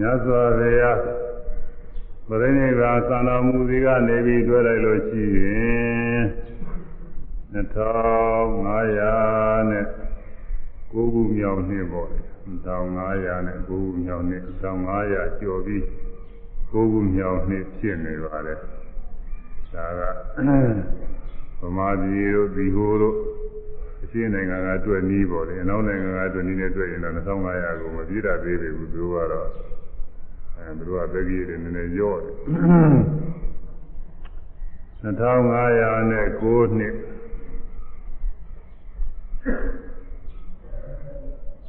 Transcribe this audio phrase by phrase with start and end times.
[0.00, 0.98] မြတ်စွာဘုရား
[2.28, 6.20] ပရိနိဗ္ဗာန်သံတော်မူစီကနေပြီးတွေ့လိုက်လို့ရှိရင်
[7.54, 9.86] 2500နဲ့
[10.92, 12.08] 9ခုမြောက်နှစ်ပေါ့
[12.66, 14.42] 1500နဲ့9ခုမြောက်နှစ်
[14.88, 15.82] 1500ကျော်ပြီး
[16.70, 18.58] 9ခုမြောက်နှစ်ဖြစ်နေပါတယ်
[19.74, 20.02] ဒါက
[21.60, 23.16] ဗမာပြည်တို့ဒီဟိုတို့
[24.02, 29.48] အရှင်းနိုင်ငံကတွေ့နီးပေါ့လေအနောက်နိုင်ငံကတွေ့နီးနဲ့တွေ့ရင်တော့2500ကိုမပြည့်တာသေးပြီဘူးသူကတော့
[30.60, 32.34] အဲသူတို့ကသက်ကြီးတွေနည်းနည်းရော့တယ်
[35.02, 36.94] 2500နဲ့9နှစ်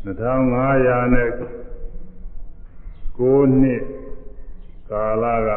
[0.03, 1.29] 2500နဲ့
[3.17, 3.83] 9နှစ်
[4.89, 5.49] ကာလက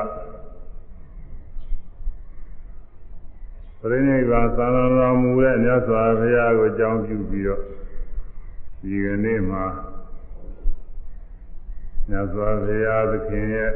[3.81, 7.63] ပရိနိဗ္ဗာန်သံတော်မူတဲ့မြတ်စွာဘုရားကိုကြောင်းပြုပြီးတော့
[8.81, 9.65] ဒီကနေ့မှာ
[12.09, 13.71] မြတ်စွာဘုရားသခင်ရဲ့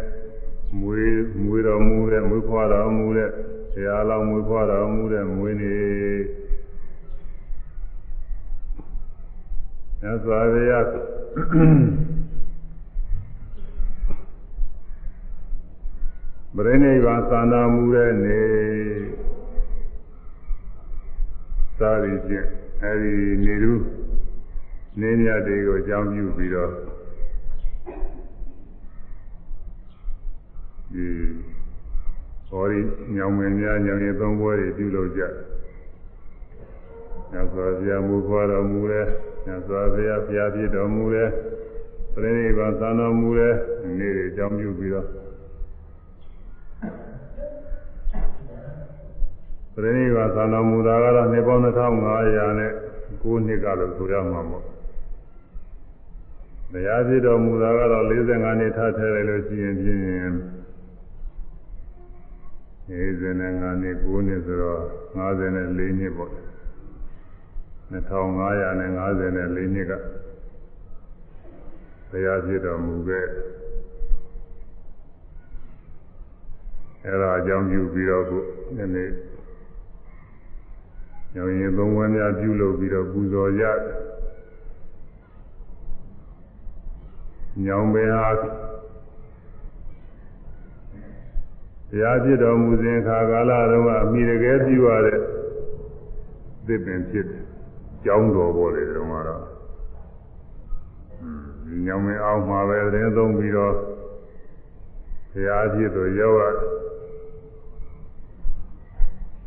[0.80, 3.30] မွေးမွေးတော်မူတဲ့မွေးဖွားတော်မူတဲ့
[3.72, 6.20] ဘုရားလောင်းမွေးဖွားတော်မူတဲ့မွေးနေ့
[10.00, 10.84] မြတ်စွာဘုရား
[16.56, 18.48] ဗရဏိဗ္ဗာန်သံတော်မူတဲ့နေ့
[21.78, 22.46] သာရည်ဖြင့်
[22.82, 23.14] အဲဒီ
[23.44, 23.74] နေလူ
[25.00, 26.87] နေမြတ်တွေကိုအကြောင်းပြုပြီးတော့
[30.94, 31.06] ဒီ
[32.48, 32.80] ဟောဒီ
[33.14, 35.22] ညောင်မင်းများညောင်ရင်သုံးပွဲတွေပြုလုပ်ကြ
[37.32, 39.06] ညစွာဘုရားမူခွာတော်မူတဲ့
[39.46, 41.28] ညစွာဘုရားဘုရားပြည့်တော်မူတဲ့
[42.14, 43.54] ပြိဋိဘံသံတော်မူတဲ့
[43.98, 45.06] နေ့တွေအကြောင်းပြုပြီးတော့
[49.74, 52.72] ပြိဋိဘံသံတော်မူတာကတော့နှစ်ပေါင်း2500နဲ့
[53.22, 54.64] 9နှစ်ကလို့ဆိုရမှာပေါ့
[56.72, 60.57] တရားပြည့်တော်မူတာကတော့45နှစ်ထပ်ထည့်လိုက်လို့ရှိရင်ဖြင့်
[62.88, 63.52] 45နှစ်
[64.04, 64.80] 9နှစ်ဆိုတော့
[65.18, 66.32] 54နှစ်ပေါ့
[67.90, 69.92] 2554နှစ်က
[72.10, 73.26] ဘုရားဖြစ်တော်မူခဲ့
[77.04, 78.38] အဲဒါအကြောင်းပြုပြီးတော့ခု
[78.76, 79.10] ဒီနေ့
[81.34, 83.64] ညောင်ရင်သုံးဝန်းများပြုလုပ်ပြီးတော့ပူဇော်ကြ
[87.64, 88.28] ညောင်ပင်ဟာ
[91.90, 95.20] တရားဖြစ်တော်မူစဉ်ခါကာလတုန်းကအမိတကယ်ပြုရတဲ့
[96.66, 97.42] သစ်ပင်ဖြစ်တယ်။
[98.04, 99.44] ကျောင်းတော်ပေါ်တယ်တုန်းကတော့
[101.86, 103.74] ညောင်မင်းအောင်မှာပဲသတင်းသုံးပြီးတော့
[105.32, 106.42] ဘုရားဖြစ်သူရောက်ရ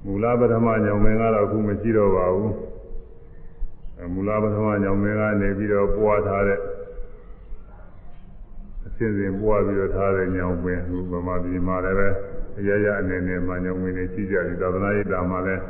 [0.06, 2.52] မူလပထမညောင်မင်းကတော့အခုမရှိတော့ပါဘူး။
[4.14, 6.60] မူလပထမညောင်မင်းကနေပြီးတော့ပွားထားတဲ့
[8.86, 12.10] အစဉ်စဉ်ပွားပြီးတော့ထားတဲ့ညောင်ပင်ဟိုဗမာပြည်မှာလည်းပဲ
[12.58, 15.64] အရရအနေနဲ့မှညောင်ပင်တွေရှိကြတယ်သာသနာ့ရေးတာမှာလည်း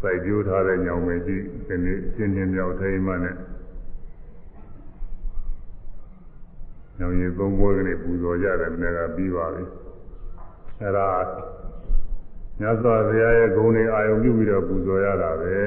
[0.00, 1.36] စိုက်ကြိုးထားတဲ့ညောင်ပင်ရှိ
[1.66, 3.36] ဒီနေ့ရှင်းရှင်းမြောက်ထိမှနဲ့
[6.98, 9.64] ညောင်ရည်သုံးပွဲကနေပူဇော်ကြတယ်မနေ့ကပြီးပါပြီ
[10.80, 11.08] အဲဒါ
[12.60, 15.58] မြတ်စွာဘုရားရဲ့ဂုဏ်တွေအာရုံပြုပြီးတော့ပူဇော်ရတာပဲ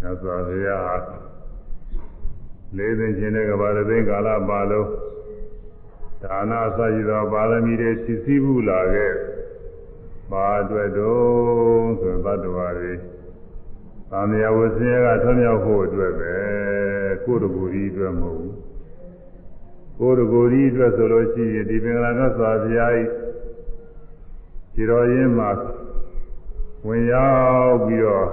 [0.00, 1.00] မြတ်စွာဘုရား
[2.76, 4.88] လေးသိချင်းတဲ့ကဘာသိန်းကာလပါလုံး
[6.22, 9.12] ဒါနအစရှိသောပါရမီတွေဖြစ်စည်းမှုလာခဲ့
[10.30, 12.92] ပါအတွက်တော့ဆိုသတ္တဝါတွေ
[14.10, 16.34] သံဃာဝဆင်းရဲကထွံ့မြောက်ဖို့အတွက်ပဲ
[17.24, 18.54] ကိုယ်တကူကြီးအတွက်မဟုတ်ဘူး
[19.98, 23.02] ကိုယ်တကူကြီးအတွက်ဆိုလို့ရှိရင်ဒီပင်္ဂလာမြတ်စွာဘုရားဤ
[24.74, 25.50] ခြေတော်ရင်းမှာ
[26.86, 27.30] ဝင်ရော
[27.66, 28.28] က်ပြီးတော့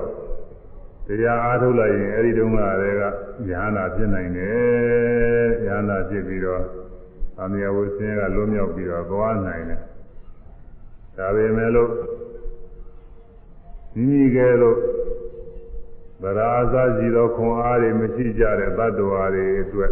[1.07, 3.03] တရားအားထုတ်လိုက်ရင်အဲ့ဒီတုန်းကတည်းက
[3.47, 6.63] ဉာဏ်နာဖြစ်နိုင်တယ်ဉာဏ်နာဖြစ်ပြီးတော့
[7.38, 9.81] သံဃာဝဆင်းရဲကလွတ်မြောက်ပြီးတော့သွားနိုင်တယ်
[11.17, 11.91] ဒါပေမဲ့လို့
[13.95, 14.77] မိမိကဲလို့
[16.22, 19.91] ဗရာအစရှိသောခွန်အားတွေမရှိကြတဲ့တ attva တွေအတွက်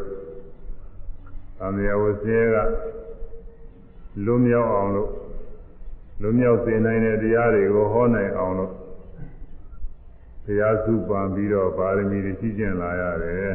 [1.57, 2.71] သံဃာဝဆင်းရဲက
[4.25, 5.11] လွတ်မြောက်အောင်လို့
[6.21, 8.71] လွတ်မြောက်စေနိုင်တဲ့တရားတွေကိုဟောနိုင်အောင်လို့
[10.47, 13.51] တရားစုပန်ပြီးတော့ပါရမီတွေရှိကျင်လာရတယ်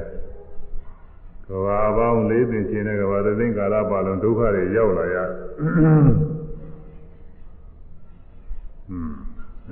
[1.46, 5.16] ။ကဘာပေါင်း၄သိန်းချင်းတဲ့ကဘာသိန်းကာလပါလုံးဒုက္ခတွေရောက်လာရ။
[5.56, 5.64] ဟွ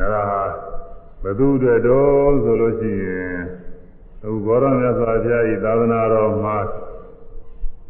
[0.02, 3.36] န်းဒါကဘသူတွေတော့ဆိုလို့ရှိရင်
[4.22, 6.56] အခုဘောရမြတ်စွာဘုရားဤသာသနာတော်မှာ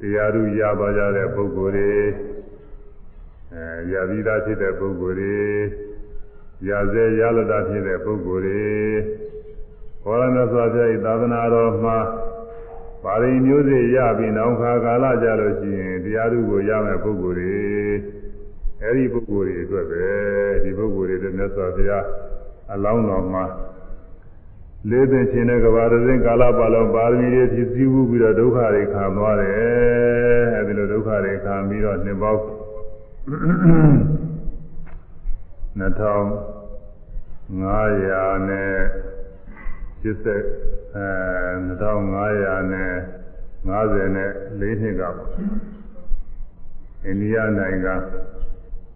[0.00, 1.92] တရားဓုရပါကြတဲ့ပုဂ္ဂိုလ်တွေ
[3.52, 5.89] အဲရပြီးသားဖြစ်တဲ့ပုဂ္ဂိုလ်တွေ
[6.68, 8.68] ရစေရလတာဖြစ်တဲ့ပုဂ္ဂိုလ်တွေ
[10.04, 11.98] ဘောရဏစွာပြည့်သာသနာတော်မှာ
[13.04, 17.58] ပါရမီမျိုးစေ့ရပြီးနောက်ခါကာလကြလို့ရှိရင်တရားသူကိုရမယ်ပုဂ္ဂိုလ်တွေ
[18.82, 20.06] အဲဒီပုဂ္ဂိုလ်တွေအတွက်ပဲ
[20.62, 22.04] ဒီပုဂ္ဂိုလ်တွေမြတ်စွာဘုရား
[22.72, 23.44] အလောင်းတော်မှာ
[24.88, 32.40] လေးသိချင်းတဲ့ကဘာရစဉ်ကာလပတ်လုံးပါရမီတွေဖြစ်စည်းမှုပြီးတော့ဒုက္ခတွေခံသွားတယ်အဲဒီလိုဒုက္ခတွေခံပြီးတော့နှစ်ပေါင်း
[35.78, 38.70] 2500နဲ့
[40.02, 41.06] 80အဲ
[41.68, 42.92] 2500နဲ့
[43.64, 45.16] 50နဲ့4နှစ်ကပေါ့
[47.04, 47.94] အိန္ဒိယနိုင်ငံ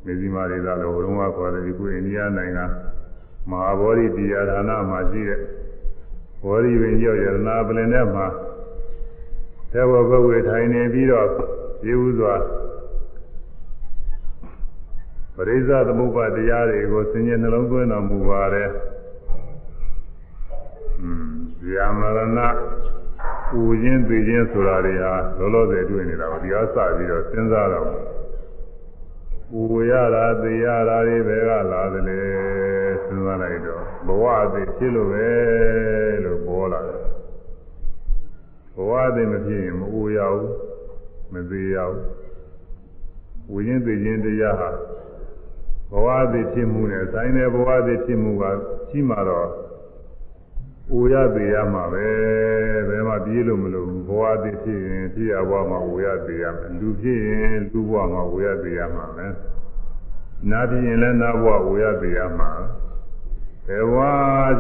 [0.05, 2.65] မေဇီမာဒေသလိုဘုံကခေါ်တယ်ဒီခုအိန္ဒိယနိုင်ငံ
[3.51, 5.41] မဟာဗောဓိတရားဌာနမှာရှိတဲ့
[6.45, 8.27] ဘောဓိပင်ကျော်ရတနာပလင်ထဲမှာ
[9.73, 11.29] သေဝဘဝေထိုင်နေပြီးတော့
[11.87, 12.35] ရေဥစွာ
[15.37, 18.69] ပရိစ္ဆသမုပ္ပါတရားတွေကိုဆင်ញနှလုံးသွင်းတော်မူပါတယ်။
[21.61, 22.41] ဇာမရဏ
[23.51, 27.89] ပူခြင်းသိခြင်းဆိုတာတွေဟာလောလောဆယ်တွေ့နေတာကိုဒီကစပြီးတော့စဉ်းစားတော့
[29.51, 32.19] ပူရတာသိရတာတွေဘယ်ကလာသလဲ
[33.05, 35.29] စဉ်းစားလိုက်တော့ဘဝအသေးဖြစ်လို့ပဲ
[36.25, 37.03] လို့ပေါ်လာတယ်
[38.77, 40.51] ဘဝအသေးမဖြစ်ရင်မပူရဘူး
[41.33, 42.03] မသိရဘူး
[43.47, 45.14] ပူခြင်းသိခြင်းတရားဟာဘ
[46.05, 48.45] ဝအသေးဖြစ်မှုနဲ့ဆိုင်တဲ့ဘဝအသေးဖြစ်မှုက
[48.89, 49.49] ရှိမှတော့
[50.93, 52.07] အိုရသေးရမှာပဲ
[52.89, 59.27] ဘယ်မှပြေးလို့မလို့ဘဝအသေးဖြစ်ရင်ဖြစ်ရဘဝမှာအိုရသေးရမယ်လူဖြစ်ရင်လူဘဝမှာအိုရသေးရမှာပဲ
[60.51, 62.51] နာဖြစ်ရင်လည်းနာဘဝအိုရသေးရမှာ
[63.67, 63.99] ဘယ်ဘဝ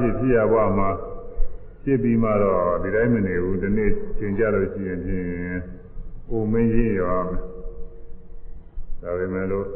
[0.01, 0.89] ဖြစ်ဖြစ်ရဘဝမှာ
[1.85, 5.61] ဖြစ်ပြီးမှတော့ဒီတိုင်းမနေဘူးဒီနေ့ချိန်ကြလို့ရှိရင်ဖြင့်
[6.31, 7.19] အိုမင်းကြီးရော
[9.03, 9.67] ဒါပေမဲ့လို့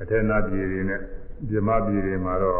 [0.00, 1.00] အထက်နာပြည်တွေနဲ့
[1.48, 2.56] ပြမပြည်တွေမှာတော့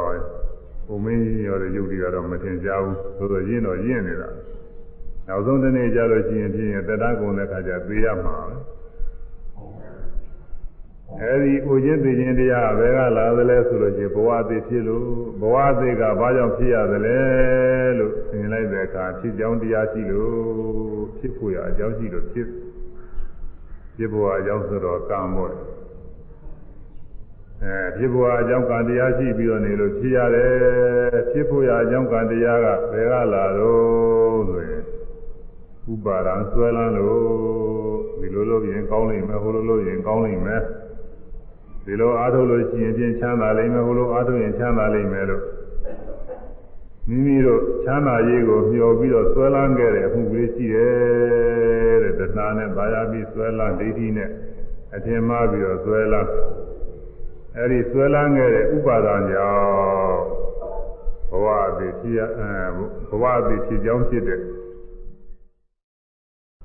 [0.87, 4.29] ဘုံမင်းကြီးရောတဲ့ယုတ်တွေကတော့မထင်ရှားဘူးသို့သောရင်းတော့ရင်းနေတာ
[5.27, 8.37] နောက်ဆုံးတနေ့ကြလို့ရှိရင်ဖြင့်တတကုံတဲ့ခါကျသေးရမှာ
[11.21, 15.07] အဲဒီဥချင်းသိချင်းတရားဘယ်ကလာသလဲဆိုလို့ရှိရင်ဘဝသေးဖြစ်လို့
[15.41, 17.19] ဘဝသေးကဘာကြောင့်ဖြစ်ရသလဲ
[17.99, 20.33] လို့သင်လိုက်တဲ့အခါဖြစ်ကြောင်းတရားရှိလို့
[21.19, 22.47] ဖြစ်ဖို့ရအကြောင်းရှိလို့ဖြစ်
[23.97, 25.53] ဖြစ်ဖို့အကြောင်းဆိုတော့ကံမို့
[27.65, 34.83] အဲဖြစ်ဖို့အကြောင်းကံတရားရှိပြီးတော့နေလို့ဖြစ်ရတယ်ဖြစ်ဖို့ရအကြောင်းကံတရားကဘယ်ကလာတော့ဆိုရင်
[35.93, 37.21] ဥပါဒံဆွဲလန်းလို့
[38.21, 40.63] ဒီလိုလို့ရင်ကောင်းလိမ့်မယ်ဟိုလိုလို့ရင်ကောင်းလိမ့်မယ်
[41.85, 45.43] ဒီလိုအားထုတ်လို့ရှိရင်ချင်းချမ်းသာလိမ့်မယ်ဟိုလိုအားထုတ်ရင်ချမ်းသာလိမ့်မယ်လို့
[47.09, 54.31] မိမိတို့ချမ်းသာရေးကိုမျှော်ပြီးတော့ဆွဲလန်းခဲ့တဲ့အမှုကလေးရှိတယ်တဲ့တဏှာနဲ့ဗာယာပြီးဆွဲလန်းဒိဋ္ဌိနဲ့
[54.95, 56.29] အထင်မှားပြီးတော့ဆွဲလန်း
[57.63, 60.21] အဲဒီဆွဲလန်းခဲ့တဲ့ဥပါဒံကြောင့်
[61.31, 62.53] ဘဝအသေးဖြစ်ရအဲ
[63.09, 64.41] ဘဝအသေးဖြစ်ကြောင်းဖြစ်တဲ့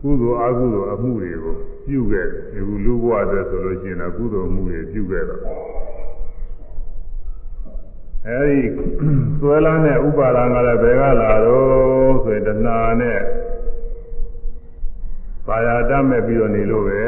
[0.01, 1.55] ကုသိုလ်အကုသိုလ်အမှုတွေကို
[1.87, 5.41] ပြုခဲ့ဒီလူဘဝတည်းဆိုလို့ရှိရင်ကုသိုလ်အမှုတွေပြုခဲ့တော့
[8.27, 8.61] အဲဒီ
[9.39, 13.19] ဆွဲလန်းတဲ့ဥပါဒံကလည်းဘယ်ကလာတော့ဆိုရင်တဏှာနဲ့
[15.47, 17.03] ပါရတတ်မဲ့ပြီးတော့နေလို့ပဲ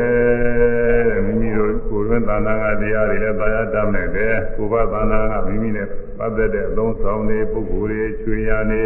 [1.10, 5.88] တဲ့မိမိတို့ကိုယ်တွင်သာနာကတရားတွေလည်းပါရတတ်မဲ့တယ်ကိုယ်ကသာနာကမိမိနဲ့
[6.18, 8.84] ပတ်သက်တဲ့အလုံးဆောင်တွေပုဂ္ဂိုလ်တွေချွေရနေ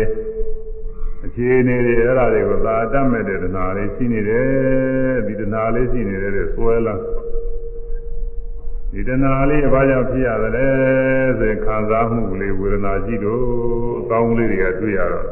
[1.25, 4.49] အခြေအနေတွေအဲ့ဒါတွေကိုသာတတ်မဲ့တဲ့တဏှာလေးရှိနေတယ်
[5.27, 6.95] ဒီတဏှာလေးရှိနေတဲ့ဆွဲလာ
[8.91, 10.67] ဒီတဏှာလေးဘာကြောင့်ဖြစ်ရသလဲ
[11.39, 13.43] ဆိုရင်ခံစားမှုလေးဝေဒနာရှိတော့
[13.99, 15.27] အကောင်းလေးတွေကတွေ့ရတော့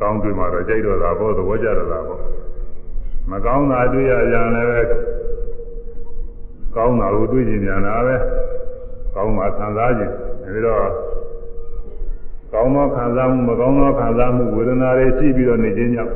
[0.00, 2.20] ကောင်းတွေ့မှတော့ကြိုက်တော့တာပေါ့သဘောကျတော့တာပေါ့
[3.30, 4.80] မကောင်းတာတွေ့ရကြလည်းပဲ
[6.76, 8.16] ကောင်းတာကိုတွေ့ကြပြန်တာပဲ
[9.14, 10.82] ကောင်းမှခံစားခြင်းဒါပြီးတော့
[12.52, 16.14] ကောင်းသောခံစားမှုမကောင်းသောခံစားမှုဝေဒနာတွေရှိပြီးတော့နေခြင်းကြောင့်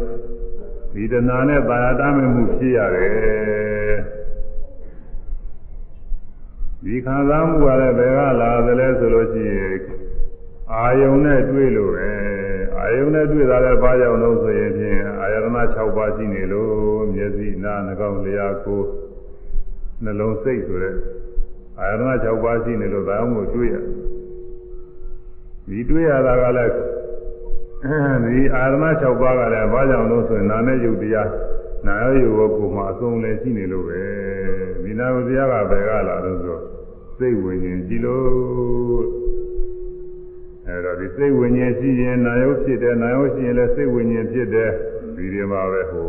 [0.94, 3.96] ဒီတဏှာနဲ့ပါရတမ်းမှုဖြစ်ရတယ်
[6.84, 10.01] ဒီခံစားမှုကလည်းဘယ်ကလာသလဲဆိုလို့ရှိရင်
[10.76, 12.10] အာယုံနဲ့တွေ့လို့ပဲ
[12.78, 18.88] အာယုံနဲ့တွေ့တာလည်းဘာကြောင့်လို့ဆိုရင်ဖြင့်အာယတနာ6ပါးရှိနေလို့မျက်စိနားနှာခေါင်းလျှာကိုယ်
[20.04, 20.96] နှလုံးစိတ်ဆိုတဲ့
[21.78, 23.76] အာယတနာ6ပါးရှိနေလို့ဒါမှမဟုတ်တွေ့ရ
[25.68, 26.72] ဒီတွေ့ရတာကလည်း
[28.24, 31.30] ဒီအာရမ6ပါးကလည်းဘာကြောင့်လို့ဆိုရင်နာနဲ့ယုတ်တရား
[31.86, 34.02] နာရယုတ်ကိုကိုမှအဆုံးလည်းရှိနေလို့ပဲ
[34.82, 36.58] ဒီနာယုတ်တရားကဘယ်ကလာလို့ဆို
[37.18, 39.21] စိတ်ဝิญဉ်ကြည့်လို့
[40.71, 44.71] အဲတော့ဒီစိတ်ဝิญဉ်ရှိရင်နာယုတ်ဖြစ်တယ်နာယုတ်ရှိရင်လည်းစိတ်ဝิญဉ်ဖြစ်တယ်
[45.15, 46.07] ဒီဒီမှာပဲဟို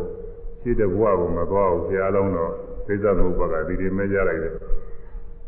[0.60, 2.52] ရှိတဲ့ဘဝကိုမသွားဘူးဆရာလုံးတော့
[2.86, 4.54] သိစ္စာမဟုတ်ပါကဒီဒီမဲကြလိုက်တယ်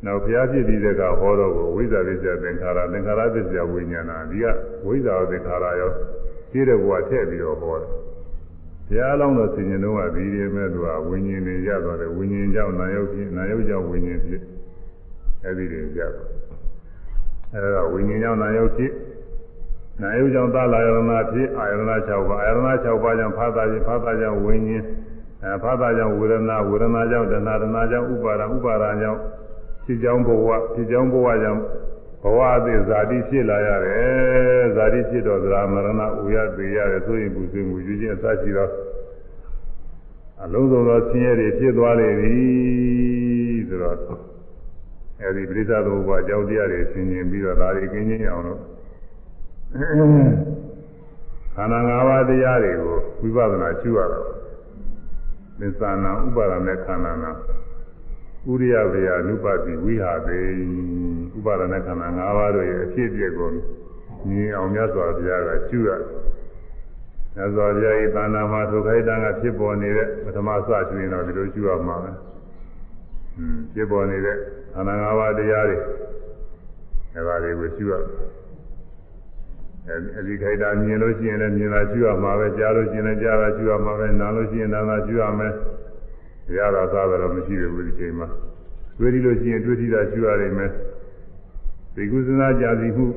[0.04, 4.47] နောက်ဘုရားဖြစ်ပြီးတဲ့ကဟောတော့ကိုဝိဇ္ဇာပစ္စယသင်္ခါရသင်္ခါရပစ္စယဝိညာဏဒီက
[4.87, 5.90] ဝိဇ္ဇာသင်္ခါရရော
[6.50, 7.90] ရှိတဲ့ဘဝထည့်ပြီးတော့ဟောတယ်
[8.88, 14.42] ဘုရားအလောင်းတော်ဆင်ញင်တော့ကဒီဒီမဲ့သူကဝိညာဉ်တွေရသွားတယ်ဝိညာဉ်ကြောင့်နာယုတ်ဖြစ်နာယုတ်ကြောင့်ဝိညာဉ်ဖြစ်
[15.45, 16.30] အဲဒီတွေရသွား
[17.54, 18.92] အဲဒါဝိညာဉ်ကြောင့်နာယုတ်ဖြစ်
[20.02, 24.84] နာယုတ်ကြောင့်သာလာယရဏဖြစ်အာယရဏ6ပါးအာယရဏ6ပါးကြောင့်ဖာသာခြင်းဖာသာကြောင့်ဝိညာဉ်
[25.44, 29.20] အဲဖာသာကြောင့်ဝေဒနာဝေဒနာကြောင့်တဏှာတဏှာကြောင့်ဥပါဒဥပါဒကြောင့်
[29.86, 31.62] ဖြစ်ကြောင်းဘဝဖြစ်ကြောင်းဘဝကြောင့်
[32.24, 35.90] ဘဝအသည့်ဇာတိဖြစ်လာရတယ်ဇာတိဖြစ်တော့သရမရဏ
[36.24, 38.72] ဥရသေးရတယ်ဆိုရင်ပူဆွေးမှုယူခြင်းအစရှိတော့
[40.44, 42.36] အလုံးစုံသောဆင်းရဲတွေဖြစ်သွားလေပြီ
[43.68, 43.98] ဆိုတော့
[45.22, 48.62] အဲဒီပရိသတ်ဘုရားအကြောင်းတရားတွေဆင်ခြင်ပြီးတော့ဒါတွေကင်းချင်းအောင်လို့
[51.55, 54.27] ခန္ဓာ၅ပါးတရားတွေကိုဝိပဿနာရှုရတော့
[55.60, 57.32] သစ္စာနာဥပါဒနဲ့ခန္ဓာနာ
[58.50, 60.38] ဥရိယဝေယနုပတိဝိဟာပေ
[61.38, 63.50] ဥပါဒနဲ့ခန္ဓာ၅ပါးတို့ရဲ့အဖြစ်အပျက်ကို
[64.29, 65.89] မြင်အောင်မြတ်စွာဘုရားကရှုရ
[67.36, 72.12] မြတ်စွာဘုရားဤသာနာမှာသုခိုက်တံကဖြစ်ပေါ်နေတဲ့ပထမစရှုရင်တော့ဒီလိုရှုရမှာပဲ
[73.38, 74.38] อืมဖြစ်ပေါ်နေတဲ့
[74.74, 75.77] ခန္ဓာ၅ပါးတရားတွေ
[77.13, 77.94] အဲဒါတွေကိုရှုရ
[79.88, 85.54] အဲဒီခိုက်တာမြင်လို့ရှိရင်လည်းမြင်တာရှုရမှာပဲကြားလို့ရှိရင်လည်းကြားတာရှုရမှာပဲနားလို့ရှိရင်နားတာရှုရမယ်
[86.58, 88.27] ရတာသားတယ်တော့မရှိဘူးဒီချိန်မှာ
[89.00, 90.72] တွေ့ဒီလို့ရှိရင်တွေ့ထိတာရှုရနိုင်မယ်
[91.96, 93.08] ဒီကုသနာကြာစီမှု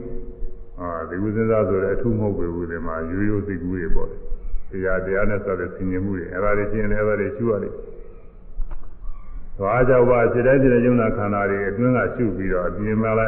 [0.81, 4.09] အာဒီကုသနာဆိုတဲ့အထုမဟုတ်ဘူးဒီမှာရိုးရိုးသိကူတွေပေါ့
[4.71, 7.75] တရားတရားနဲ့ဆိုတဲ့ဆင်ញင်မှုတွေအဲ့ဒါတွေရှင်းလည်းအဲ့ဒါတွေရှုရတယ်
[9.59, 13.27] သွားကြောက်ပါစိတ်တိုင်းစိတ်တိုင်းယုံနာခန္ဓာတွေအတွင်းကရှုပြီးတော့အပြင်မှာလဲ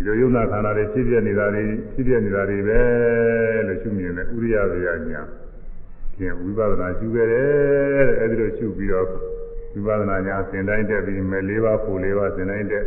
[0.00, 2.80] ဒီလိုယုံနာခန္ဓာတွေဖြစ်ပြနေတာတွေဖြစ်ပြနေတာတွေပဲ
[3.66, 5.22] လို့ရှုမြင်တယ်ဥရိယဝေယညာ
[6.16, 7.46] ဖြင့်ဝိပဿနာရှုခဲ့တယ်
[7.98, 9.06] တဲ့အဲဒီလိုရှုပြီးတော့
[9.72, 12.84] ဝိပဿနာညာသင်တိုင်းတက်ပြီးမယ်၄ပါးဖို့၄ပါးသင်တိုင်းတက်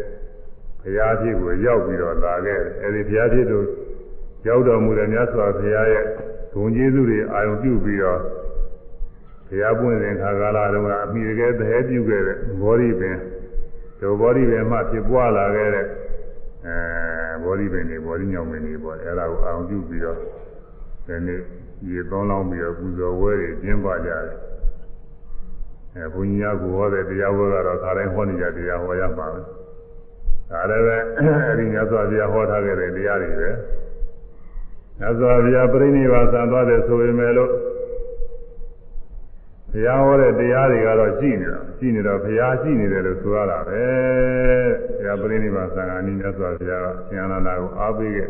[0.81, 3.65] ဘုရားဖြစ်ကိုရောက်ပြီးတော့လာခဲ့အဲဒီဘုရားဖြစ်တို့
[4.47, 6.05] ရောက်တော်မူတဲ့မြတ်စွာဘုရားရဲ့
[6.53, 8.19] ဂုဏ်ကျေးဇူးတွေအာရုံပြုပြီးတော့
[9.47, 13.17] ဘုရားပွင့်စဉ်ခါကာလတုန်းကအမိတကယ်သဟဲပြုခဲ့တဲ့ဘောဓိပင်
[13.99, 15.87] ဒုဘောဓိပင်မှဖြစ်ပွားလာခဲ့တဲ့
[16.65, 16.77] အဲ
[17.43, 20.17] ဘောဓိပင်တွေဘောဓိညောင်ပင်တွေပေါ့အဲဒါကိုအာရုံပြုပြီးတော့
[21.05, 21.39] ဒီနေ့
[21.89, 24.37] ရေသုံးလောင်းပြီးတော့ပူဇော်ဝဲတွေကျင်းပကြတယ်
[25.95, 29.39] အဲဘုန်းကြီးများကဟောတဲ့တရားဝဲကတော့ခါတိုင်းဟောနေကြတရားဟောရမှာပဲ
[30.51, 33.49] ဒါလည်းပဲအဲဒီမြတ်စွာဘုရားဟောထားခဲ့တဲ့တရားတွေပဲ
[34.99, 37.51] မြတ်စွာဘုရားပြိဋိဘာသံသွားတယ်ဆိုပေမဲ့လို့
[39.73, 43.83] ဘုရားဟောတဲ့တရားတွေကတော့ရှိနေတာရှိနေတော့ဘုရားရှိနေတယ်လို့ဆိုရတာပဲ
[44.97, 48.29] ဘုရားပြိဋိဘာသံဃာနည်းမြတ်စွာဘုရားကဆင်အနန္ဒာကိုအားပေးခဲ့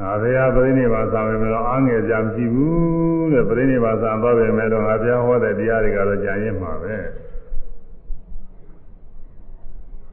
[0.00, 6.96] ငါဘုရားပြိဋိဘာသံပဲမလို့အားငယ်ကြမရှိဘူးတဲ့ပြိဋိဘာသံသွားပေမဲ့လို့ငါဘုရားဟောတဲ့တရားတွေကတော့ကြံရင်မှာပဲ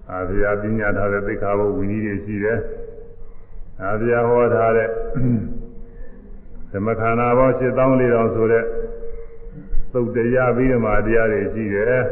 [0.09, 2.59] အာဘုရားပညာထားတဲ့သိက္ခာပုဝိနည်းတွေရှိတယ်
[3.81, 4.89] အာဘုရားဟောထားတဲ့
[6.71, 8.63] သမခန္ဓာပေါင်း7400ဆိုတဲ့
[9.93, 12.03] သုတ်တရားပြီးမှတရားတွေရှိတယ်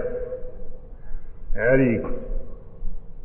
[1.59, 1.91] အဲဒီ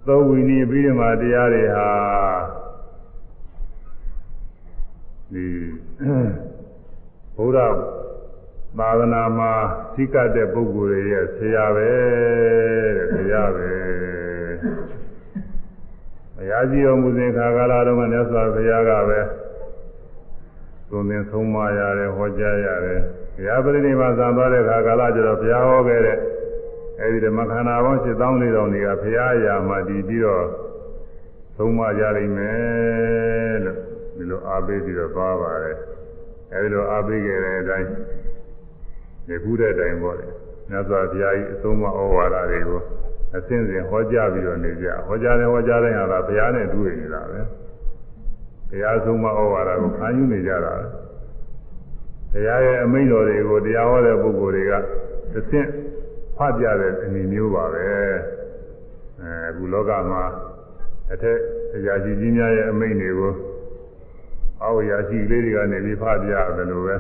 [0.07, 1.89] သောဝိနည်းပြီးမှတရားတွေဟာ
[5.33, 5.47] ဒီ
[7.37, 7.75] ဘုရား
[8.79, 9.53] သာသနာမှာ
[9.95, 11.91] သိကတဲ့ပုဂ္ဂိုလ်တွေရဲ့ဆရာပဲ
[12.97, 13.71] တဲ့ဆရာပဲ
[16.35, 19.21] ဘုရားကြီးတော်မူစဉ်ခါကာလတုန်းကမြတ်စွာဘုရားကပဲ
[20.93, 23.01] သုံးသင်ဆုံးမရတယ်ဟောကြားရတယ်
[23.37, 26.19] ဘုရားပရိနိဗ္ဗာန်ဆံသွားတဲ့ခါကာလကျတော့ဘုရားဟောခဲ့တဲ့
[27.01, 30.45] အဲဒီဓမ္မခန္ဓာပေါင်း7400တွေကဘုရားအရာမှာတည်ပြီးတော့
[31.57, 33.79] ဆုံးမကြနိုင်မယ်လို့
[34.17, 35.77] ဒီလိုအားပေးပြီးတော့သွားပါတယ်
[36.53, 37.89] အဲဒီလိုအားပေးခဲ့တဲ့အတိုင်း
[39.27, 40.27] ဒီခုတဲ့အတိုင်းပေါ့လေ
[40.71, 42.81] မြတ်စွာဘုရားကြီးအဆုံးမဩဝါဒတွေကို
[43.37, 47.41] အစဉ်စဉ်ဟောကြားပြီးတော့နေကြဟောကြားတယ်ဟောကြားတဲ့ဟာကဘုရားနဲ့တွေ့နေတာပဲ
[48.73, 50.75] တရားဆုံးမဩဝါဒကိုခံယူနေကြတာ
[52.33, 54.73] ဘုရားရဲ့အမိန့်တော်တွေကိုတရားဟောတဲ့ပုဂ္ဂိုလ်တွေက
[55.33, 55.69] တစ်ဆင့်
[56.37, 58.03] ဖတ်ပြတဲ့အနေမျိုးပါပဲအဲ
[59.49, 60.23] အခုလောကမှာ
[61.13, 61.39] အထက်
[61.73, 63.33] တရားရှိကြီးများရဲ့အမိန့်တွေကို
[64.63, 66.97] အောက်ရာရှိလေးတွေကနေပြီးဖတ်ပြရတယ်လို့ပဲ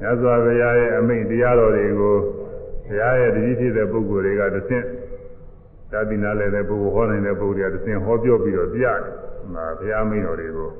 [0.00, 2.16] မြတ်စွာဘုရားရဲ့အမိန့်တရားတော်တွေကို
[2.86, 4.84] ဘုရားရဲ့တတိဖြစ်တဲ့ပုဂ္ဂိုလ်တွေကတစ်ဆင့်
[5.92, 8.98] သာသနာလည်းတဲ့ပုဂ္ဂိုလ်ဟောနိုင်တဲ့ပုဂ္ဂိုလ်တွေကတစ်ဆင့်ဟောပြောပြီးတော့ပြတယ်။
[9.54, 10.70] ဒါဘုရားမိန့်တော်တွေကို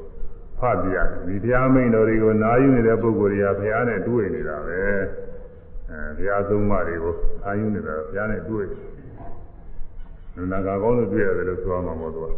[0.58, 4.80] ဖတ်ပြတယ်။ဒီဘုရားမိန့်တော်တွေကိုနားယူနေတဲ့ပုဂ္ဂိုလ်တွေကဘုရားနဲ့တွေ့နေတာပဲ။
[5.90, 8.80] အဲဘုရားသုံးပါးတွေကိုအာယူနေတာဘုရားနဲ့တွေ့တယ်။
[10.50, 12.30] နန္ဒကာကောင်းလို့တွေ့ရတယ်လို့ဆိုရမှာမဟုတ်တော့။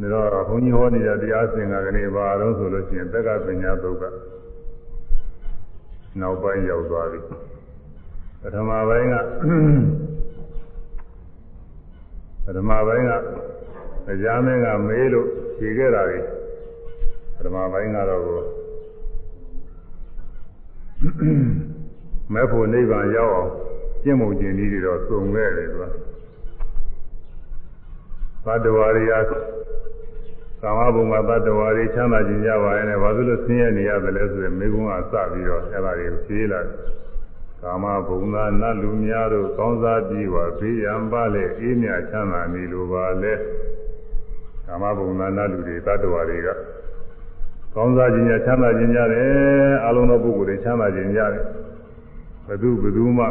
[0.00, 4.04] ဒါတော့ဘုန်းကြီးဟောနေတဲ့တရားစင်ကကနေပါတော့ဆိုလို့ရှိရင်တက္ကပညာသုတ်က
[6.20, 7.20] နောက်ပိုင်းရောက်သွားပြီ။
[8.54, 9.14] ထမပိုင်းက
[12.46, 13.12] ပထမပိုင်းက
[14.06, 16.18] တရားမင်းကမေးလို့ဖြေခဲ့တာလေ
[17.36, 18.22] ပထမပိုင်းကတော့
[22.32, 23.50] မဲဖို့နိဗ္ဗာန်ရောက်အောင်
[24.02, 25.84] ကျင့်မှုကျင့်နည်းတွေတော့စုံခဲ့တယ်သူက
[28.44, 36.74] ဘတ်တော်ရီယာကာမဘုံမှာတတ္တဝါတွေချမ်းသာခြင်းကြပါရဲ့နဲ့ဘာလို့လဲဆင်းရဲနေရတယ်လဲဆိုရင်မိကုန်းကစပြီးတော့အဲ့ဒါတွေကိုဖြေးလာတယ်
[37.62, 43.32] ကာမဘုံသာနတ်လူများတို့ကောင်းစားပြီးပါဘေးရန်ပါလေအေးမြချမ်းသာနေလိုပါလေ
[44.66, 46.48] ကာမဘုံသာနတ်လူတွေတတ္တဝါတွေက
[47.74, 49.30] ကောင်းစားခြင်းကြချမ်းသာခြင်းကြတယ်
[49.86, 51.44] အလုံးသောပုဂ္ဂိုလ်တွေချမ်းသာခြင်းကြတယ်
[52.48, 53.26] ဘသူဘသူမှ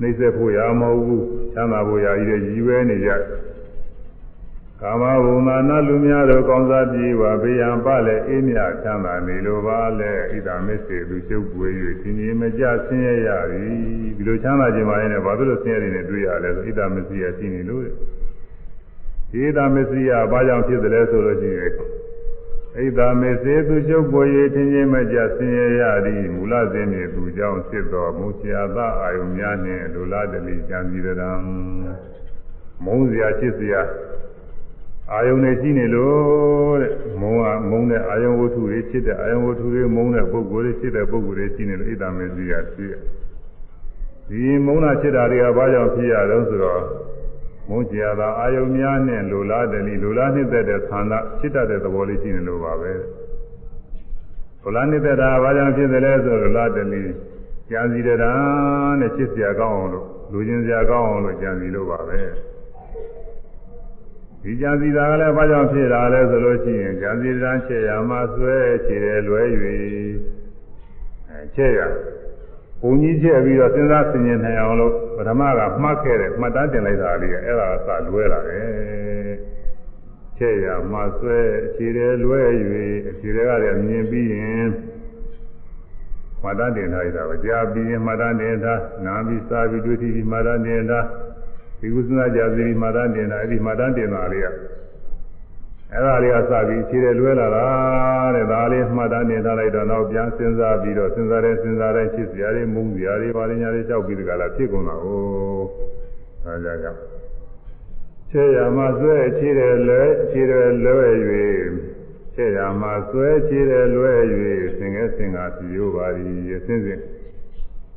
[0.00, 3.22] နှိမ့်ဆက်ဖို့ရမဟုတ်ဘူးချမ်းသာဖို့ရည်ရည်ရည်ရွယ်နေကြတယ်
[4.82, 11.68] ကာမဘုံသာနလူများတို့ကောင်းစားပြေပါဘေးရန်ပလည်းအေးမြချမ်းသာနေလိုပါလေဣဒာမစ္စေသူချုပ်ပွေ၍
[12.02, 13.70] သင်ကြီးမကြဆင်းရဲရသည်
[14.16, 17.84] ဒီလိုချမ်းသာခြင်းပါရင်လည်းဘာဖြစ်လို့ဆင်းရဲနေတွေ့ရလဲဆိုဣဒာမစ္စေရရှိနေလို့
[19.30, 24.22] ဒီဣဒာမစ္စေရဘာကြောင့်ဖြစ်တယ်လဲဆိုလို့ရှိရင်ဣဒာမစ္စေသူချုပ်ပွေ၍
[24.54, 31.30] သင်ကြီးမကြဆင်းရဲရသည်မူလစဉ်နေသူကြောင့်ဖြစ်တော်မူချာသအာယုများနှင့်လူလာတလိကြံစီရံ
[32.84, 33.82] မုံစရာချစ်စရာ
[35.12, 42.94] အာယုန်နဲ့ရှိနေလို့တဲ့မုံကမုံတဲ့အာယုန်ဝတ္ထုတွေချစ်တဲ့အာယုန်ဝတ္ထုတွေမုံတဲ့ပုဂ္ဂိုလ်တွေချစ်တဲ့ပုဂ္ဂိုလ်တွေရှိနေလို့ဣဒ္ဓမေစီရဖြစ်
[44.28, 46.82] ဒီမုံနာချစ်တာတွေကဘာကြောင့်ဖြစ်ရတော့ဆိုတော့
[47.68, 52.92] မုံကြတာအာယုန်များနဲ့လိုလားတယ်လိုလားနှစ်သက်တဲ့သန္တာချစ်တတ်တဲ့သဘောလေးရှိနေလို့ပါပဲ
[54.62, 56.86] လိုလားနှစ်သက်တာဘာကြောင့်ဖြစ်တယ်လဲဆိုတော့လိုလားတယ်
[57.70, 58.32] ကြံစီတဲ့တာ
[59.00, 62.20] နဲ့ချစ်စရာကောင်းအောင်လို့လူချင်းစရာကောင်းအောင်လို့ကြံစီလို့ပါပဲ
[64.48, 69.42] ဒီကြံစီတာကလည်းဘာကြောင့်ဖြစ်တာလဲဆိုလို့ရှိရင်ကြံစီတန်းချက်ရမှာဆွဲခြေတယ်လွဲ၍
[71.28, 71.80] အဲချက်ရ
[72.80, 79.34] ဘုံကြီးချက်ပြီးတော့စဉ်းစားဆင်ခြင်နိုင်အောင်လို့ပထမကမှတ်ခဲ့တယ်မှတ်တမ်းတင်လိုက်တာလေးကအဲ့ဒါကစလွဲလာတယ်
[80.38, 81.38] ချက်ရမှာဆွဲ
[81.76, 82.40] ခြေတယ်လွဲ၍
[83.20, 84.68] ခြေတွေကလည်းမြင်ပြီးရင်
[86.42, 91.06] မှတ်တမ်းတင်ထားရတာပဲကြားပြီးရင်မှတ်တမ်းတင်ထားနားပြီးစားပြီးတွေ့ပြီးမှတ်တမ်းတင်ထား
[91.80, 94.46] ဒီကုသနာကြာစီမာတန်တင်တာအဲ့ဒီမာတန်တင်တာလေးက
[95.92, 97.66] အဲ့ဒါလေးကစပြီးခြေတယ်လွဲလာတာ
[98.34, 105.06] တဲ့ဒါလေးမှတ်တမ်းတင်ထားလိုက်တော့နောက်ပြန်စဉ်းစားပြီးတော့စဉ်းစားတဲ့စဉ်းစားတဲ့ချစ်စရာတွေမုန်းစရာတွေပါရညာတွေလျှောက်ပြီးတကလားဖြစ်ကုန်တာ哦
[106.44, 106.98] ဒါကြောင့်
[108.30, 111.08] ခြေရမှာဆွဲခြေတယ်လွဲခြေတယ်လွဲ၍
[112.34, 114.12] ခြေရမှာဆွဲခြေတယ်လွဲ၍
[114.78, 117.00] သင်္ကဲသင်္ကာပြိုပါသည်အစဉ်စဉ်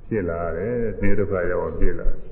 [0.08, 2.29] ဖြစ်လာတယ်နေဒုက္ခရောက်ဖြစ်လာတယ်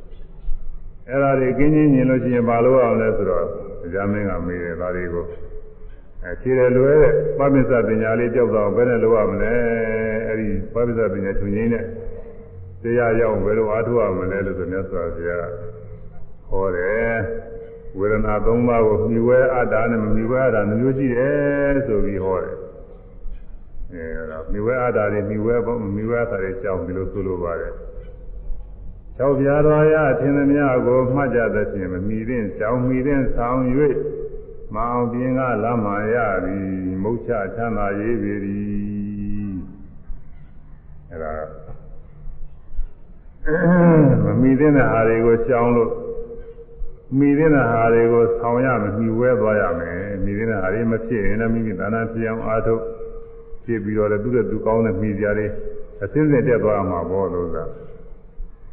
[1.09, 3.45] အဲ့ဒါတွေကင်းချင်းမြင်လို့ရှိရင်ဘာလို့အောင်လဲဆိုတော့
[3.81, 5.25] တရားမင်းကမေးတယ်ဒါတွေကို
[6.23, 9.53] အဲခြေတယ်လွဲတဲ့ပပစ္စပညာလေးကြောက်တော့ဘယ်နဲ့လိုရမလဲ
[10.27, 11.85] အဲ့ဒီပပစ္စပညာချုပ်ငင်းတဲ့
[12.83, 15.49] တရားရောက်ဘယ်လိုအားထုတ်ရမလဲလို့ဆိုမြတ်စွာဘုရား
[16.49, 17.15] ဟောတယ်
[17.99, 22.55] ဝေဒနာ၃ပါးကိုမြှဝဲအတ္တနဲ့မမြှဝဲအတ္တမျိုးရှိတယ်ဆိုပြီးဟောတယ်
[23.93, 27.73] အဲဒါမြှဝဲအတ္တတွေမြှဝဲပေါ့မြှဝဲအတ္တတွေကြောင်းဒီလိုဆိုလိုပါတယ်
[29.19, 33.61] ၆ပြားတော်ရအထင်သမျှကိုမှတ်ကြသဖြင့်မမီတဲ့ကြောင်မီတဲ့ဆောင်၍
[34.73, 36.67] မအောင်ပြင်းကလမ်းမှရသည်
[37.03, 39.55] မုတ်ချချမ်းသာရေးပေသည်
[41.11, 41.33] အဲဒါ
[44.23, 45.91] မမီတဲ့ဟာတွေကိုရှောင်လို့
[47.19, 52.81] မိတဲ့ဟာတွေကိုဆောင်ရမယ်မိဝဲသွားရမယ်မိတဲ့ဟာတွေမဖြစ်ရင်လည်းမိမိသာနာဖြစ်အောင်အားထုတ်
[53.65, 55.47] ဖြစ်ပြီးတော့လည်းသူ့ရဲ့သူကောင်းတဲ့မိကြတွေ
[56.03, 57.63] အစင်းစင်တက်သွားမှာပေါ့လို့သာ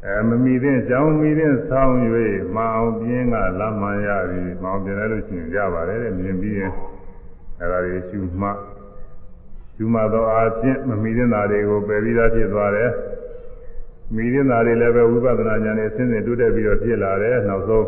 [0.07, 1.95] အဲမမီတဲ့ကြောင်းမီတဲ့ဆောင်း၍
[2.55, 6.71] မအောင်ပြင်းကလမ်းမှန်ရပြီမအောင်ပြင်းလဲလို့ရှိရင်ကြပါတယ်တဲ့မြင်ပြီးရင်
[7.59, 8.49] အဲဒါတွေရှုမှ
[9.75, 12.91] ရှုမှတော့အားဖြင့်မမီတဲ့ဓာတွေကိုပယ်ပြီးသားဖြစ်သွားတယ်
[14.15, 17.85] မိတဲ့ဓာတွေလည်းပဲဝိပဿနာဉာဏ်နဲ့ဆင်းရဲတိုးတက်ပြီးတော့ဖြစ်လာတယ်နောက်ဆုံး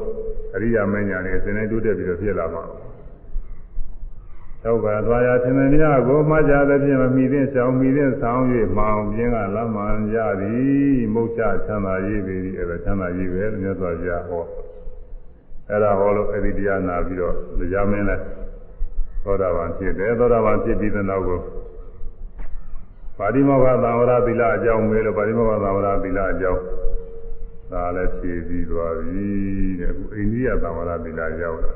[0.55, 2.63] အရိယာမဉာဏ်နဲ့ဆင်းရဲတိုးတက်ပြီးတော့ဖြစ်လာမှာ
[4.67, 8.41] သောကသွားရသင်္နေမြကိုမှကြသဖြင့်မမိသင့်ဆောင်မိသင့်ဆောင်၍
[8.77, 14.43] မောင်ပြင်းကလမ်းမှန်ကြသည်မုတ်ချချမ်းသာရေးပေသည်အဲ့ဒါချမ်းသာရေးပဲလို့မြတ်စွာဘုရားဟော
[15.69, 18.17] အဲ့ဒါဟောလို့အဲ့ဒီတရားနာပြီးတော့တရားမင်းလဲ
[19.23, 21.39] သောတာပန်ဖြစ်တယ်သောတာပန်ဖြစ်ပြီးတဲ့နောက်ကို
[23.17, 26.61] ပါဠိမောဂသံဝရသီလအကြောင်းမေးလို့ပါဠိမောဂသံဝရသီလအကြောင်း
[27.71, 29.27] ဒါလည်းဖြည့်ပြီးသွားပြီ
[29.79, 31.71] တဲ့အခုအိန္ဒိယသံဝရသီလရောက်တာ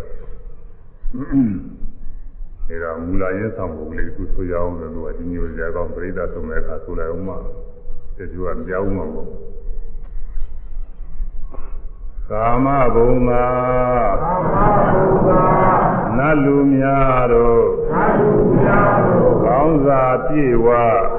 [2.69, 7.36] ဒါကမူလာရင်းဆောင်ပုံလေးသူဆိုရအောင်လို့သူကဒီမျိုးကြာကောင်းပြိဿသုံးတဲ့အခါဆိုလိုက်အောင်မှ
[8.17, 9.28] တချို့ကပြောင်းမှာပေါ့
[12.30, 13.47] ကာမဘုံသာ
[14.24, 14.56] ကာမ
[14.93, 15.43] ဘုံသာ
[16.17, 20.67] နနတ်လူများတို့သတ်လူများတို့ကောင်းစာပြေဝ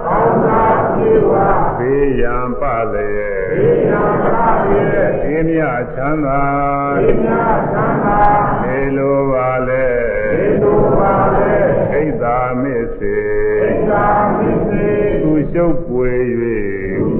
[0.06, 0.62] ကောင်းသာ
[0.94, 1.32] ပြေဝ
[1.78, 5.62] ဘေးရန်ပလျ က်ေယံပါရဲ့အင်းမြ
[5.94, 8.20] ချမ်းသာေယံသံသာ
[8.62, 11.54] နေလိုပါလေေလိုပါလေ
[11.90, 13.18] ဣဒ္ဓာမစ္စေ
[13.60, 14.88] သစ္စာမစ္စေ
[15.22, 16.12] သူရှုပ်ပွေ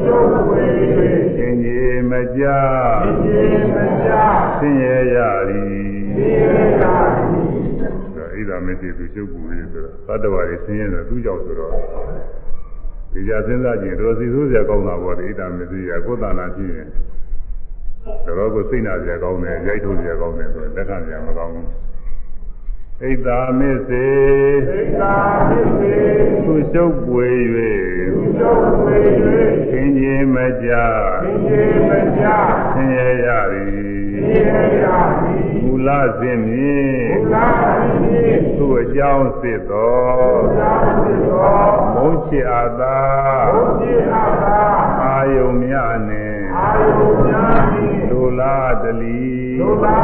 [0.06, 0.18] သု
[0.48, 0.64] ဝေ၍
[1.36, 2.44] ရှင်ကြီးမကြ
[3.24, 3.42] သေ
[3.74, 4.10] မကြ
[4.58, 5.16] ဆင်းရဲရ
[5.48, 6.44] သည်သေရ
[6.82, 11.72] တာဣဒ္ဓာမစ္စေသူရှုပ်ပွေ၍ဆိုတော့သတ္တဝါတွေဆင်းရဲတယ်သူကြောင့်ဆိုတော့
[13.12, 16.88] ဒီကြစဉ်းစားကြည့်တော့စီဆိုးစရာကောင်းတာပေါ့ဒီဣဒ္ဓာမစ္စေကကိုယ်တဏ္ဍာဖြစ်ရင်
[18.26, 21.66] တော်တော်ကိုစိတ်နာစရာကောင်းတယ်ရိုက်ထုတ်စရာကောင်းတယ်ဆိုတော့လက်ခံစရာမကောင်းဘူး
[23.00, 24.06] ဣဒ္ဓာမစ္စေ
[24.68, 25.14] သစ္စာ
[25.50, 25.96] မစ္စေ
[26.46, 27.30] သူရှုပ်ပွေ
[28.40, 28.52] သု
[28.84, 28.98] ဝေ၍
[29.70, 30.70] ရှင်ကြီးမကြ
[31.22, 32.24] သေမကြ
[32.72, 33.91] ဆင်းရဲရသည်သေရတာ
[35.64, 40.00] မူလစဉ်ဖြင့်ဘုရားရှင်ဖြင့်သူ့အကြောင်းစစ်သော
[40.44, 42.98] ဘုရားရှင်တော်မုန်းချစ်အပ်သာ
[43.54, 44.58] ဘုရားအားသာ
[45.02, 49.22] အာယုံများနှင့်အာယုများဖြင့်ဒုလာတလီ
[49.60, 49.98] ဒုသာ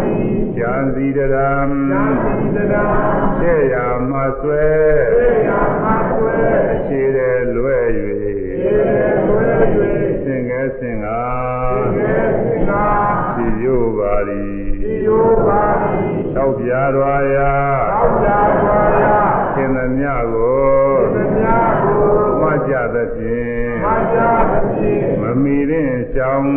[0.00, 0.16] တိ
[0.56, 1.50] ဉာဏ်စီတရံ
[1.90, 2.86] သံသီတရာ
[3.38, 3.76] ရှေ့ရ
[4.10, 4.66] မဆွဲ
[5.14, 5.50] သေယ
[5.82, 6.38] မဆွေ
[6.86, 8.10] ခြေတယ်လွဲသေ၍
[9.26, 9.58] လွယ်၍
[10.24, 11.20] စင်ငယ်စင်ကာ
[13.70, 14.42] သေစင်္ဂါစီယိုပါရီ
[14.82, 16.02] ဒီယောပါတိ
[16.36, 17.54] တောက်ပြားတော်ရာ
[17.92, 18.28] သောကြ
[18.64, 19.04] ဝါယ
[19.54, 22.02] သင်သမျှကိုသမြာကို
[22.40, 26.52] မကြသဖြင့်မာယာသဖြင့်မမီတဲ့ကြောင်း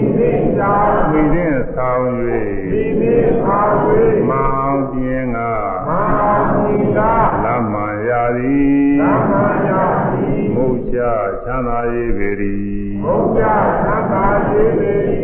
[0.00, 2.42] ဤသိကြောင့်မိတဲ့ဆောင်ဒီ၍
[3.00, 3.14] နိ
[3.46, 5.38] အာဝေမောင်ပြင်းက
[5.88, 6.02] မာ
[6.62, 7.14] မိကာ
[7.44, 10.98] လမ်းမှန်ရာသည်သမ္မာယာတိမုတ်ချ
[11.44, 12.56] ချမ်းသာရေးပေရီ
[13.04, 15.23] ဘုရားသံဃာယေတိအ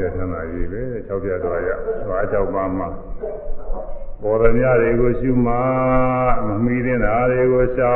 [0.00, 1.70] ဒါမုတ်ချချမ်းသာရေးပဲ၆ပြတ်တော်ရ
[2.06, 2.88] သွား၆ပါးမှာ
[4.22, 5.54] ပေါ်ရမြတွေကိုရှုမှ
[6.46, 7.94] မမီတဲ့ဓာတွေကိုရှော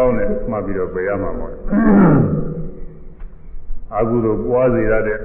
[0.00, 1.54] င်းနဲ့မှတ်ပြီးတော့ပြရမှာပေါ့
[3.94, 5.18] အာဟုတို့ပွားစေရတဲ့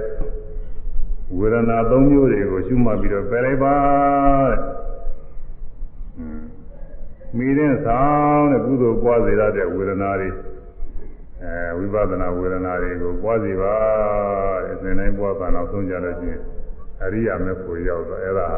[1.38, 3.76] ဝေဒနာ၃မျိုးတွေကိုရှုမှတ်ပြီးတော့ပယ်လိုက်ပါ
[4.50, 4.60] တဲ့
[7.36, 10.28] မိတဲ့ဆောင်တဲ့ကုသိုလ်ပွားစေရတဲ့ဝေဒနာတွေ
[11.42, 13.74] အဲဝိပဿနာဝေဒနာတွေကိုပွားစီပါ
[14.64, 16.40] တဲ့အစဉ်တိုင်းပွားတာနောက်ဆုံးကြလို့ချင်း
[17.02, 18.48] အရိယာမေဖို့ရောက်တော့အဲ့ဒါ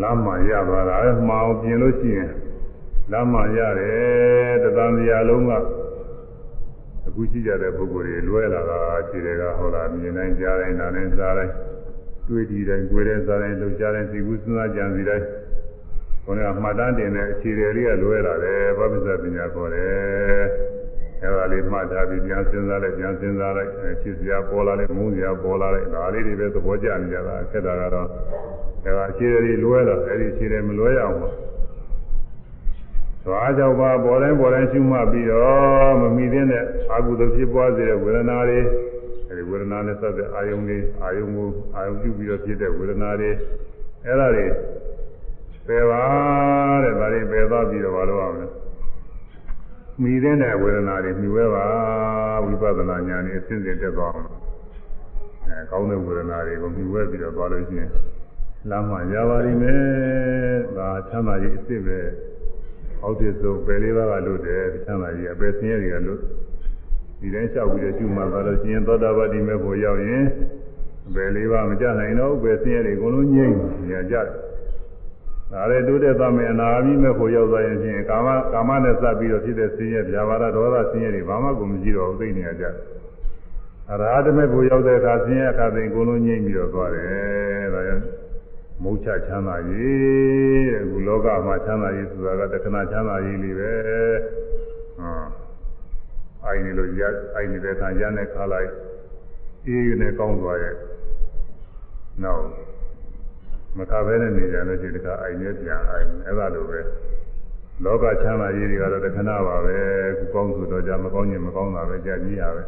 [0.00, 2.30] လမ်းမှရသွားတာအဲမှအောင်ပြင်လို့ရှိရင်
[3.12, 5.52] လမ်းမှရတယ်တသံတရားလုံးက
[7.06, 11.52] အခုရှိကြတဲ့ပုဂ္ဂိုလ်တွေလွဲလာတာခြေတွေကဟောတာမြင်တိုင်းကြားတိုင်းနားတိုင်းစားတိုင်း
[12.28, 15.24] တွေ့ဒီတိုင်းကြွေတဲ့စားတိုင်းလှုပ်ရှားတိုင်းသိကုစဉ်းစားကြံစီတိုင်း
[16.24, 20.44] ခေါင်းကမှတ်တမ်းတင်တဲ့အခြေတွေလေးကလွဲလာတယ်ဘာပစ္စပညာခေါ်တယ်
[21.22, 23.70] အဲဒါလေးမှတ်ထားပြီးပြန်စဉ်းစားလိုက်ပြန်စဉ်းစားလိုက်
[24.02, 28.08] ချစ်စရာပေါ်လာလိုက်မုန်းစရာပေါ်လာလိုက်ဒါလေးတွေပဲသဘောကျနေကြတာခက်တာကတော့
[28.84, 31.34] အဲဒါအခြေတွေလွဲလာအဲဒီအခြေတွေမလွဲရအောင်ပေါ့
[33.24, 38.60] သွားကြောက်ပါပေါ်တိုင်းပေါ်တိုင်းရှုမှတ်ပြီးတော့မမီတဲ့အာဟုသဖြစ်ပွားစေတဲ့ဝေဒနာတွေ
[39.28, 43.30] အဲဒီဝေဒနာနဲ့ဆက်တဲ့အာယုံတွေအာယုံကိုအာယုံပြုပြီးတော့ဖြစ်တဲ့ဝေဒနာတွေ
[44.04, 44.46] အဲဒါတွေ
[45.66, 46.02] ပယ်ပါ
[46.84, 48.46] တဲ့ဒါတွေပယ်သွားပြီးတော့မလုပ်အောင်လဲ
[50.02, 51.66] မိတဲ့တဲ့ဝေဒနာတွေမြှွဲပါ
[52.44, 54.28] ဝိပဿနာဉာဏ်နဲ့အစဉ်စဉ်တက်သွားအောင်
[55.46, 57.90] အဲကောင်းတဲ့ဝေဒနာတွေကိုမြှွဲပြီးတော့သွားလို့ရှိရင်
[58.70, 59.82] လမ်းမှရပါလိမ့်မယ်
[60.76, 61.98] ဒါချမ်းသာရေးအစ်စ်ပဲ
[63.02, 66.20] အောက်တည်းဆုံးပယ်လေးပါးကလွတ်တယ်ချမ်းသာရေးအပယ်ဆင်းရဲတွေကလွတ်
[67.20, 70.24] ဒီတိုင်းလျှောက်ပြီးတော့ကျူမှသွားလို့ရှိရင်သောတာပတိမေဖို့ရောက်ရင်
[71.14, 73.56] ပယ်လေးပါးမကြနိုင်တော့ပယ်ဆင်းရဲတွေအကုန်လုံးငြိမ့်
[73.88, 74.28] နေကြတယ်
[75.52, 82.74] ဒါလည်းတိုးတက်သွားမယ်အနာဂတ်မဲ့ဖို့ရောက်သွားရင်ဖြင့်ကာမကာမနဲ့စပ်ပြီးတော့ဖြစ်တဲ့ဆင်းရဲဗျာပါဒဒေါသဆင်းရဲတွေဘာမှကိုမရှိတော့ဘူးသိနေကြတယ်
[83.90, 88.04] အရာဓမဲ့ဖို့ရောက်တဲ့အခါဆင်းရဲအခါသိအကုန်လုံးငြိမ့်ပြီးတော့သွားတယ်ဒါကြောင့်
[88.82, 93.72] မုတ်ချချမ်းသာရေးတဲ့အခုလောကမှာချမ်းသာရေးဆိုတာကတခဏချမ်းသာရေးလေးပဲ
[94.98, 95.24] ဟော
[96.44, 97.02] အိုင်နေလို့ရ
[97.34, 98.70] အိုင်နေတဲ့အခါရတဲ့ခါလိုက်
[99.66, 100.74] အေးနဲ့ကောင်းသွားရဲ့
[102.22, 102.44] နောက်
[103.78, 106.80] မကဘဲနဲ့နေကြလို့ဒီတခါအိုင်နဲ့ပြန်အိုင်အဲ့ဒါလိုပဲ
[107.84, 109.76] လောကချမ်းသာရေးတွေကတော့တခဏပါပဲ
[110.18, 112.62] ခုကောင်းဆိုတော့じゃမကောင်းရင်မကောင်းတာပဲကြာကြီးရပဲ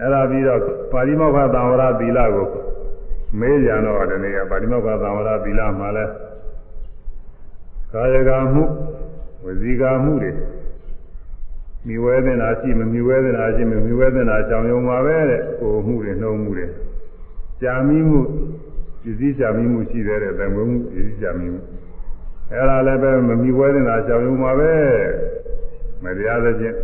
[0.00, 0.60] အဲ့ဒါပြီးတော့
[0.92, 2.46] ပါဠိမောက္ခသံဝရသီလကို
[3.40, 6.04] မေးကြတော့ဒီနေ့ကပါဠိမောက္ခသံဝရသီလမှာလဲ
[7.92, 8.64] ကာယကမှု
[9.44, 10.32] ဝစီကမှုတွေ
[11.86, 16.66] မိဝဲတဲ့နာရှိမမိဝဲတဲ့နာရှိမမိဝဲတဲ့နာကြောင်ယုံပါပဲတဲ့ကိုမှုတွေနှုံမှုတွေ
[17.62, 18.20] ကြာမိမှု
[19.02, 21.60] ပစ္စည်းကြာမိမှုရှိသေးတယ်တန်ခွေမှုပစ္စည်းကြာမိမှု
[22.50, 24.72] အဲ့ဒါလည်းပဲမမိဝဲတဲ့နာကြောင်ယုံပါပဲ
[26.04, 26.76] မတရားသဖြင့်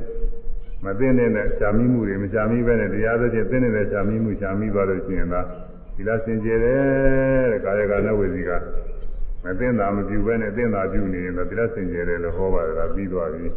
[0.85, 5.41] မသိနေတဲ့ကြာမိမှုတွေမကြာမိပဲနဲ့တရားသဖြင့်သိနေတဲ့ကြာမိမှုကြာမိသွားလို့ရှိရင်သာ
[5.95, 8.51] ပီလစင်ကြယ်တယ်တဲ့ကာယကနဲ့ဝေစီက
[9.45, 13.49] မသိတာမပြုဘဲနဲ့သိတာပြုနေရင်တော့သီလစင်ကြယ်တယ်လို့ဟောပါတယ်ကပြီးသွားပြီ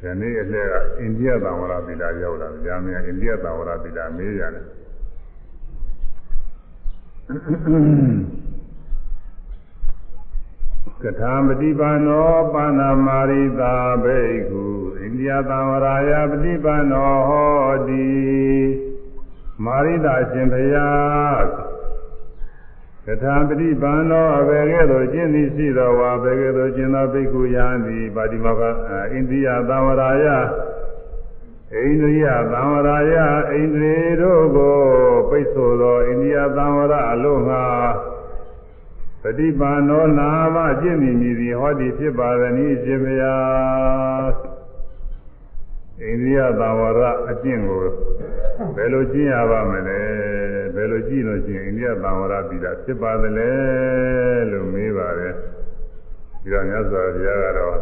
[0.00, 4.64] ဒီနေ့အလှကအိန္ဒိယသံဝရသီလရောက်လာကြာမင်းအိန္ဒိယသံဝရသီလမေးရတယ်
[7.28, 7.30] က
[11.20, 14.64] ထာမတိပါနောပါဏာမာရိတာဘိက္ခု
[15.00, 18.08] အိန္ဒိယသံဝရာယပတိပါနောဟောတိ
[19.64, 21.44] မာရိတာရှင်ဘုရား
[23.06, 28.62] ကထာပတိပါနောအဘယ်ကဲ့သို့ကျင့်သည်ရှိတော်ဝါဘယ်ကဲ့သို့ကျင့်သောဘိက္ခုယံသည်ပါတိမောက
[29.12, 30.26] အိန္ဒိယသံဝရာယ
[31.74, 33.14] အိန္ဒိယသံဝရာယ
[33.52, 34.76] အိန္ဒြေတို့ကို
[35.28, 37.64] ပိတ်ဆိုသောအိန္ဒိယသံဝရအလို့ငါ
[39.22, 43.36] ပฏิပါဏောနာမကျင့်မိမည်သည်ဟောဒီဖြစ်ပါသည်နိရှင်ဗျာ
[46.02, 47.82] အိန္ဒိယသံဝရအကျင့်ကို
[48.76, 50.00] ဘယ်လိုကျင့်ရပါမလဲ
[50.74, 53.50] ဘယ်လိုကျင့်လို့ရှိရင်အိန္ဒိယသံဝရပြီးတာဖြစ်ပါသလဲ
[54.50, 55.34] လို့မေးပါတယ်
[56.40, 57.76] ဒီတော့မြတ်စွာဘုရားကတော့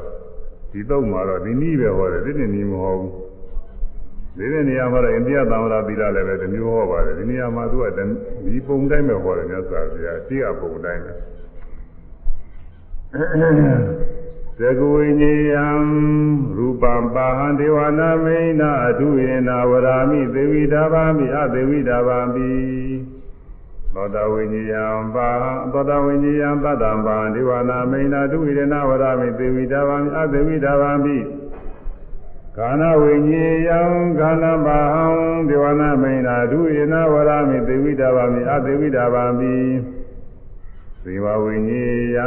[0.70, 3.35] ဒီတော့မှာတော့ဒီနည်းပဲဟောတယ်ဒီနေ့နည်းမဟုတ်ဘူး
[4.38, 11.12] ဒီနေ့နေရာမှာတော့အိန္ဒိယသံဝရသီလလည်းပဲတစ်မျိုးဟောပါတယ်ဒီနေရာမှာသူကဒီပုံတိုင်းပဲဟောတယ်မြတ်စွာဘုရားတိအပုံတိုင်းပဲ
[14.58, 15.66] သကုဝိညေယံ
[16.56, 22.50] ရူပံပါဟံဒေဝနာမိဏအတုယေနာဝရာမိသေဝိတာဗာမိအသေဝိတာဗာမိ
[23.94, 25.28] သောတာဝိညေယံပါ
[25.72, 31.16] သောတာဝိညေယံပတ္တံပါဒေဝနာမိဏအတုယေနာဝရာမိသေဝိတာဗာမိအသေဝိတာဗာမိ
[32.58, 33.80] ခန္ဓာဝိညေယံ
[34.18, 35.06] ခန္ဓာပါဟံ
[35.48, 39.54] ဒေဝနာမိဏအတုယေနာဝရာမိသေဝိတာဗာမိအသေဝိတာဗာမိ
[41.04, 41.84] သေဝဝိညေ
[42.16, 42.26] ယံ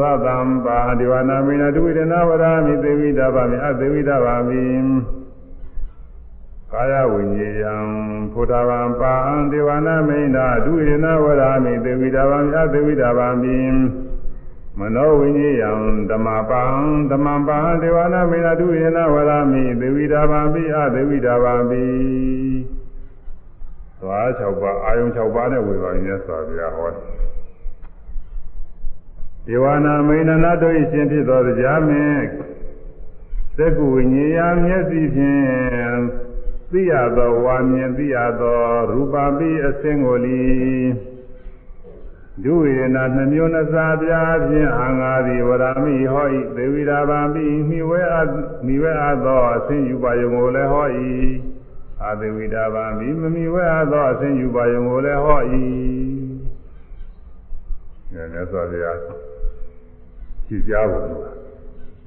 [0.00, 4.64] ရတံပါဒေဝနာမိဏဒုဝိဒနာဝရာမိသေဝိတဗာမိအသေဝိတဗာမိ
[6.72, 7.74] ကာယဝိညေယံ
[8.32, 9.14] ဖုဒ္ဓဗံပါ
[9.52, 13.58] ဒေဝနာမိဏဒုဝိဒနာဝရာမိသေဝိတဗာမိအသေဝိတဗာမိ
[14.80, 15.70] မနောဝိညေယံ
[16.10, 16.62] ဓမ္မပံ
[17.10, 21.84] ဓမ္မပံဒေဝနာမိဏဒုဝိဒနာဝရာမိသေဝိတဗာမိအသေဝိတဗာမိ
[24.00, 27.04] သွား6ပါးအာယုံ6ပါးနဲ့ဝေဘာမြတ်စွာဘုရားဟောတယ်
[29.46, 32.24] ဒေဝနာမိန်နာတို့၏ရှင်ဖြစ်သောတရားမင်း
[33.56, 35.98] သက္ကုဝိညာဉ်မျက်စိဖြင့်
[36.70, 38.60] သိရသောဝါမြင်သိရသော
[38.90, 40.42] ရူပပိအစင်ကိုလီ
[42.44, 48.18] ဒုဝေနာနှမျိုးနှစားပြားဖြင့်အာငါသည်ဝရမိဟော၏သေဝိရာဗံပိမိဝဲအ
[48.66, 50.86] မိဝဲအသောအစင်ယူပါယုံကိုလည်းဟော၏
[52.02, 55.40] အာသေဝိတာဗံပိမမိဝဲအသောအစင်ယူပါယုံကိုလည်းဟော၏
[58.12, 58.86] အဲဒါဆိုရ
[60.46, 61.04] ကြည့်ကြဖို့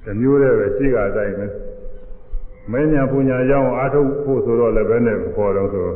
[0.03, 1.45] တမျိုးတည်းပဲရှိကအတိုင်းပဲ
[2.71, 5.87] မင်းညာပူညာရောက်အာထုတ်ဖို့ဆိုတော့လည်းပဲနဲ့ပေါ်တော့ဆို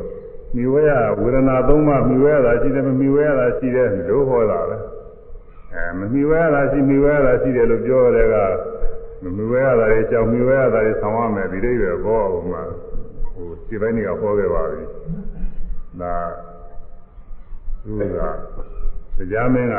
[0.55, 4.77] မိဝဲရဝေဒနာသုံးပါမိဝဲရတာရှိတယ်မမိဝဲရတာရှိတယ်လို့ဟောတာပဲ
[5.73, 8.35] အဲမမိဝဲရတာရှိမိဝဲရတာရှိတယ်လို့ပြောတဲ့က
[9.23, 12.61] မမိဝဲရတာတွေကြောင့်မိဝဲရတာတွေဆောင်ရမယ်ဒီလေးပဲဘောဟိုမှာ
[13.33, 14.83] ဟိုဒီပိုင်းကဟောခဲ့ပါပြီ
[16.01, 16.15] ဒါ
[17.83, 17.91] သူ
[19.17, 19.75] ကတရားမင်းက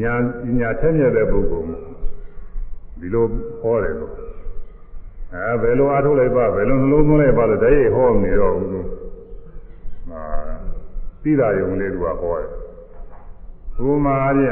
[0.00, 0.14] ညာ
[0.58, 1.70] ညာထက်မြက်တဲ့ပုဂ္ဂိုလ်
[3.00, 3.24] ဒီလို
[3.60, 4.27] ဟောတယ်လို့
[5.34, 8.86] အဲဘယ်လိုအားထုတ်လိုက်ပါဘယ်လိုနှလုံးသွင်းလိုက်ပါလို့တည်းရဟောနေတော့ဘူးလို့
[10.10, 10.22] ဟာ
[11.22, 12.48] သိတာယုံလေးသူကဟောတယ်
[13.86, 14.46] ဥမာပြ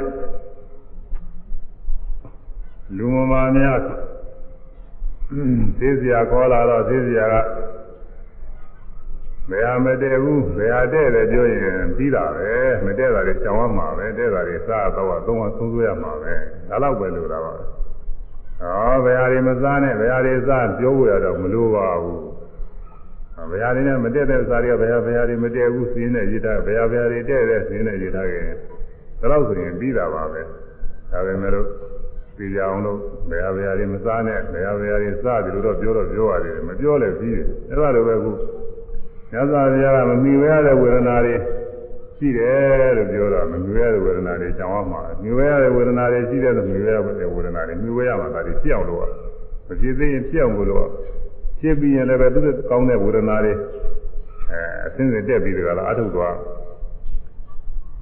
[2.96, 3.78] လူမမာများ
[5.78, 7.36] သိစရာခေါ်လာတော့သိစရာက
[9.50, 12.52] ဘယ်ဟာမတည့်ဘူးဘယ်ဟာတည့်တယ်ပြောရင်ပြီးတာပဲ
[12.84, 16.34] မတည့်တာတွေကြောင်ရမှာပဲတည့်တာတွေစားတော့သုံးသုံးသွရမှာပဲ
[16.68, 17.52] ဒါတော့ပဲလို့တာပါ
[18.60, 22.20] ဟောဘယ်ဟာတွေမစားနဲ့ဘယ်ဟာတွေစားပြောဖို့ရတော့မလိုပါဘူး
[23.50, 28.56] ဘယ်ဟာတွေနဲ့မတည့်တဲ့စားတွေကဘယ်ဟာဘယ်ဟာတွေမတည့်ဘူးစီးနေရထားဘယ်ဟာဘယ်ဟာတွေတည့်တဲ့စီးနေရထားကြတယ်
[29.20, 30.42] ဒါတော့ဆိုရင်ပြီးတာပါပဲ
[31.12, 31.66] ဒါပဲမဲ့လို့
[32.36, 32.98] ပြည်ကြအောင်လို့
[33.30, 38.30] ဘယ်ဟာဘယ်ဟာတွေမစားနဲ့ဘယ်ဟာဘယ်ဟာတွေစားတယ်လို့တော့ပြောတော့ပြောရတယ်မပြောလည်းပြီးတယ်အဲ့ဒါလိုပဲခု
[39.30, 41.36] မြတ်စွာဘုရားကမမီဝဲရတဲ့ဝေဒနာတွေ
[42.18, 49.00] ရှိတယ်လို့ပြောတာမမီဝဲရတဲ့ဝေဒနာတွေကြောင်းအောင်မှာမီဝဲရတဲ့ဝေဒနာတွေရှိတယ်လို့မီဝဲရတဲ့ဝေဒနာတွေမီဝဲရမှာဒါတွေဖြစ်အောင်လို့
[49.68, 50.86] မဖြစ်သေးရင်ဖြစ်အောင်လို့
[51.60, 53.52] ဖြစ်ပြီးရင်လည်းပဲသူတို့ကောင်းတဲ့ဝေဒနာတွေ
[54.50, 56.36] အဲအစင်းစင်တက်ပြီးတကလားအထုသွား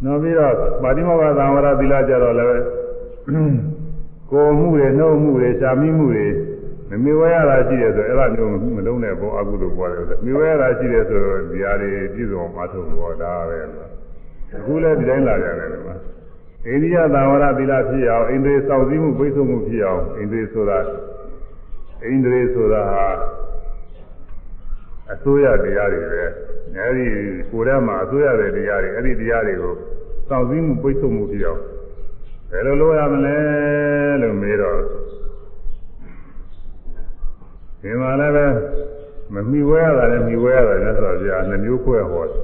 [0.04, 2.64] နောက်ပြီးတော့ပါတိမောကသံဝရသီလကြတော့လည်း
[4.30, 6.26] ကိုမှုတွေနှုတ်မှုတွေရှားမိမှုတွေ
[6.90, 13.58] မမြဝဲရတာရှိတယ်ဆိုအဲ့ဒါမျိုးမလုံးနဲ့ဘောအကုသို့ပေါ်တယ်ဆိုမြဝဲရတာရှိတယ်ဆိုတော့ဒီဟာတွေပြည့်စုံမထုတ်ဘောဒါပဲ
[14.52, 15.96] အခုလည်းဒီတိုင်းလာကြတယ်ကွာ
[16.66, 20.78] အိန္ဒိယသံဝရသီလဖြစ်အောင်အိန္ဒြေစောင့်စည်းမှုပိတ်ဆို့မှုဖြစ်အောင်အိန္ဒြေဆိုတာ
[22.04, 23.06] အိန္ဒြေဆိုတာဟာ
[25.12, 26.22] အစိုးရတရားတွေပဲ
[26.76, 27.06] အဲဒီ
[27.50, 29.74] ကိုယ်ထဲမှာအစိုးရတဲ့တရားတွေအဲ့ဒီတရားတွေကို
[30.28, 31.60] စောင့်စည်းမှုပိတ်ဆို့မှုဖြစ်အောင်
[32.50, 33.36] ဘယ်လိုလုပ်ရမလဲ
[34.22, 34.78] လို့မေးတော့
[37.80, 38.46] ဒီမှာလည်းပဲ
[39.34, 42.40] မမီဝဲရတာလည်းမီဝဲရတာလည်းဆိုတော့ကြာနှမျိုးခွဲဟောတယ်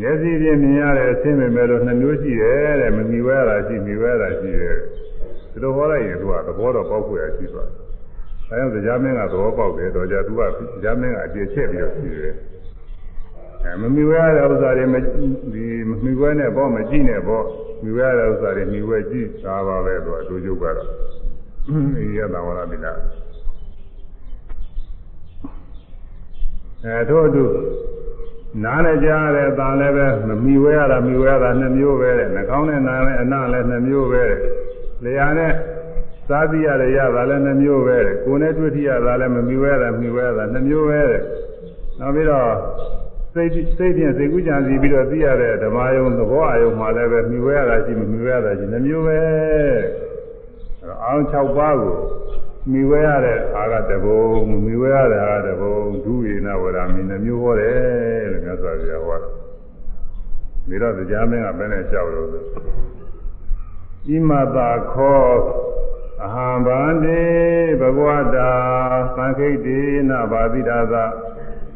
[0.00, 4.76] မျက်စိဖြင့်မြင်ရတဲ့အဆင်းပဲမဲ့လို့နှမျိုးရှိတယ်တဲ့မမီဝဲရတာရှိမီဝဲရတာရှိတယ်
[5.52, 7.74] ဒီလိုဟောလိုက်ရင်သူကသဘောတော့ပေါက်ခွေရရှိသွားတ
[8.54, 10.42] ယ်အဲဒါကြောင့်မင်းကသဘောပေါက်တယ်တော့ကြာသူက
[10.82, 12.34] ကြာမင်းကအကျေချက်ပြီးတော့ရှိတယ်
[13.64, 14.96] အဲမမီဝဲရတဲ့ဥစ္စာတွေမ
[15.52, 17.44] ဒီမမီဝဲနဲ့ပေါ့မကြည့်နဲ့ပေါ့
[17.82, 20.88] မီဝဲရတဲ့ဥစ္စာတွေမီဝဲကြည့်တာပါပဲသူကဒုကျုပ်ကတော့
[21.94, 22.98] ဒီရတာဝရမိလား
[26.84, 27.52] အဲတို့တို့
[28.64, 34.40] နားနဲ့ကြားရတဲ့အတန်လည်းပဲမမီဝဲရတာမီဝဲရတာနှစ်မျိုးပဲတဲ့နှာခေါင်းနဲ့နားနဲ့အနလည်းနှစ်မျိုးပဲတဲ့
[35.04, 35.52] လျှာနဲ့
[36.28, 41.22] စားသိရတဲ့ရတာလည်းနှစ်မျိုးပဲတဲ့ကိုယ်နဲ့တွေ့ထိရတာလည်းမမီဝဲရတာမီဝဲရတာနှစ်မျိုးပဲတဲ့
[41.98, 42.50] နောက်ပြီးတော့
[43.34, 49.18] စိတ်စိတ်ဖြင့်စိတ်ကူးကြံစီပြီးတော့သိရတဲ့ဓမ္မယုံသဘောအယုံမှာလည်းပဲမီဝဲရတာရှိမမီဝဲရတာရှိနှစ်မျိုးပဲ
[51.04, 51.96] အောင်6ပါးကို
[52.70, 54.24] မိဝဲရတဲ့အာကတဘုံ
[54.64, 59.24] မိဝဲရတဲ့အာကတဘုံဒုဝေနဝရမင်းနှမျိုးဟောတယ်လို့မြတ်စွာဘုရားဟောတ
[60.74, 62.42] ယ်ဒါတော့တရားမင်းကဘယ်နဲ့လျှောက်လို့ဆို
[64.06, 65.26] ဣမတာခော
[66.24, 67.22] အဟံဗန္တိ
[67.80, 68.52] ဘဂဝတာ
[69.16, 70.94] သံခိတေနဘာတိဒါသ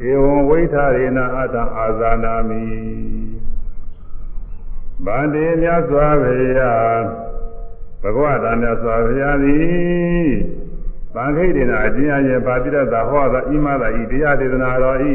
[0.08, 2.64] ဧဝံဝိထာရေနအတ္တအာဇာနာမိ
[5.04, 6.98] ဗန္တိမြတ်စွာဘုရား
[8.02, 10.30] ဘဂဝတာမြတ်စွာဘုရားသည်
[11.16, 15.12] ဗံခိတ်တင်အကျဉ်းအရဲ့ဗာတိရတဟောသောဣမသာဤတရားဒေသနာတော်ဤ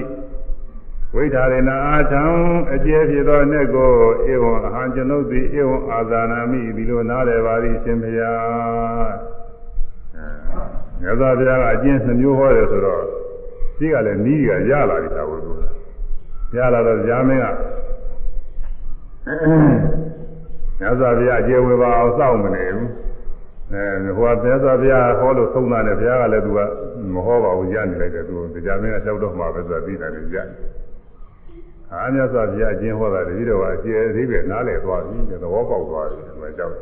[1.16, 2.24] ဝိထာရေနာအာထံ
[2.74, 3.92] အကျဲဖြစ်သောနဲ့ကို
[4.32, 9.12] ဧဝံအဟံကျွန်ုပ်သည်ဧဝံအာဇာနာမိဒီလိုနားလည်ပါသည်ရှင်ဘုရား
[11.02, 13.04] မြတ်စွာဘုရားကအကျဉ်းနှမျိုးဟောတယ်ဆိုတော့
[13.80, 15.54] ဒီကလည်းနီးကရလာပြီသာဝတ္ထု
[16.56, 17.46] ရလာတော့ဇာမင်းက
[20.80, 22.90] မြတ်စွာဘုရားအကျဲဝေပါအောင်စောင့်မနေဘူး
[23.74, 26.60] အဲဟိုကမြတ်စွာဘုရားဟောလို့သုံးတာနဲ့ဘုရားကလည်းသူက
[27.14, 30.48] မဟောပါဘူးရနေလိုက်တယ်သူတရားမင်းကလျှောက်တော့မှာပဲဆိုတာသိတယ်လေရတယ်။
[31.92, 36.74] အာမြတ်စွာဘုရားအကျဉ်းဟောတာတတိတော်ကအကျယ်သေးပဲနားလည်သွားပြီတဲ့သဘောပေါက်သွားပြီဒီမှာကြောက်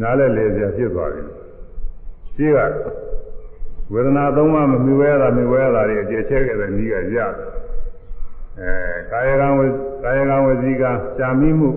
[0.00, 1.22] နားလည်လေစရာဖြစ်သွားပြီ။
[2.34, 2.58] ရှိက
[3.92, 7.30] ဝေဒနာသုံးပါးမမြွဲတာမြွဲတာတွေအကျယ်ချဲခဲ့တဲ့ဤကရတယ်။
[8.60, 8.72] အဲ
[9.10, 9.60] ကာယကံဝ
[10.02, 10.84] ကာယကံဝစီက
[11.16, 11.70] ရှာမိမှု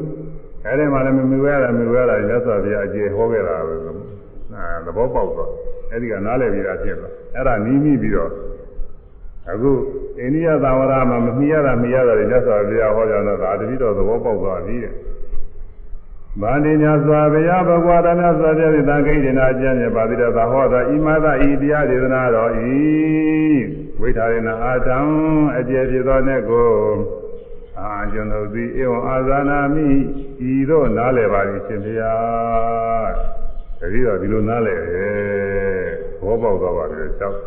[0.65, 3.91] အဲဒီမှာလည်းမမြွဲတာမြွဲတာလက်စွာဘုရားအကျေဟောခဲ့တာပဲအဲ
[4.85, 5.51] သဘောပေါက်တော့
[5.91, 8.31] အဲဒီကနားလည်ပြီးသားဖြစ်သွားအဲ့ဒါနီးမိပြီးတော့
[9.51, 9.71] အခု
[10.19, 14.93] အိန္ဒိယသာဝရမှာမမြင်ရတာမြင်ရတာလက်စွာဘုရားဟောကြတော့ဒါတတိတော်သဘောပေါက်သွားပြီတဲ့
[16.41, 22.73] ဗန္တိညာစွာဘုရားဘဂဝါဒမြတ်စွာဘုရားသံခိတေနာကျမ်းမြတ်ပါတိတော်သာဟောတော်ဣမသဤတရားဒေသနာတော်ဤ
[24.01, 24.97] ဝိထာရေနအာတံ
[25.57, 26.67] အကျေဖြစ်သောနဲ့ကို
[27.79, 29.87] အာကျွန်ုပ်သည်ဧဝံအာဇာနာမိ
[30.49, 33.11] ဤသို့နားလည်ပါသည်ရှင်ဘုရား
[33.79, 35.87] တတိတော့ဒီလိုနားလည်တယ်
[36.21, 37.37] ဘောပေါက်သွားပါတယ်ကြောက်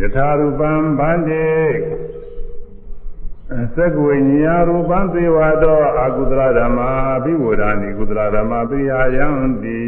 [0.00, 1.46] ယထာရူပံဗန္တိ
[3.76, 6.90] သက္ကဝိညာရူပံသေဝတောအာကုသရဓမ္မာ
[7.24, 9.26] ဘိဝဒာနိကုသရဓမ္မာပိယယံ
[9.62, 9.80] တိ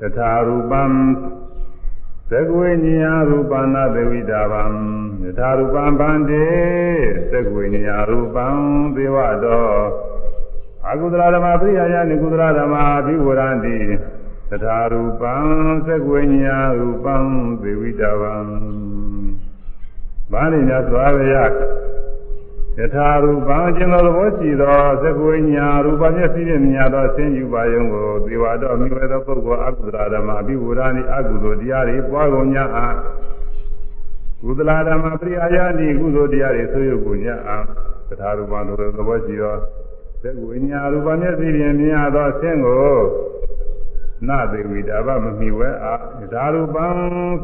[0.00, 0.82] ယထာရူပံ
[2.32, 4.64] သက္ကဝိညာရူပနာသေဝိတာဗံ
[5.24, 6.46] ယထာရူပံဗန္တိ
[7.32, 8.46] သက္ကဝိညာရူပံ
[8.94, 9.70] သေဝတော
[10.86, 13.78] အာကုသရဓမ္မာပိယယံနိကုသရဓမ္မာဘိဝဒာနိ
[14.50, 15.34] သထာရူပံ
[15.86, 17.16] သက္ကဝိညာရူပံ
[17.62, 18.36] သေဝိတာဗံ
[20.32, 21.36] ဘာလိညာသွားရယ
[22.94, 32.96] ထာရူပံအကျဉ်းသောသဘောရှိသောသက္ကဝိညာရူပမျက်စိဖြင့်မြင်ရသောဆင်းယူပါယုံကိုသေဝတော်မိဝဲသောပုဂ္ဂိုလ်အကုသလဓမ္မအဘိဝရဏိအကုသိုလ်တရားတွေပွားကုန်냐အား
[34.42, 37.64] ကုသလဓမ္မပရိယာယတိကုသိုလ်တရားတွေဆွေးရုပ်ကုန်냐အား
[38.08, 39.54] သထာရူပံတို့သဘောရှိသော
[40.22, 42.94] သက္ကဝိညာရူပမျက်စိဖြင့်မြင်ရသောဆင်းကို
[44.28, 46.00] နသေဝိတာဘမမီဝဲအား
[46.32, 46.86] ဒါရူပံ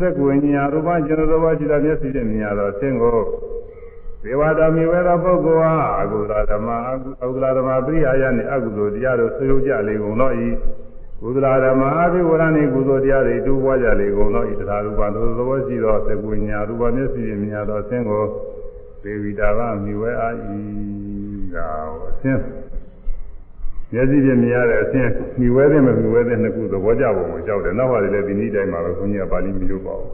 [0.00, 3.18] သက္ကဝိညာရူပကျင်သောဘောရှိသောမျက်စိဖြင့်မြင်ရသောဆင်းကို
[4.26, 6.68] ဒေဝတာမီဝဲသောပုဂ္ဂိုလ်ဟာအကုသလဓမ္မ
[7.22, 10.48] အကုသလဓမ္မပရိယာယနှင့်အကုသိုလ်တရားတို့ဆွေးရုပ်ကြလေကုန်သောဤ
[11.22, 18.22] ကုသလဓမ္မအဘိဝရဏိကုသိုလ်တရားတွေတူပွားကြလေကုန်သောဤတရားရူပံသို့သဘောရှိသောသက္ကဝိညာရူပမျက်စိဖြင့်မြင်ရသောဆင်းကို
[19.02, 20.58] ဒေဝိတာဘမီဝဲအားဤ
[21.54, 21.68] ဒါ
[22.08, 22.40] အဆင်း
[23.92, 30.12] မျက်စိဖြင့်မြင်ရတဲ့အဆင်းမိဝဲတဲ့မမိဝဲတဲ့နှစ်ခုသဘောကျပုံကိုကြောက်တယ်နောက်ပါလေလည်းဒီနည်းတိုင်းမှာပဲခွန်ကြီးကပါဠိမလို့ပါဘူး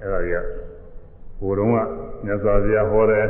[0.00, 0.67] အဲ့ဒါကြီးက
[1.38, 1.78] ဟိုတုန်းက
[2.24, 3.26] မြတ်စွာဘုရားဟောတဲ့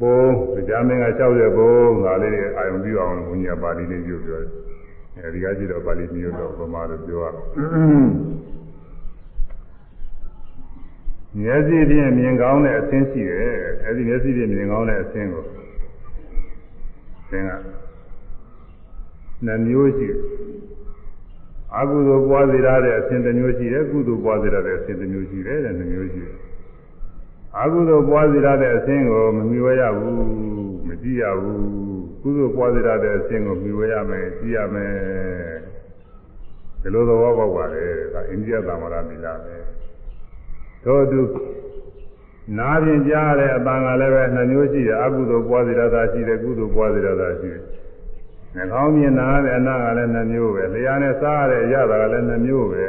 [0.00, 0.18] ပုံ
[0.54, 1.72] တရားမင်းကကြောက်တဲ့ပုံ
[2.04, 4.52] ဒါလေးတွေအာယုံပြီးအောင်ခွန်ကြီးကပါဠိလေးပြောပြောတယ်
[5.16, 7.30] အဲဒီကကြည့်တော့ပါဠိမျိုးတော့ဗမာလိုပြောရ
[11.40, 15.44] မျက်စိဖြင့်မြင်ကောင်းတဲ့အဆင်းရှိတယ်အဲဒီမျက်စိဖြင့်မြင်ကောင်းတဲ့အဆင်းကို
[17.30, 17.50] သင်က
[19.46, 20.18] နှမျိုးရှိတယ်
[21.76, 26.47] အကုသိုလ်ပွားစေရတဲ့အဆင်းတစ်မျိုးရှိတယ်ကုသိုလ်ပွားစေရတဲ့အဆင်းတစ်မျိုးရှိတယ်တဲ့နှမျိုးရှိတယ်
[27.62, 30.14] အကုသိုလ်ပွားစေရတဲ့အဆင်းကိုမမီဝဲရဘူး
[30.86, 31.62] မကြည့်ရဘူး
[32.22, 34.94] ကုသိုလ်ပွားစေရတဲ့အဆင်းကိုမီဝဲရမယ်ကြည့်ရမယ်
[36.82, 39.56] ဒီလိုသဘောပေါက်ပါလေဒါအိန္ဒိယသံဝရမီလာပဲ
[40.84, 41.20] တို့သူ
[42.58, 47.62] နားပြင်ကြားတဲ့အပံကလည်းပဲနှမျိုးရှိတယ်အကုသိုလ်ပွားစေရတာရှိတယ်ကုသိုလ်ပွားစေရတာရှိတယ်
[48.54, 52.86] နှာခေါင်းမြင်နာတဲ့အနာကလည်းနှမျိုးပဲလျှာနဲ့စားရတဲ့အရသာကလည်းနှမျိုးပဲ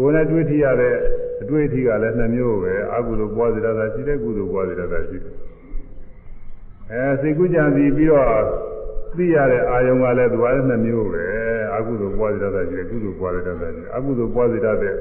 [0.00, 0.94] ကိုယ်နဲ့တွေ့ထိရတဲ့
[1.42, 5.34] အတွေ့အထိကလည်းနှမျိုးပဲအကုသိုလ်ပွားစေရတာရှိတယ်ကုသိုလ်ပွားစေရတာရှိတယ်
[6.90, 8.44] အဲစိတ်ကူးကြံစီပြီးတော့
[9.16, 11.24] သိရတဲ့အာယုံကလည်းသူကလည်းနှမျိုးပဲ
[11.76, 14.94] အကုသိုလ်ပွားစေရတာရှိတယ်ကုသိုလ်ပွားစေရတာရှိတယ်အကုသိုလ်ပွားစေရတဲ့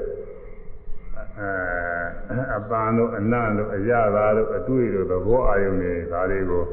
[1.39, 6.63] အဲအပန်းတို့အနံ့တို့အရသာတို့အတွေ့တို့သဘောအာယုံတွေဒါတွေကို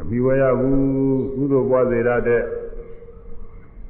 [0.00, 2.42] အမိဝဲရဘူးကုသိုလ်ပွားစေရတဲ့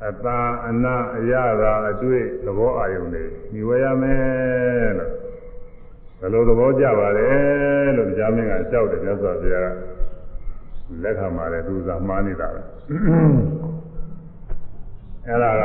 [0.09, 1.33] အပန်းအနံ့အရ
[1.63, 5.13] သာအတွေ့သဘောအာယုံတွေမိဝဲရမယ်လို့
[6.21, 7.31] ဘယ်လိုသဘောကြပါလဲ
[7.97, 9.69] လို့ကြားမင်းကကြောက်တယ်မြတ်စွာဘုရားက
[11.03, 12.61] လက်ခံပါတယ်သူစားမှားနေတာပဲ
[15.27, 15.65] အဲ့ဒါက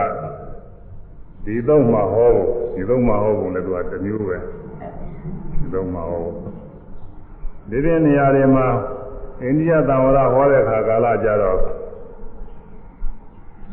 [1.46, 2.34] ဒီတော့မှဟော
[2.76, 4.38] ဒီတော့မှဟောပုံလည်းသူကတစ်မျိုးပဲ
[5.60, 6.26] ဒီတော့မှဟော
[7.70, 8.68] ဒီပြနေရာတွေမှာ
[9.42, 11.60] အိန္ဒိယသံဝရဟောတဲ့ခါကာလကြတော့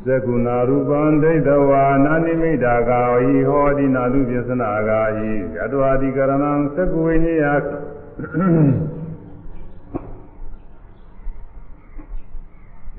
[0.07, 7.45] သက္ကုဏရူပံဒိဋ္ဌဝါနာနိမိတာကာဟိဟောဒီနာလူပစ္စနာကာဟိယတဝါဒီကရဏံသက္ကုဝိနိယ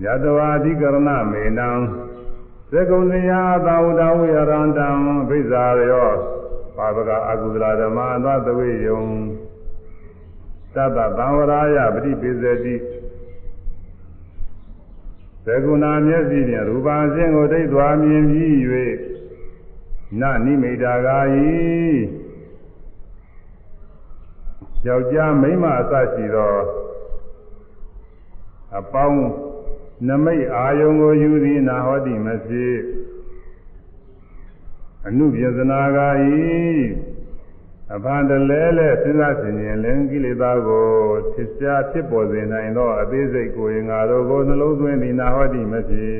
[0.04, 0.98] ယတဝါဒီကရဏ
[1.32, 1.70] မေနံ
[2.72, 3.32] သက္ကုဏယ
[3.66, 4.88] သာဝတဝိရန္တံ
[5.30, 6.12] ဘိဇာရော
[6.78, 9.04] ပါပကအကုသလဓမ္မသသဝေယံ
[10.74, 12.76] သတ္တသံဝရာယပฏิပိစတိ
[15.46, 18.56] သကုဏမျက်စိဖြင့်ရူပအစဉ်ကိုဒိဋ္ဌွာမြင်ပြီး၍
[20.20, 21.56] နနိမိတာကာယီ
[24.88, 26.56] ယောက်ျားမိန်းမအစရှိသော
[28.80, 29.22] အပေါင်း
[30.08, 32.78] နမိတ်အာယုံကိုယူသည်နာဟောတိမဖြစ်
[35.08, 36.44] အနုပြဇနာကာယီ
[37.94, 40.88] အဖန်တလဲလဲစဉ်းစားဆင်ခြင်လင်ကိလေသာကို
[41.34, 46.14] ဖြစ်ရှားဖြစ်ပေါ်စေနိုင်သောအသေးစိတ်ကိုရင်ငါတို့ကိုနှလုံးသွင်းသည်နာဟောတိမဖြစ်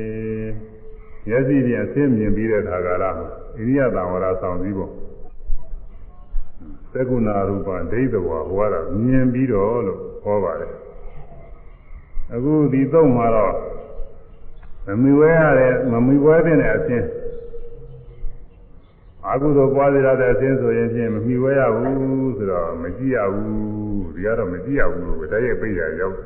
[1.28, 4.88] မျက်စိဖြင့်အသိမြင်ပြီးတဲ့ခါကာလမှာဣရိယတံဝရဆောင်စည်းပုံ
[6.92, 10.72] သက္ကုဏရူပဒိဋ္ဌဝါဟောတာမြင်ပြီးတော့လို့ဟောပါတယ်
[12.34, 13.54] အခုဒီသုံးမှာတော့
[14.86, 17.06] မမီဝဲရတဲ့မမီဝဲတဲ့အချင်း
[19.28, 26.16] အာဟုသောပွားစေရတဲ့အချင်းဆိုရင်ဖြင့်မမီဝဲရဘူးဆိုတော့မကြည့်ရဘူးဒီကတော့မကြည့်ရဘူးလို့တည်းရဲ့ပြိရရောက်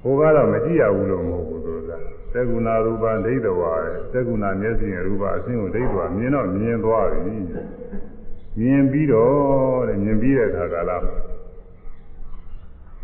[0.00, 1.90] ဟိုကတော့မကြည့်ရဘူးလို့မဟုတ်ဘူးသူက
[2.32, 3.74] သက္ကုဏရူပဒိဋ္ဌဝါ
[4.12, 7.34] သက္ကုဏမျက်စိရူပအချင်းကိုဒိဋ္ဌဝါမြင်တော့မြင်သွားပြီ
[8.58, 10.98] မြင်ပြီးတော့တဲ့မြင်ပြီးတဲ့အခါကလာ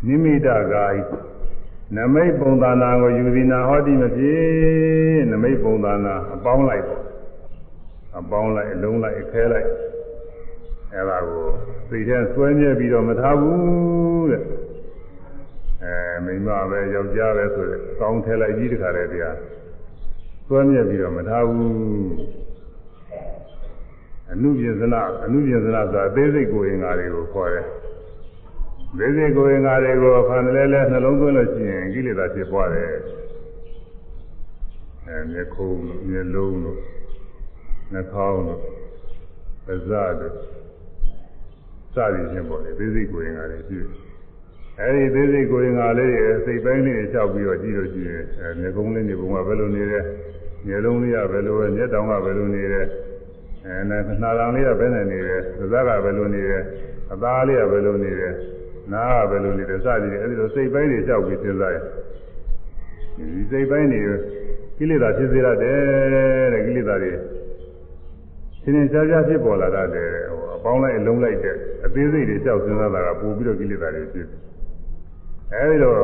[0.05, 0.97] နိမိတကာယ
[1.95, 7.06] နမိတ်ပုံသဏ္ဍာန်ကိုယူသည်နာဟောတိမဖြစ်နမိတ်ပုံသဏ္ဍာန်အပေါင်းလိုက်ပေါ့
[8.19, 9.69] အပေါင်းလိုက်အလုံးလိုက်အခဲလိုက်
[10.93, 11.45] အဲဒါကို
[11.89, 14.43] သိတဲ့ဆွဲမြဲပြီးတော့မထားဘူးတဲ့
[15.83, 15.93] အဲ
[16.25, 19.37] မိမပဲယောက်ျားပဲဆိုတဲ့ကောင်းထဲလိုက်ကြီးတခါတည်းတရား
[20.47, 21.67] ဆွဲမြဲပြီးတော့မထားဘူး
[24.31, 27.65] အနုပြဇနာအနုပြဇနာဆိုတာအသေးစိတ်ကိုယ်ရင်္ဂါတွေကိုခေါ်တယ်
[28.97, 32.93] သေးစိတ်ကိုယ်ရင်္ဂါတွေကိုဖန်လဲလဲနှလုံးသွင်းလို့ရှိရင်ကိလေသာဖြစ်ပွားတယ်
[35.05, 36.79] အဲမျက်ခုံးတို့မျက်လုံးတို့
[37.93, 38.59] နှာခေါင်းတို့
[39.65, 40.33] ပါးစပ်တို့
[41.93, 43.89] စသည်ချင်းပေါ့လေသေးစိတ်ကိုယ်ရင်္ဂါတွေရှိတယ်
[44.81, 49.99] အဲဒီသေးစိတ်ကိုယ်ရင်္ဂါလေးရဲ့စိတ်ပိုင်းလေးတွေလျှောက်ပြီးတော့ကြည့်လို့ရှိရင်အဲမျက်ကုံးလေးနေပုံကဘယ်လိုနေလဲ
[50.67, 52.81] မျက်လုံးလေးကဘယ်လိုပဲမျက်တောင်ကဘယ်လိုနေလဲ
[53.65, 56.59] အဲနာတော်လေးကဘယ်နဲ့နေလဲသဇကဘယ်လိုနေလဲ
[57.11, 58.29] အသားလေးကဘယ်လိုနေလဲ
[58.93, 61.83] နားကဘယ်လိုနေလဲစသည်တွေအဲဒီလိုစိတ်ပိုင်းတွေလျှောက်ပြီးစဉ်းစားရင်
[63.17, 64.01] ဒီစိတ်ပိုင်းတွေ
[64.77, 65.79] ကိလေသာဖြစ်စေရတယ်
[66.53, 67.11] တဲ့ကိလေသာတွေ
[68.67, 71.55] သင်္င်ရှားရှားဖြစ်ပေါ်လာတတ်တယ်ဟိုအပေါင်းလိုက်အလုံးလိုက်တဲ့
[71.85, 74.27] အသေးစိတ်တွေလျှောက်စဉ်းစားတာကပို့ပြီးတော့ကိလေသာတွေဖြစ်
[75.53, 76.01] အဲဒီတော့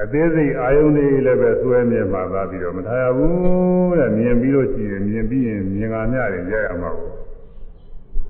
[0.00, 7.14] အသေးစိတ်အာယုန်တွေလည်းပဲစွဲမြဲမှာသာပြီးတော့မထားရဘူးတဲ့မြင်ပြီးလို့ရှိရင်မြင်ပြီးရင်မြင်ကမြတယ်ရရမှာပေါ့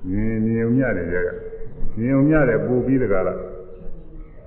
[0.09, 1.29] မြင်မြင်မြတယ်ရရ
[1.97, 3.39] မြင်မြတယ်ပို့ပြီးတကလား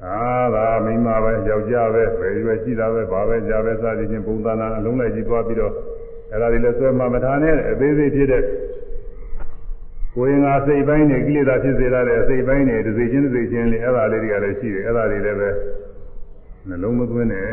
[0.04, 0.20] အာ
[0.54, 5.72] သာမိမပဲယောက်ျားပဲပဲရွယ်ရှိတာပဲဘာပဲကြာပဲစသည်ချင်းပုံသဏ္ဍာန်အလုံးလိုက်ကြည့်သွားပြီးတော့
[6.32, 8.42] အဲ့ဒါတွေလည်းစွဲမှာမထားနဲ့အသေးစိတ်ဖြစ်တဲ့
[10.16, 15.50] ကိုယ်ရင်ကစိတ်ပိုင်းနဲ့ကိလေသာဖြစ်စေရတဲ့စိတ်ပိုင်းနဲ့တစ်စိတ်ချင်းတစ်စိတ်ချင်းလေးအဲ့ဒါလေးတွေကလည်းရှိတယ်အဲ့ဒါတွေလည်းပဲ
[16.68, 17.46] နှလုံးမသွင်းနဲ့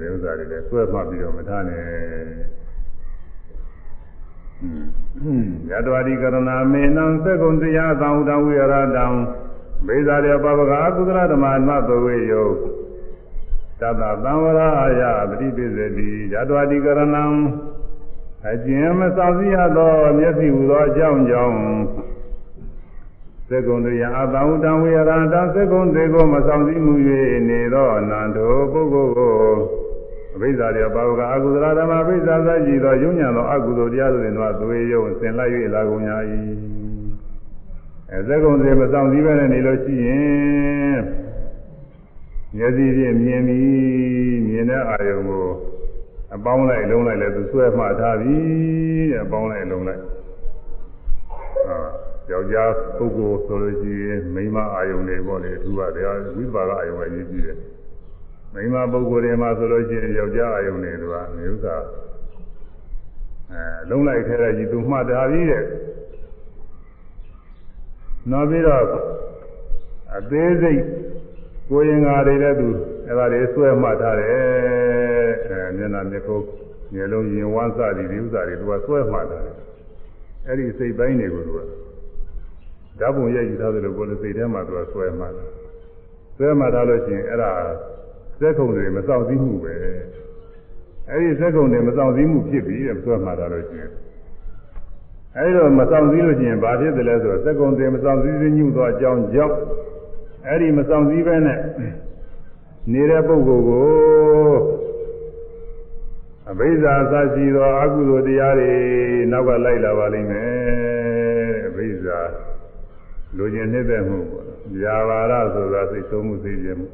[0.00, 1.84] တဲ့ဥစ္စာတွေလည်းဆွဲမှတ်ပြီးတော့မထားနဲ့
[5.70, 6.36] ယတဝတိကရဏ
[6.72, 9.06] မေနံသက္ကုံတရားသံဥတံဝိရတံ
[9.86, 12.48] ဘေဇာရပပကအကုသရဓမ္မနတ်ဘဝေယော
[13.80, 17.24] တတသံဝရအာယပฏิပိစတိယတဝတိကရဏံ
[18.46, 21.56] အကျဉ်မစောင့်စည်းရသောမျက်စိဟူသောအကြောင်းကြောင့်
[23.48, 26.94] သက္ကုံတရားအတံဥတံဝိရတံသက္ကုံတေကိုမဆောင်စည်းမှု၍
[27.48, 29.32] နေသောအနန္တောပုဂ္ဂိုလ်ကို
[30.34, 36.10] အဘိဇ္ဇာရပါဝကအကုသလဓမ္မအဘိဇ္ဇာသရှိသောယုံညာသောအကုသိုလ်တရားတို့တွင်သောသွေယုံဆင်လိုက်၍လာကုန်냐၏
[38.12, 40.98] အဲသက္ကုံစေမဆောင်စည်းပဲနေလို့ရှိရင်
[42.56, 45.48] မျက်စိဖြင့်မြင်ပြီးမြင်တဲ့အာယုံကို
[46.38, 48.36] အပေါင်းလိုက်လုံးလိုက်လည်းသူဆွဲမှတ်ထားပြီ
[49.10, 50.02] တဲ့အပေါင်းလိုက်လုံးလိုက်
[51.68, 51.78] အာ
[52.30, 57.58] ယောက်ျားပုဂ္ဂိုလ်ဆိုလို့ရှိရင်မိန်းမအာယုံတွေပေါ့လေအထူးကတရားဝိပါကအာယုံအရေးကြီးတယ်
[58.52, 61.04] မိန်းမပုဂ္ဂိုလ်တွေမှာဆိုလို့ရှိရင်ယောက်ျားအာယုံတွေက
[61.36, 61.82] မျိုးစား
[63.52, 65.64] အဲလုံးလိုက်ထဲတဲ့ကြီးသူမှတ်ထားပြီတဲ့
[68.30, 68.84] နောက်ပြီးတော့
[70.16, 70.82] အသေးစိတ်
[71.70, 72.68] ကိုရင်္ဂါတွေလည်းသူ
[73.08, 76.44] အဲ့ဒါတွေဆွဲမှတ်ထားတယ်အဲမျက်နှာမျက်ခုံး
[76.94, 79.56] မျက်လုံးရင်ဝမ်းစသည်ဒီဥစ္စာတွေသူကဆွဲမှတ်ထားတယ်
[80.46, 81.58] အဲ့ဒီစိတ်ပိုင်းတွေကိုသူက
[83.00, 85.50] ဓာတ်ပုံရိုက်ယူထားတယ်လို့ကိုယ်လည်းစိတ်ထဲမှာသူကဆွဲမှတ်တယ်
[86.36, 87.50] ဆွဲမှတ်ထားလို့ရှိရင်အဲ့ဒါ
[88.40, 89.74] စက်ခုံတွေမစောင့်စည်းမှုပဲ
[91.08, 93.92] အဲ့ဒီစက်ခုံတွေမစောင့်စည်းမှုဖြစ်ပြီးတဲ့ဆွဲမှတ်ထားလို့ရှိရင်
[95.36, 99.56] အဲဒီတော့မဆောင်စည်းလို့ရှိရင်ဘာဖြစ်တယ်လဲဆိုတော့စက်ကုံတွေမဆောင်စည်းစည်းညှို့သောအကြောင်းကြောင့်
[100.46, 101.58] အဲ့ဒီမဆောင်စည်းပဲနဲ့
[102.92, 103.88] နေတဲ့ပုဂ္ဂိုလ်ကို
[106.50, 108.72] အဘိဇာသရှိသောအကုသိုလ်တရားတွေ
[109.32, 110.48] နောက်ကလိုက်လာပါလိမ့်မယ်
[111.68, 112.18] အဘိဇာ
[113.36, 114.46] လူကျင်နှိမ့်သက်မှုပေါ့။
[114.82, 116.88] ဇာဘာရဆိုတာစိတ်ဆုံးမှုသိခြင်းမှု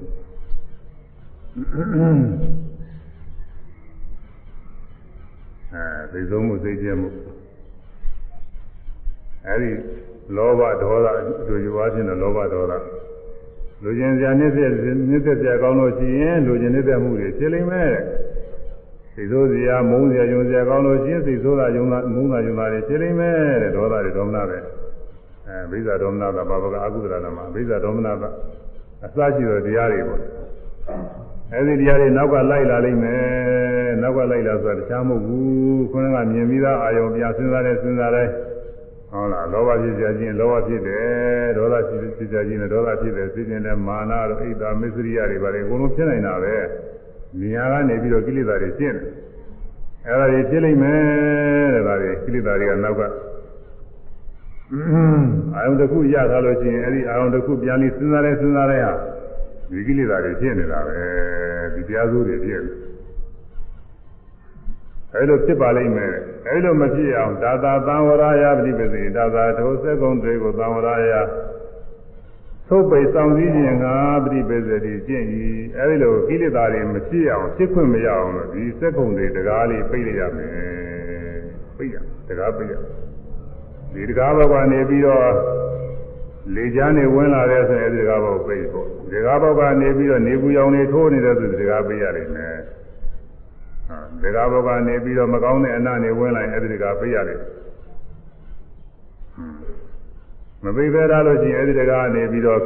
[5.72, 7.08] အဲသိဆုံးမှုသိခြင်းမှု
[9.46, 9.70] အဲဒီ
[10.36, 11.08] လောဘဒေါသ
[11.48, 12.74] တို့ယူအားဖြင့်လောဘဒေါသ
[13.82, 14.70] လူကျင်စရာနှိမ့်သက်
[15.08, 17.94] နှိမ့်သက်စရာကောင်းလို့ရှိရင်လူကျင်နှိမ့်သက်မှုတွေဖြစ်လိမ့်မယ်
[19.14, 24.58] စိတ်ဆိုးစရာမုန်းစရာယုံစရာကောင်းလို့ရှိရင်စိတ်ဆိုးတာယုံတာမုန်းတာယုံတာတွေဖြစ်လိမ့်မယ်တဲ့ဒေါသတွေဒေါမနပဲ
[25.48, 28.28] အဲဘိဇာဒေါမနတာဘာဝကအကုသလနာမှာဘိဇာဒေါမနတာ
[29.04, 30.20] အစရှိသောတရားတွေပေါ့
[31.52, 38.28] အဲဒီတရားတွေနောက်ကလိုက်လာလိမ့်မယ်နောက်ကလိုက်လာဆိုတာတခြားမဟုတ်ဘူးခုနကမြင်ပြီးသားအာယုံပြစဉ်းစားတဲ့စဉ်းစားတဲ့
[39.14, 46.56] ဟုတ်လားလောဘဖြစ်ကြခြင်းလောဘဖြစ်တယ်ဒေါသဖြစ်ကြခြင်းနဲ့ဒေါသဖြစ်တယ်သိခြင်းနဲ့မာနတို့ဣဒ္ဓမစ္စရိယတွေပါလေအကုန်လုံးဖြစ်နိုင်တာပဲ
[47.40, 49.06] နေရာကနေပြီးတော့ကိလေသာတွေရှင်းတယ်
[50.06, 53.02] အဲ့ဒါတွေဖြစ်လိမ့်မယ်တဲ့ဒါတွေကိလေသာတွေကနောက်က
[55.54, 58.92] အာယုံတစ်ခုရထားလို့ရှိရင်အဲ့ဒီအာယုံတစ်ခုပြန်ပြီးစဉ်းစားရဲစဉ်းစားရဲဟာ
[59.70, 60.96] ဒီကိလေသာတွေဖြစ်နေတာပဲ
[61.74, 62.93] ဒီတရားစိုးတွေဖြစ်နေ
[65.16, 66.14] အဲလိုဖြစ်ပါလိမ့်မယ်
[66.48, 71.14] အဲလိုမဖြစ်အောင်ဒါသာသံဝရယပฏิပစေဒါသာထိုစက်ကုံတွေကိုသံဝရယ
[72.68, 73.86] သုတ်ပိတ်ဆောင်စည်းခြင်းက
[74.24, 75.44] ပฏิပစေတိကျင့်ဤ
[75.78, 80.54] အဲဒီလိုကိလေသာတွေမဖြစ်အောင်ဖြစ်ခွင့်မရအောင်လို့ဒီစက်ကုံတွေတကားလေးပိတ်လိုက်ရမယ်
[81.76, 81.96] ပိတ်ရ
[82.28, 82.74] တကားပိတ်ရ
[83.94, 85.26] ဒီတကားဘက်ကနေပြီးတော့
[86.54, 92.56] လေချမ်းနေဝင်လာတဲ့ဆိုရင်အဲဒီတကားဘောက်ပိတ်ဖို့ဒီတကားဘောက်ကနေပြီးတော့နေပူရောင်နေထိုးနေတဲ့ဆိုဒီတကားပိတ်ရလိမ့်မယ်
[94.22, 97.40] ဒကာဘကနေပြီးတော့မကောင်းတဲ့အနနဲ့ဝင်လာရင်အဲ့ဒီဒကာပြရတယ်
[100.64, 102.60] မပိပဲထားလို့ရှိရင်အဲ့ဒီဒကာကနေပြီးတော့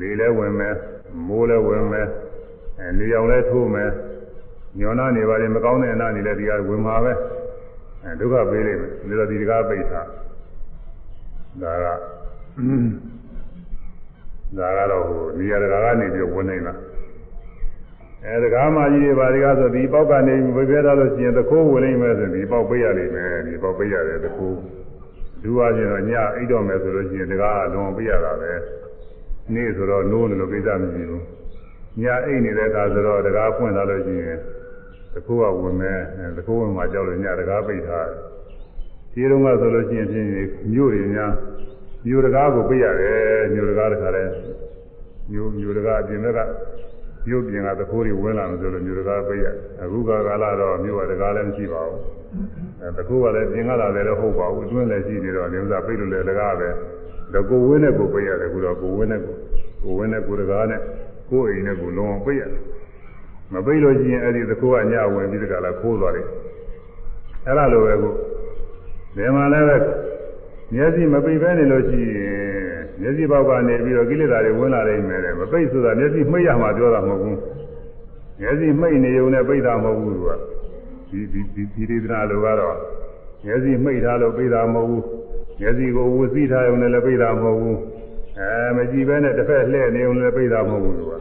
[0.00, 0.74] လေလဲဝင်မယ်
[1.26, 2.08] မိုးလဲဝင်မယ်
[2.78, 3.90] အဲနေအောင်လဲထိုးမယ်
[4.78, 7.12] ညောနာနေပါလေမကောင်းတဲ့အနနေလဲဒီကဝင်မှာပဲ
[8.04, 10.02] အဲဒုက္ခပေးလိမ့်မယ်ဒါတော့ဒီဒကာပိတ်တာ
[11.62, 11.86] ဒါက
[14.58, 16.74] ဒါကတော့ဟိုနေရာဒကာကနေပြီးဝင်နေတာ
[18.26, 24.58] အဲတကားမကြီးတွေဘာတွေကဆိုဒီပေါက်ကနေဝေပြထားလို့ရှိရင်သခိုးဝင်လိမ့်မယ်ဆိုဒီပေါက်ပေးရလိမ့်မယ်ဒီပေါက်ပေးရတယ်သခိုး
[25.42, 28.52] ဒူရချင်းတော့ညအိတ်တော့မယ်ဆိုလို့ရှိရင်တကားအလွန်ပေးရတာပဲ
[29.54, 31.24] နေ့ဆိုတော့နိုးနေလို့ကိစ္စမရှိဘူး
[32.02, 34.36] ညအိတ်နေတဲ့အခါဆိုတော့တကားဖွင့်လာလို့ရှိရင်
[35.12, 36.00] သခိုးကဝင်မယ်
[36.36, 38.18] သခိုးဝင်မှာကြောက်လို့ညတကားပိတ်ထားတယ်
[39.12, 40.28] ဒီတုန်းကဆိုလို့ရှိရင်ဖြင့်
[40.72, 41.32] မြို့တွေများ
[42.06, 44.24] မြို့တကားကိုပေးရတယ်မြို့တကားတခါလဲ
[45.32, 46.40] မြို့မြို့တကားအပြင်ဘက်က
[47.26, 49.46] မြို့ပြင်ကသခိုးတွေဝင်လာလို့ဆိုလို့မြို့တကားပိတ်ရ
[49.82, 52.00] အခုကကာလတော့မြို့ကတကားလည်းမရှိပါဘူး
[52.80, 56.68] အဲသခိုးကလည်းပြင်ကလာတယ်လည်းဟုတ်ပါဘူးအတွင်းလည်းရှိနေတော့နေဥစားပိတ်လို့လည်းတကားပဲ
[57.32, 59.34] ဒါကိုဝင်းနဲ့ကိုပိတ်ရတယ်အခုတော့ကိုဝင်းနဲ့ကို
[59.82, 60.80] ကိုဝင်းနဲ့ကိုတကားနဲ့
[61.30, 62.62] ကိုအိမ်နဲ့ကိုလုံးအောင်ပိတ်ရတယ်
[63.52, 66.26] မပိတ်လို့ရှိရင်အဲ့ဒီသခိုးကညဝင်ပြီးတကားလားခိုးသွားတယ်
[67.46, 68.12] အဲ့ဒါလိုပဲကို
[69.16, 69.76] ဒီမှာလည်းပဲ
[70.74, 72.53] မျက်စိမပိတ်ဘဲနေလို့ရှိရင်
[73.00, 77.38] မျက်စိဘောက်ကနေပြီးတော့ကိလေသာတွေဝင်လာနေမယ်တဲ့မပိတ်ဆိုတာမျက်စိမှိတ်ရမှာပြောတာမဟုတ်ဘူး
[78.40, 80.36] မျက်စိမှိတ်နေုံနဲ့ပိတ်တာမဟုတ်ဘူးကွာ
[81.10, 82.76] ဒီဒီဒီဒီဒေသနာလိုကတော့
[83.44, 85.04] မျက်စိမှိတ်ထားလို့ပိတ်တာမဟုတ်ဘူး
[85.60, 87.78] မျက်စိကိုဝစီထားုံနဲ့လည်းပိတ်တာမဟုတ်ဘူး
[88.38, 91.18] အဲမကြည့်ဘဲနဲ့တစ်ဖက်လှည့်နေုံလည်းပိတ်တာမဟုတ်ဘူးကွာ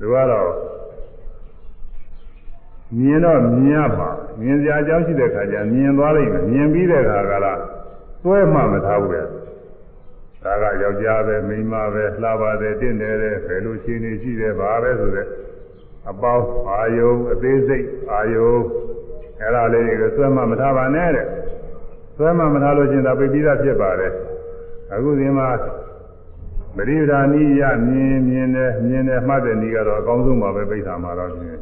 [0.00, 0.50] လူကတော့
[2.98, 4.10] မြင်တော့မြင်ရပါ
[4.40, 7.60] မြင်စရာအကြောင်းရှိတဲ့ခါကျမြင်သွားလိုက်မယ်မြင်ပြီးတဲ့ခါကလား
[8.24, 9.22] သွဲမှမထားဘူးလေ
[10.44, 15.26] ဒါကယောက်ျားပဲမိန်းမပဲလှပါတယ်တင့်တယ်တဲ့ဘယ်လိုရှင်းနေရှိတယ်ဘာပဲဆိုတဲ့
[16.10, 18.52] အပေါင်းအာယုံအသေးစိတ်အာယုံ
[19.40, 21.26] အဲ့ဒါလေးတွေကိုသွဲမှမထားပါနဲ့တဲ့
[22.18, 24.12] သွဲမှမထားလို့ချင်းဒါပြိပိသဖြစ်ပါတယ်
[24.92, 25.48] အခုဒီမှာ
[26.76, 31.58] ပရိဒါနိယမြင်မြင်တယ်မြင်တယ်မှတ်တဲ့ဤကတော့အကောင်းဆုံးပါပဲပိဋကမှာတော့ပြင်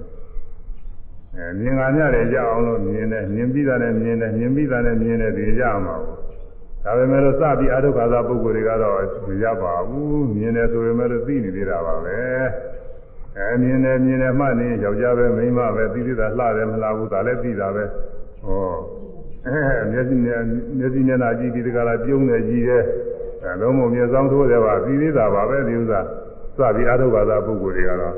[1.36, 6.35] အဲမြင်ကညတယ်ကြအောင်လို့မြင်တယ်မြင်ပြီးတာနဲ့မြင်တယ်မြင်ပြီးတာနဲ့မြင်တယ်ဒီကြမှာပေါ့
[6.86, 8.94] ဒါပေမဲ့လို့စပြီးအထုခါသာပုဂ္ဂိုလ်တွေကတော့
[9.28, 12.18] မရပါဘူးမြင်တယ်ဆိုပေမဲ့လို့သိနေသေးတာပါပဲ
[13.36, 17.84] အဲမြင်တယ်မြင်တယ်မှနေယောက်ျားပဲမိန်းမပဲသိသေးတာလှတယ်မလှဘူးဒါလည်းသိတာပဲ
[18.44, 18.74] ဟော
[19.46, 19.58] အဲ
[19.90, 20.40] မျက်စိနဲ့
[20.78, 22.84] မျက်စိနဲ့နာကြည့်ဒီတကလားပြုံးနေကြည့်တယ်
[23.44, 26.00] အဲလုံးမမျက်စောင်းထိုးတယ်ပါသိသေးတာပါပဲဒီဥစ္စာ
[26.58, 28.14] စပြီးအထုခါသာပုဂ္ဂိုလ်တွေကတော့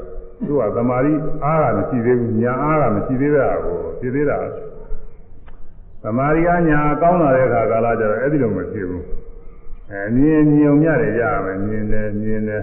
[0.47, 1.13] သူကသမာဓိ
[1.45, 4.39] အားကမရှိသေးဘူးညာအားကမရှိသေးတာကိုဖြစ်သေးတာ
[6.03, 9.05] သမာဓိကညာကောင်းလာတဲ့အခါကာလကျတော့အဲ့ဒီလိုမဖြစ်ဘူး
[9.91, 12.63] အဲမြင်မြင်ုံရတယ်ရမယ်မြင်တယ်မြင်တယ်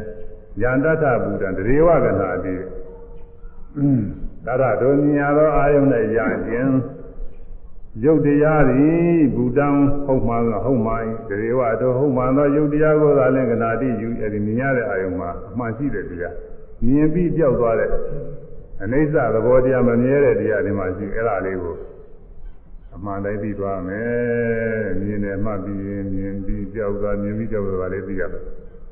[0.61, 2.55] ယန္တတဗုဒ္ဓံတရေဝကနာတိ
[4.45, 6.73] ဒါရတို့မြင်ရသောအာယုန်နဲ့ရခြင်း
[8.03, 9.67] ယုတ်တရားသည်ဘူတံ
[10.05, 16.36] ဟုတ်မှန်ဟုတ်မှန်တရေဝတို့ဟုတ်မှန်သောယုတ်တရားကိုသာလင်ကနာတိယူအဲ့ဒီမြင်ရတဲ့အာယုန်မှာအမှန်ရှိတယ်တရား
[16.86, 17.89] မြင်ပြီးကြောက်သွားတဲ့
[18.83, 21.75] အနိစ္စသဘောတရားမမြဲတဲ့တရားဒီမှာရှိအဲ့ဒါလေးကို
[22.95, 28.43] အမှန်တိုင်းသိသွားမယ်မြင်တယ်မှတ်ပြီးရင်မြင်ပြီးကြောက်သွားမြင်ပြီးကြောက်သွားလေးသိရမယ်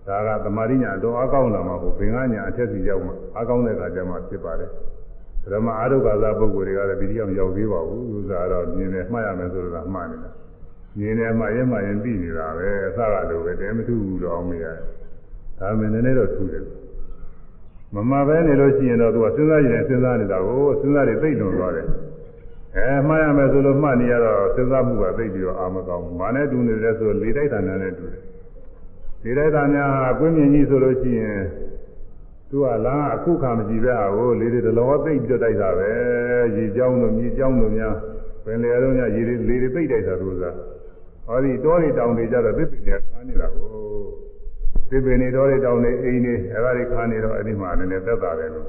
[0.08, 4.72] ဒါကသမာဓိညာတော့အကောင်းလာမှာပေါ့ဘင်္ဂညာအထက်စီရောက်မှာအကောင်းတဲ့အခါကျမှဖြစ်ပါတယ်
[5.51, 10.32] ဓမ္မအာရုပ္ပါဇပုဂ္ဂိုလ်တွေကလည်းဒီတရားမရောက်သေးပါဘူးဥစ္စာတော့မြင်တယ်မှတ်ရမယ်ဆိုတော့မှတ်နေတာ
[10.97, 14.66] မြင်တယ်မှရင်မှရင်သိနေတာပဲအစကလိုပဲတဲမထူဘူးတော့အောင်မရ
[15.60, 16.64] ဒါမှမဟုတ်နည်းနည်းတော့ထူတယ်
[17.95, 21.88] မမပဲနေလို့ရှိရင်တော့သူကစဉ်းစားရင်စဉ်းစားနေတာကိုစဉ်းစားနေသိလွန်သွားတယ်
[22.78, 28.22] အဲမှားရမယ်ဆိုလို့မှတ်နေရတော့စဉ်းစားမှုကသိပြီးတော့အာမကောင်းဘူး။မာနဲ့တူနေတယ်ဆိုလေတိုက်တာနဲ့တူတယ်။
[29.24, 31.42] လေတိုက်တာများဟာကွင်းမြင်ကြီးဆိုလို့ရှိရင်
[32.50, 35.92] သူကလားအခုခါမရှိပဲဟာကိုလေတွေတလောသိပြီးတော့တိုက်တာပဲ။
[36.58, 37.96] ရေကြောင်းတို့မြေကြောင်းတို့များ
[38.46, 40.52] ပင်လယ်တို့များရေတွေလေတွေသိတိုက်တာလို့ဆိုတာ။
[41.28, 43.68] ဟောဒီတောတွေတောင်တွေကြတော့သစ်ပင်တွေခါနေတာကို
[44.90, 48.68] သစ်ပင်တွေတောတွေတောင်တွေအိမ်တွေအဲဒါတွေခါနေတော့အဲ့ဒီမှာနည်းနည်းသက်သာတယ်လို့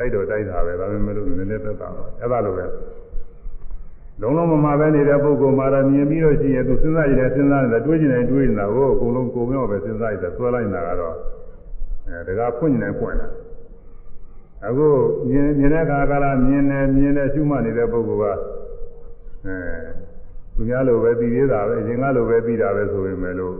[0.00, 2.64] တိုက်တော့တိုက်တာပဲဒါပေမဲ့လို့နည်းနည်းသက်သာတော့အဲ့ဒါလိုပဲ
[4.20, 11.14] လုံးလုံးမမပဲနေတဲ့ပုဂ္ဂိုလ်မှာတော့မြင်ပြီးတော့ရှိရင်သူစဉ်းစားရည်စဉ်းစားနေတာတွေးကျင်တယ်တွေးနေတာကိုအကုန်လုံးကိုမြောက်ပဲစဉ်းစားရတယ်ဆွဲလိုက်နေတာကတော့
[12.08, 13.28] အဲတကားဖွင့်နေတယ်ဖွင့်တာ
[14.66, 14.88] အခု
[15.28, 18.24] မြင်မြင်တဲ့အခါကလာမြင်တယ်မြင်တယ်ရှုမှတ်နေတဲ့ပုဂ္ဂိုလ်က
[19.44, 19.56] အဲ
[20.54, 23.54] သူများလိုပဲသိသေးတာပဲအရင်ကလိုပဲသိတာပဲဆိုပေမဲ့လို့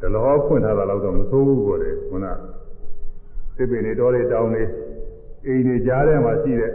[0.00, 2.26] ဒလောဖွင့်ထားတာတော့မဆိုးဘူးကိုလေခုန
[3.56, 4.64] သစ်ပင်တွေတောတွေတောင်တွေ
[5.46, 6.72] အိမ်တွေကြားထဲမှာရှိတဲ့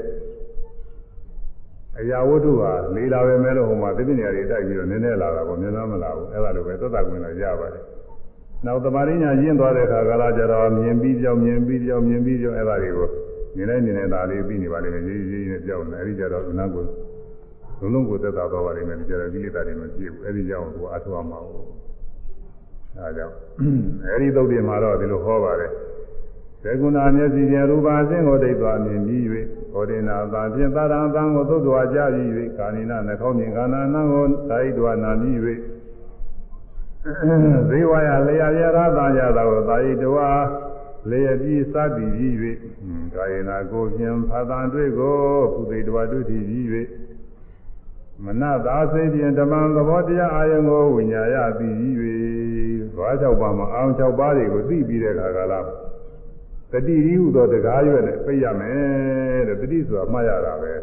[1.99, 7.83] အရာဝတ္ထုဟာလေးလာပဲမဲ့လို့ဟိုမှာသစ်ပင်တွေတိုက်ပြီးတော့နည်းနည်းလာတာပေါ့မြန်တော့မလာဘူးအဲ့ဒါလိုပဲသက်သာကွင်းတော့ရပါတယ်
[8.65, 13.09] နောက်သမာဓိညာရင့်သွားတဲ့အခါကာလကျတော့မြင်ပြီးကြောင်မြင်ပြီးကြောင်မြင်ပြီးကြောင်အဲ့ဒါတွေကို
[13.55, 16.83] မြင်နေမြင်နေတာလေးပြီးနေပါလိမ့်မယ်ရေးရေးနဲ့ကြောက်နေအဲ့ဒီကျတော့ခဏကို
[17.81, 21.65] လုံးလုံးကိုသက်သာသွားပါလိမ့်မယ်ဒီကျတော့ကိလေသာတွေမပြည့်ဘူးအဲ့ဒီကြောင့်သူအထောက်အမှာဘူး
[22.95, 23.33] အဲဒါကြောင့်
[24.05, 25.71] အဲ့ဒီသုတ်တွေမှာတော့ဒီလိုဟောပါတယ်
[26.63, 29.23] သေကုဏမျက်စိဖြင့်ရူပါအစဉ်ကိုဒိတ်သွားမြင်ပြီး၍
[29.71, 35.37] ဟောဒေနာသာဖြင့်သာရံသံကိုသုတ်တော်ကြပြီး၍ကာနိနာနှခေါင်းမြင်ကာနာနံကိုသာဣတော်နာပြီး၍
[37.69, 40.43] ဇေဝယလျာရရသာရတာကိုသာဣတော်
[41.09, 42.33] လျက်ပြီးစသည်ပြီး၍
[43.15, 45.17] ကာယနာကိုဖြင့်ဖသံတွေ့ကို
[45.53, 46.65] ကုသိတော်တွေ့ထီပြီး၍
[48.23, 51.93] မနသာစိတ်ဖြင့်ဓမ္မသဘောတရားအာယုံကိုဝိညာယသိပြီး၍
[52.95, 55.61] ဘာ၆ပါးမှာအာယုံ၆ပါးတွေကိုသိပြီးတဲ့အခါကလာ
[56.71, 60.73] တတိရီဟုသောတကားရွက်နဲ့ပြရမယ်တဲ့တတိဆိုတာမှားရတာပဲ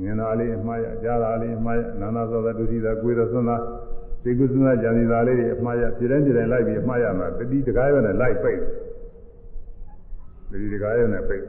[0.00, 3.56] မြင်တာလေးမှားရကြားတာလေးမှားရနာနာသောဒုတိယကိုယ်တော်သွန်းတာ
[4.22, 8.60] ဒီကုသနာကြံစီတာလေးတွေအမှားရပြည်တိုင်းပြည်တိုင်းလိုက်ပြီးအမှားရမှာတတိတကားရွက်နဲ့လိုက်ပိတ်
[10.50, 11.44] တတိတကားရွက်နဲ့ပိတ်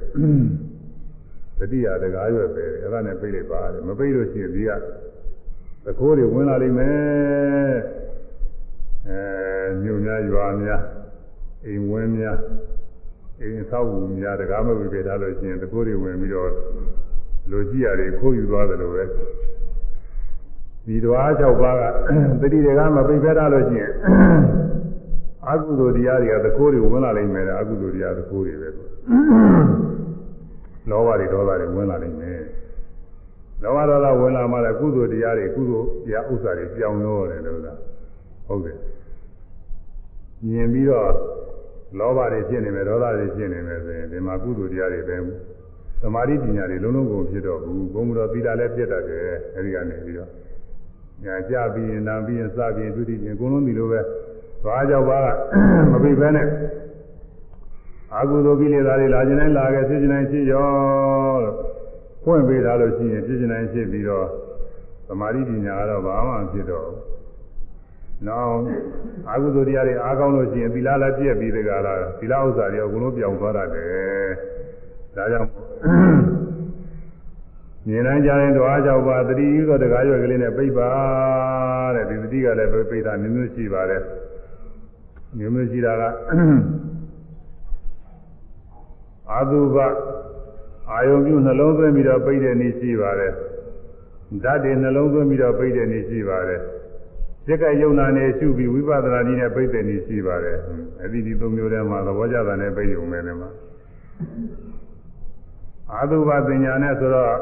[1.59, 4.71] တတိယတကားရွက်ပဲအဲ့ဒါနဲ့ပိတ်လိုက်ပါတယ်မပိတ်လို့ရှိရင်ဒီက
[5.85, 7.75] သခိုးတွေဝင်လာလိမ့်မယ်
[9.07, 9.19] အဲ
[9.83, 10.81] ညုံများရွာများ
[11.65, 12.37] အိမ်ဝင်းများ
[13.41, 16.49] အိမ်ဆောက်ဝူများတကားမပြပေးထားလို့ရှိရင်တကိုးတွေဝင်ပြီးတော့
[17.49, 19.03] လူကြည့်ရတယ်ခိုးယူသွားတယ်လို့ပဲ
[20.85, 21.83] ဒီဓဝါ6ပါးက
[22.41, 23.91] တတိတွေကမပိတ်ဖက်ရလို့ရှိရင်
[25.49, 28.69] အကုသိုလ်တရားတွေကသကိုးတွေဝင်လာနိုင်မယ်အကုသိုလ်တရားသကိုးတွေပဲ
[30.89, 32.41] လောဘတွေဒေါသတွေဝင်လာနိုင်မယ်
[33.63, 37.73] လောဘဒေါသဝင်လာမှလည်းကုသိုလ်တရားတွေကုသိုလ်တရားဥစ္စာတွေပြောင်းလို့ရတယ်လို့သာ
[38.47, 38.77] ဟုတ်တယ်
[40.47, 41.09] မြင်ပြီးတော့
[41.99, 45.17] လောဘတွေဖြစ်နေမယ်ဒေါသတွေဖြစ်နေမယ်ဆိုရင်ဒီမှာကုသိုလ်တရားတွေပဲ
[46.01, 49.25] သမာဓိပညာတွေလုံးလုံးကုန်ဖြစ်တော့ဘူးဘုံတော်သီလလည်းပြတ်တတ်တယ်
[49.55, 50.29] အဲဒီကနေပြီးတော့
[51.23, 53.99] ညာကြပြီးရင်နာပြီးရင်စပြီးရင်ဒုတိယအကုန်လုံးဒီလိုပဲ
[54.63, 55.17] ဘာကြောင့်ပါ
[55.91, 56.47] မပိပဲနဲ့
[58.13, 60.67] အာဟုသောကိလေသာတွေလာခြင်းတိုင်းလာခဲ့ဖြစ်ခြင်းတိုင်းဖြစ်ရော
[61.43, 61.55] လို့
[62.23, 64.27] ဖွင့်ပေးထားလို့ရှိရင်ဖြစ်ခြင်းတိုင်းဖြစ်ပြီးတော့
[65.07, 66.87] သမာဓိပညာကတော့ဘာမှဖြစ်တော့
[68.27, 68.57] နောက်
[69.29, 74.31] အာဟုသောတရားတွေအားကောင်းလို့ရှိရင်သီလလည်းပြည့်ပြီးတကလားသီလဥစ္စာတွေအကုန်လုံးပြောင်းသွားတတ်တယ်
[75.15, 75.49] ဒါကြောင့်
[77.87, 80.89] မြင်တိုင်းကြားရင်တော့အားကြောင့်ပါတတိယသောတကားရွက်ကလေးနဲ့ပြိပါ
[81.95, 84.01] တဲ့ဒီတတိကလည်းပြိတာမျိုးမျိုးရှိပါတယ်
[85.37, 86.03] မျိုးမျိုးရှိတာက
[89.31, 89.77] အာသုဘ
[90.91, 93.33] အာယုံပြုနှလုံးသွင်းပြီးတော့ပြိတဲ့နည်းရှိပါတယ်
[94.43, 96.61] ဓာတ်တွေနှလုံးသွင်းပြီးတော့ပြိတဲ့နည်းရှိပါတယ်
[97.45, 100.57] စိတ်ကယုံနာနဲ့ရှုပြီးဝိပဿနာနည်းနဲ့ပြိတဲ့နည်းရှိပါတယ်
[100.99, 103.49] အဲ့ဒီဒီသုံးမျိုးထဲမှာသဘောကျတာနဲ့ပြိရုံပဲနဲ့မှာ
[105.91, 107.35] အာသုဘပညာနဲ့ဆိုတော့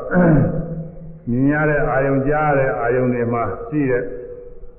[1.29, 4.03] မြင်ရတဲ့အာယုံကြားရတဲ့အာယုံတွေမှာရှိတဲ့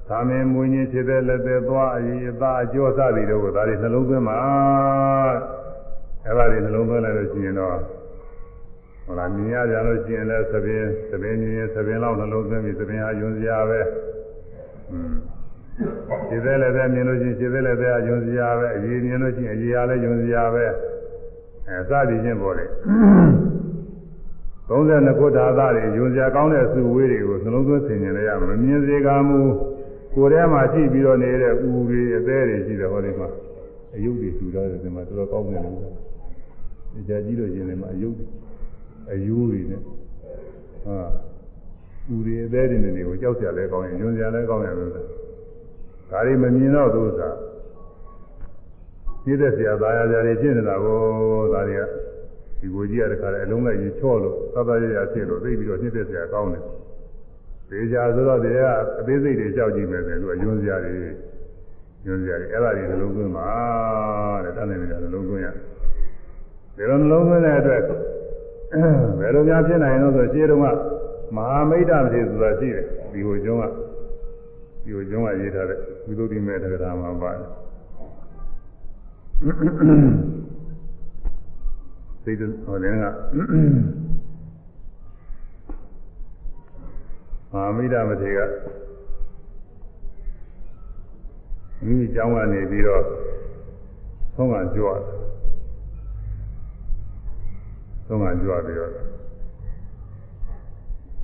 [0.09, 4.39] သာမင်မွေးခြင်းဖြစ်တဲ့လက်သက်သွားအည်အသားအကျော်စသည်တို့ကိုဒါတွေနှလုံးသွင်းမှာ
[6.25, 7.77] အဲ့ဒါတွေနှလုံးသွင်းလိုက်လို့ရှိရင်တော့
[9.05, 14.22] ဟောလားမြင်ရကြလို့ရှိရင်လည်းသပင်သပင်မြင်ရင်သပင်လောက်နှလုံးသွင်းပြီးသပင်ဟာယွန်စရာပဲอืม
[16.29, 20.65] ခြေသေးလည်းပဲမြင်လို့ရှိရင်ခြေသေးလည်းပဲယွန်စရာပဲအရေးမြင်လို့ရှိရင်အရေးအားလည်းယွန်စရာပဲ
[21.69, 22.69] အဲစသည်ချင်းပေါ်တယ်
[24.69, 29.41] 32ခုဓာတ်တွေယွန်စရာကောင်းတဲ့စုဝေးတွေကိုနှလုံးသွင်းဆင်ခြင်လိုက်ရမမြင်စေကမူ
[30.15, 31.55] ကိုယ်ထဲမှာရှိပြီးတော့နေတဲ့ဥ
[31.89, 33.29] တွေအသေးတွေရှိတယ်ဟောဒီမှာ
[33.95, 35.79] အယုတ်တွေထူထားတယ်ဒီမှာတော်တော်ကောင်းတယ်လို့
[36.93, 38.17] ဒီကြကြည့်လို့ရှင်ဒီမှာအယုတ်
[39.13, 40.97] အယိုးတွေနဲ့ဟာ
[42.11, 45.03] ဥတွေအသေးတွေနေကိုကြောက်ကြလဲကောင်းရင်ညွန်ကြလဲကောင်းတယ်လို့ဒါ
[46.11, 47.29] တွေမမြင်တော့သူသာ
[49.25, 50.99] သိတဲ့ဆရာသားရကြတွေဖြစ်နေတာကို
[51.53, 51.83] ဒါတွေက
[52.61, 56.63] ဒီကိုကြီးရတဲ့ခါလဲအလုံးလိုက်ကြီးချော့လို့သတ်သတ်ရရဖြစ်လို့သိပြီးတော့နှိမ့်တဲ့ဆရာကောင်းတယ်
[57.71, 58.61] သေချာဆိုတော့ဒီက
[58.99, 60.93] အသေးစိတ်တွေကြောက်ကြည့်မယ်ဆိုလို့အယွန်းစရာတွေ
[62.07, 63.49] ယွန်းစရာတွေအဲ့ဒါတွေနှလုံးသွင်းပါ
[64.45, 65.47] တဲ့တန်းနေတယ်နှလုံးသွင်းရ
[66.77, 67.83] ဒီလိုနှလုံးသွင်းတဲ့အတွက်
[69.19, 70.67] ဘယ်လိုများဖြစ်နိုင်လို့ဆိုရှင်းတော့က
[71.37, 73.65] မဟာမိတ်တမထေဆိုတာရှိတယ်ဒီဟိုကျွန်းက
[74.85, 77.43] ဒီဟိုကျွန်းကရေးထားတဲ့ဝိသုဒ္ဓိမေတ္တရာမှာပါတယ်
[82.23, 83.07] စိတ်ဟောတယ်ကမ
[87.53, 88.41] ဟာမိတ်တမထေက
[91.85, 93.03] မိမိကျောင်းကနေပြီးတော့
[94.35, 95.01] ဆုံးကကြွတယ်
[98.07, 98.93] ဆုံးကကြွပြီးတော့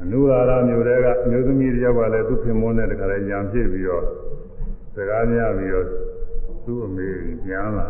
[0.03, 4.05] အနုရာရမျိုးတွေကမျိုးသမီးတယောက်ကလည်းသူ့ခင်မွန်းတဲ့တခါလဲရံပြည့်ပြီးတော့
[4.95, 5.87] စကားများပြီးတော့
[6.65, 7.09] သူ့အမေ
[7.45, 7.87] ပြန်လာ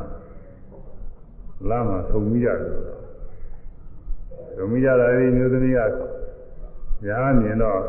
[1.68, 2.76] လာမှဆုံမိရတယ်
[4.56, 5.80] ဆုံမိရတာဒီမျိုးသမီးက
[7.04, 7.80] ညာမြင်တော့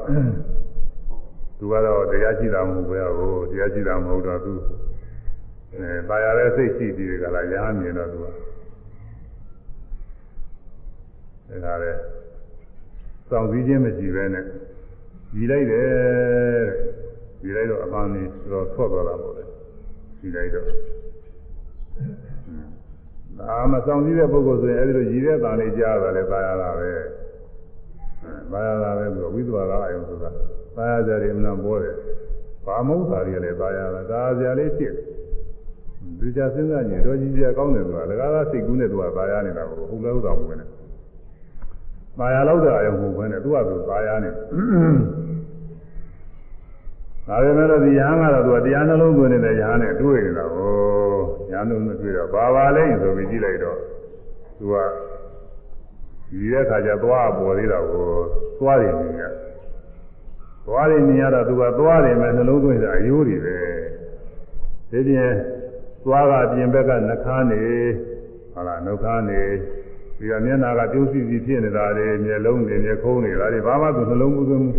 [1.57, 4.53] သူကတော့တရားရှိတာမဟုတ်ဘူးဟိုတရားရှိတာမဟုတ်တော့သူ
[5.73, 8.25] အဲပါရတဲ့စိတ်ရှိပြီးကြလားညာမြင်တော့သူက
[11.65, 12.18] ဒါကလည်း
[13.29, 14.45] စောင့်စည်းခြင်းမရှိပဲနဲ့
[15.33, 15.89] ကြီးလိုက်တယ်
[17.41, 19.43] ကြီးလိုက်တော့အပန်းကြီးတော့ထွက်သွားတာပေါ့လေ
[20.19, 20.65] ကြီးလိုက်တော့
[23.39, 26.91] ဒါမှစောင့်စည်းတဲ့ပုဂ္ဂိုလ်ဆိုရင်အဲဒီလိုကြီးတဲ့တန်လေးကြားတာလည်းပါရတာပဲ
[28.51, 30.29] ပါရတာပဲဆိုတော့ဝိသဝါဒအယုံဆိုတာ
[30.75, 31.95] ပါရကြတယ်မနာပေါ်တယ်
[32.65, 34.93] ဘာမဟုတ်တာတွေလည်းပါရတာဒါကြလေးဖြစ်
[36.19, 40.78] ဒီကြစဉ်းစားကြည့်တော့ကြီးကြီးကောင်းတယ်ဆိုတာဒကာကစိတ်ကူးနဲ့သူကပါရနေတာကိုဟုတ်လဲဟုတ်တာမဟုတ်ဘူး
[42.19, 50.73] ပါရလောက်တဲ့အယုံမဟုတ်ဘဲနဲ့သူကသူပါရနေဒါပေမဲ့လို့ဒီရဟန်းကတော့သူကတရားနှလုံးသွင်းနေတဲ့ရဟန်းနဲ့တွေ့နေတာကို
[51.51, 53.77] ရဟန်းတို့မတွေ့တော့ဘာပါလဲဆိုပြီးကြည့်လိုက်တော့
[54.57, 54.75] သူက
[56.29, 58.07] ဒီတဲ့ခါကျသွားပေါ်သေးတာကို
[58.59, 59.23] သွားတယ်မြင်ရ
[60.65, 63.57] သွားတယ်မြင်ရတော့သူကသွားတယ်မဲ့နှလုံးသွင်းတာအယိုးတွေပဲ
[64.91, 65.31] ဒီပြင်
[66.05, 67.63] သွားကပြင်ဘက်ကနှခမ်းနေ
[68.53, 69.41] ဟုတ်လားနှုတ်ခမ်းနေ
[70.19, 74.73] ပြီးတော့မျက်နာကပြုံးစီစီဖြစ်နေတာတွေမျက်လုံးတွေမျက်ခုံးတွေဒါတွေဘာမှသူနှလုံးမသွင်းဘူး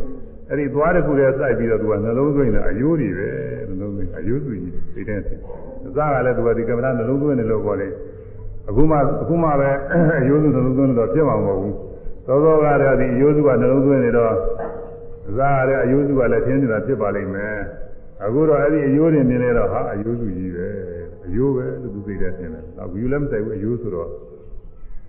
[0.49, 3.29] အဲ့ဒီသွားတစ်ခုတည်းစိုက်ပြီးတော့သူကနှလုံးသွင်းတာအယိုးတွေပဲ
[3.69, 5.39] နှလုံးသွင်းအယိုးသူကြီးသိတဲ့ဆင်
[5.87, 7.93] အစကလည်းသူကဒီကင်မရာနှလုံးသွင်းတယ်လို့ပြောတယ်
[8.69, 9.71] အခုမှအခုမှပဲ
[10.23, 11.77] အယိုးစုနှလုံးသွင်းတော့ပြတ်မှာမဟုတ်ဘူး
[12.27, 14.35] သောသောကတော့ဒီအယိုးစုကနှလုံးသွင်းနေတော့
[15.37, 17.57] စားရတဲ့အယိုးစုကလည်းထင်းနေတာဖြစ်ပါလိမ့်မယ်
[18.25, 20.69] အခုတော့အဲ့ဒီအယိုးတွေမြင်လဲတော့ဟာအယိုးစုကြီးပဲ
[21.27, 24.09] အယိုးပဲလို့သူသိတဲ့ထင်တယ်နောက်ဘူးလည်းမဆိုင်ဘူးအယိုးဆိုတော့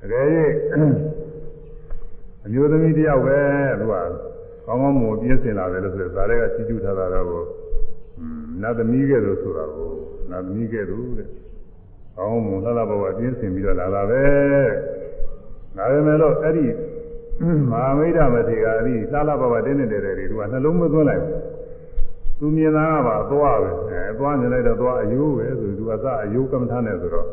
[0.01, 0.51] တကယ်ကြီး
[2.45, 3.39] အမျိုးသမီးတယောက်ပဲ
[3.79, 3.95] သူက
[4.65, 7.45] ကောင်းကောင်းမွန်ပြင်းစင်လာတယ်လို့ဆိုတော့ဇာတွေကချီးကျူးထားတာတော့
[8.61, 9.91] နတ်သမီးကဲ့သို့ဆိုတာကို
[10.29, 11.27] နတ်သမီးကဲ့သို့တဲ့
[12.15, 14.23] ကောင်းမွန်လှလှပပပြင်းစင်ပြီးတော့လာတာပဲ
[15.77, 16.65] ဒါပေမဲ့လို့အဲ့ဒီ
[17.71, 21.35] မဟာမိတ်မထေရအဲ့ဒီလှလှပပတင်းနေတယ်တွေသူကနှလုံးမသွင်းလိုက်ဘူး
[22.39, 27.27] သူမြင်တာကပါသွားပဲအဲသွားနေလိုက်တော့သွားအယိုးပဲဆိုသူကစအယိုးကမ္မထာနဲ့ဆိုတော့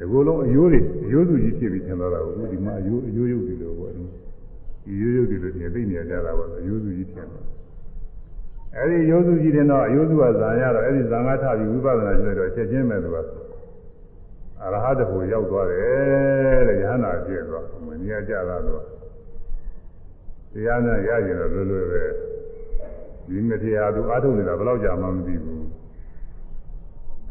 [0.00, 7.44] ဒီကိုယ်လုံးအယိုးတွေအယိုးစုကြီးဖြစ်ပြီးသင်တော့တာကိုဒီမှာအယိုးအယိုးရုပ်တွေလို့ပေါ့ဒီရိုးရိုးတွေလို့ပြင်သိနေကြတာပေါ့အယိုးစုကြီးဖြစ်တယ်
[8.76, 13.16] အဲဒီရိုးစုကြီးတဲ့တော့အယိုးစုကဇာရတော့အဲဒီဇာငါထပြီးဝိပဿနာကျင့်တော့ချက်ချင်းပဲသူက
[14.62, 18.82] အရဟတဖို့ရောက်သွားတယ်တဲ့ယဟနာပြည့်သွားမမြင်ကြတာတော့
[20.52, 22.04] တရားနဲ့ရရင်တော့လွယ်လွယ်ပဲ
[23.26, 25.59] ဒီမထေရသူအားထုတ်နေတာဘယ်တော့ကြာမှမသိဘူး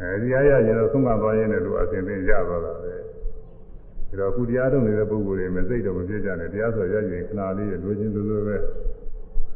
[0.01, 8.57] အဲဒီအားရရင်တော့သုံးကသွားရင်းနဲ့သူအစဉ်သင်ရသွားတာပဲဒါတော့အခုတရားထုတ်နေတဲ့ပုဂ္ဂိုလ်တွေမစိတ်တော့မပြည့်ကြနဲ့တရားဆိုရရင်ခဏလေးလိုချင်လိုလိုပဲ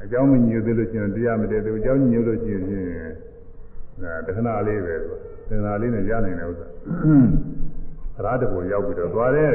[0.03, 5.11] အကြောင်းမညိုသေးလို့ရှိရင်တရားမတည်သေးဘူးအကြောင်းညိုလို့ရှိရင်အဲတခဏလေးပဲသူ
[5.49, 6.67] သင်္သာလေးနဲ့ရနိုင်တဲ့ဥစ္စာ
[8.17, 9.49] အရာတကူရောက်ပြီးတော့သွားတယ်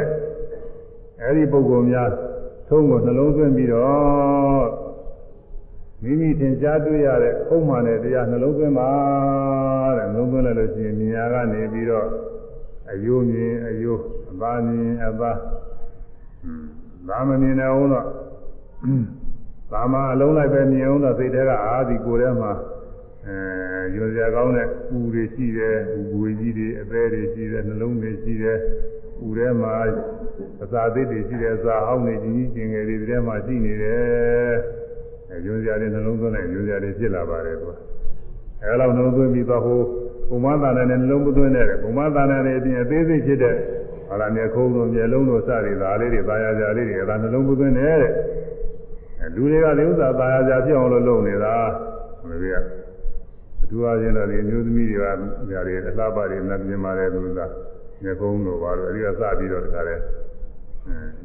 [1.22, 2.08] အဲဒီပုဂ္ဂိုလ်များ
[2.68, 4.87] ထုံးကိုနှလုံးသွင်းပြီးတော့
[6.02, 8.90] မိမိသင်ကြားတွေ့ရတဲ့ဥမှန်တဲ့တရားနှလုံးသွင်းပါ
[9.96, 12.08] တဲ့နှလုံးသွင်းလိုက်လို့ရှိရင်မြညာကနေပြီးတော့
[12.90, 15.30] အယိုးမြင်အယိုးအပါမြင်အပါ
[17.08, 18.06] ဒါမမြင်တဲ့အောင်တော့
[19.72, 22.52] ဒါမှအလုံးလိုက်ပဲမြင်အောင်တော့စိတ်ထဲကအာဒီကိုယ်ထဲမှာ
[23.26, 23.36] အဲ
[23.94, 25.76] ရွှေစရာကောင်းတဲ့ပူတွေရှိတယ်
[26.10, 28.58] ပူကြီးတွေအသေးတွေရှိတယ်နှလုံးတွေရှိတယ်
[29.18, 29.72] ပူထဲမှာ
[30.62, 34.52] အစာသေးတွေရှိတယ်အစာဟောင်းတွေကြီးကြီးကျင်ငယ်တွေထဲမှာရှိနေတယ်
[35.30, 37.74] အဲရွှေစရာတွေနှလုံးသွင်းလိုက်ရွှေစရာတွေဖြစ်လာပါတယ်ကွာ
[38.62, 39.80] အဲလောက်နှလုံးသွင်းပြီးတော့ဟို
[40.28, 43.56] ဘုံမသာနဲ့နှလုံးမသွင်းတဲ့ဘုံမသာနဲ့အပြင်အသေးစိတ်ဖြစ်တဲ့
[44.08, 48.12] ဟာလာမြေခုံးတို့မြေလုံးတို့စသည်ဒါလေးတွေသာယာကြလေးတွေအဲဒါနှလုံးမသွင်းတဲ့တဲ့
[49.34, 51.54] လူတွေကလေဥစ္စာသာယာကြဖြစ်အောင်လို့လုပ်နေတာ
[52.20, 52.60] ဘယ်လိုလဲ
[53.62, 57.40] အထူးအားဖြင့်တော့ဒီမျိုးသမီးတွေကຢာတွေအလှပတွေနဲ့ပြင်ပါတယ်သူက
[58.02, 61.17] မြေကုန်းတို့ဘာလို့အဲဒီကစပြီးတော့တခါလဲအဲ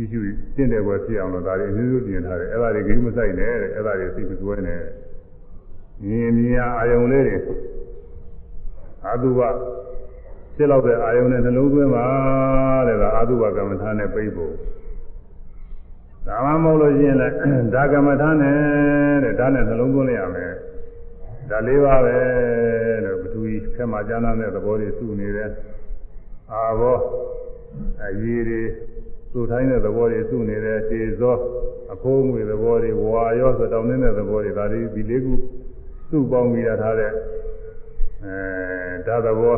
[0.00, 0.24] ကြီးကျူး
[0.56, 4.80] တင့်တယ်ပွဲဖြစ်အောင်လို့ဒါတွေအမျိုးမျိုးပြင်ထားတယ်အဲ့ဒါတွေဂိမ်းမဆိုင်နဲ့တဲ့အဲ့ဒါတွေစိတ်မစွဲနဲ့
[6.04, 7.36] မြင်မြင်အာယုံလေးတွေ
[9.06, 9.40] အာသုဘ
[10.56, 12.06] စစ်လောက်တဲ့အာယုံနဲ့နှလုံးသွင်းပါ
[12.88, 14.52] တဲ့ကအာသုဘကမ္မထာနဲ့ပြိဖို့
[16.26, 17.34] ဒါမှမဟုတ်လို့ရှိရင်လည်း
[17.74, 18.56] ဒါကမ္မထာနဲ့
[19.24, 20.52] တဲ့ဒါနဲ့နှလုံးသွင်းလိုက်ရမယ်
[21.50, 22.16] ဒါလေးပါပဲ
[23.04, 25.50] လို့ဘသူကြီးခက်မှကျမ်းတဲ့သဘောတွေစုနေတယ်
[26.52, 26.98] အာဘော
[28.04, 28.62] အရေးတွေ
[29.32, 31.36] သူ့ထိုင်းတဲ့သဘောတွေစုနေတယ်ခြေစော
[31.92, 35.34] အခိုးငွေသဘောတွေဝါရောဆိုတောင်းနေတဲ့သဘောတွေဒါလေးဒီလေးခု
[36.08, 37.12] စုပေါင်းပြီးရထားတဲ့
[38.24, 38.34] အဲ
[39.06, 39.56] ဒါသဘော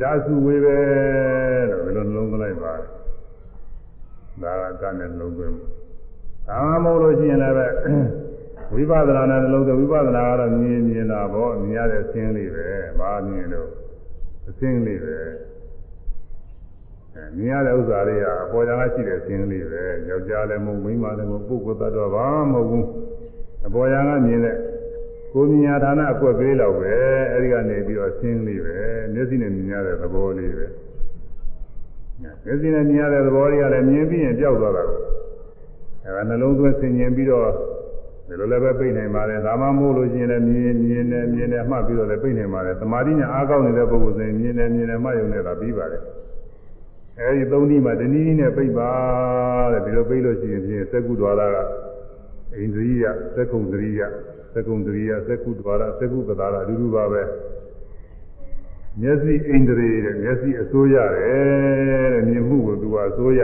[0.00, 0.76] ဒါစုဝေးပဲ
[1.70, 2.74] လို့ဘယ်လိုနှလုံးသွင်းလိုက်ပါ
[4.42, 5.54] ဒါကတန်းနဲ့နှလုံးသွင်း
[6.48, 7.56] ဒါမှမဟုတ်လို့ရှိရင်လည်း
[8.72, 13.70] ဝိပဿနာနဲ့နှလုံးသွင်းဝိပဿနာကတော့မြင်မြင်တာပေါ့မြင်ရတဲ့အခြင်းလေးပဲဘာမြင်လို့
[14.48, 15.18] အခြင်းလေးပဲ
[17.36, 22.86] မြင်ရတဲ့ဥစ္စာတွေကအပေါ်ကြကရှိတဲ့အခြင်းလေးပဲယောက်ျားလည်းမဟုတ်မိန်းမလည်းမဟုတ်ပုဂ္ဂိုလ်သတ္တဝါဘာမှမဟုတ်ဘူး
[23.66, 24.56] အပေါ်ကြကမြင်တဲ့
[25.32, 26.92] ကိုမြညာဌာနအကွက်ပေးတော့ပဲ
[27.32, 28.76] အဲဒီကနေပြီးတော့ဆင်းလေးပဲ
[29.12, 30.66] မျက်စိနဲ့မြင်ရတဲ့သဘောလေးပဲ
[32.20, 35.00] မျက်စိနဲ့မြင်ရတဲ့သဘောလေးကလည်းမြင်ပြီးရင်ပျောက်သွားတာကို
[36.04, 37.48] အဲဒါနှလုံးသွင်းဆင်ញင်ပြီးတော့
[38.28, 46.02] ဒီလိုလည်းပဲပြိနေပါတယ်ဒါမှမဟုတ်လို့ရှိရင်လည်းမြင်မြင်နဲ့မြင်နဲ့မှတ်ပြီးတော့လည်းပြိနေပါတယ်သမာဓိညာအားကောင်းနေတဲ့ပုဂ္ဂိုလ်ဆိုရင်မြင်နဲ့မြင်နဲ့မှတ်ရုံနဲ့သာပြီးပါတယ်
[47.20, 48.90] အဲဒီသုံးနည်းမှာတနည်းနည်းနဲ့ပြိပါ
[49.72, 53.04] တဲ့ဒီလိုပြိလို့ရှိရင်ဖြင့်သက္ကုဒ္ဒဝါဒကဣန္ဒြိယ
[53.36, 54.00] သက္ကုံဒရိယ
[54.54, 57.22] သက္ကုံဒရိယသက္ကုဒ္ဒဝါဒသက္ကုပဒါရအတူတူပါပဲ
[59.00, 63.40] မျက်စိဣန္ဒြေတဲ့မျက်စိအစိုးရတယ်တဲ့မြင်မှုကိုသူကအစိုးရ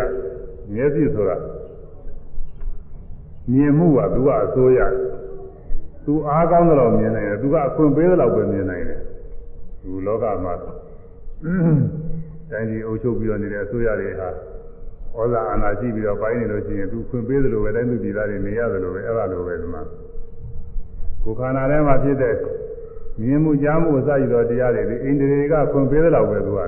[0.75, 1.37] မျက်စိဆိုတာ
[3.53, 4.81] မြင်မှုကသူကအစိုးရ
[6.05, 9.01] သူအားကောင်းတဲ့လောက်မြင်နိုင်တယ်သူကအခွင့်ပေးတဲ့လောက်ပဲမြင်နိုင်တယ်
[9.83, 10.55] သူလောကမှာ
[12.51, 14.29] တိုင်းပြည်အုပ်ချုပ်ပြီးတော့နေတဲ့အစိုးရတွေဟာ
[15.17, 19.83] ဩဇာအာဏာရှိပြီးတော့ပိုင်းနေလို့ရှိရင်သူခွင့်ပေးသလိုပဲတိုင်းသူပြည်သားတွေနေရတယ်လို့ပဲအဲ့ဒါလိုပဲဒီမှာ
[21.23, 22.35] ကိုယ်ခန္ဓာထဲမှာဖြစ်တဲ့
[23.21, 26.61] မြင်မှုကြားမှုအစရှိသောတရားတွေဒီအိန္ဒြေတွေကခွင့်ပေးသလောက်ပဲသူက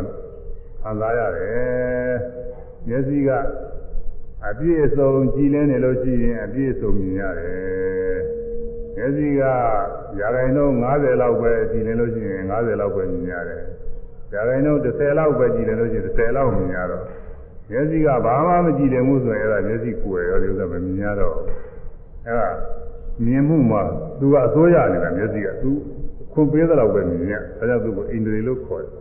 [0.83, 2.15] ခံစားရတယ်
[2.89, 3.31] မျက်စိက
[4.47, 8.19] အပြည့်အစုံကြည်လင်းနေလို့ရှိရင်အပြည့်အစုံမြင်ရတယ်
[8.97, 9.43] မျက်စိက
[10.21, 13.63] ရာခိုင်နှုန်း90လောက်ပဲကြည်လင်းလို့ရှိရင်90လောက်ပဲမြင်ရတယ်
[14.33, 17.05] ရာခိုင်နှုန်း30လောက်ပဲကြည်လင်းလို့ရှိရင်30လောက်မြင်ရတော့
[17.71, 21.37] မျက်စိကဘာမှမကြည့်တယ်မှုဆိုရင်အဲ့ဒါမျက်စိကိုယ်ရောဒီဥစ္စာမမြင်ရတော့
[22.27, 22.49] အဲဒါ
[23.25, 23.83] မြင်မှုမှာ
[24.21, 25.71] သူကအစိုးရနေတာမျက်စိကသူ
[26.33, 28.95] ခွန်ပေးသလောက်ပဲမြင်ရအဲဒါသူကိုအိန္ဒြေလို့ခေါ်တယ်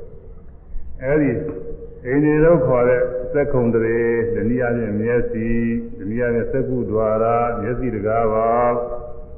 [1.03, 1.31] အဲဒီ
[2.05, 3.01] အိန္ဒြေလို့ခေါ်တဲ့
[3.33, 4.05] သက္ကုံတရေ
[4.35, 5.47] ဒဏိယဖြင့်မျက်စိ
[5.99, 7.25] ဒဏိယဖြင့်သက္ကုဒွါရ
[7.61, 8.49] မျက်စိတကားပါ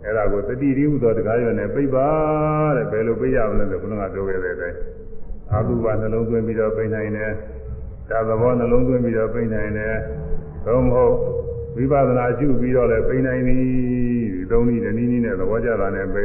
[0.03, 2.07] အဲ့ဒါကိုတတိရိဟုသောတကားရွယ်နဲ့ပြိပါ
[2.77, 4.77] တဲ့ဘယ်လိုပြရမလဲဆိုခုနကပြောခဲ့တဲ့အတိုင်း
[5.53, 7.31] အာဟုဘနှလုံးသွင်းပြီးတော့ပြနိုင်တယ်
[8.09, 9.95] ဒါသဘောနှလုံးသွင်းပြီးတော့ပြနိုင်တယ်
[10.65, 11.13] သို့မဟုတ်
[11.75, 16.19] ဝိပဿနာရှုပြီးတော့လည်းပြနိုင်ပြီဒီသုံးနည်းဒီနည်းနည်းနဲ့သဘောကျတာနဲ့ပြ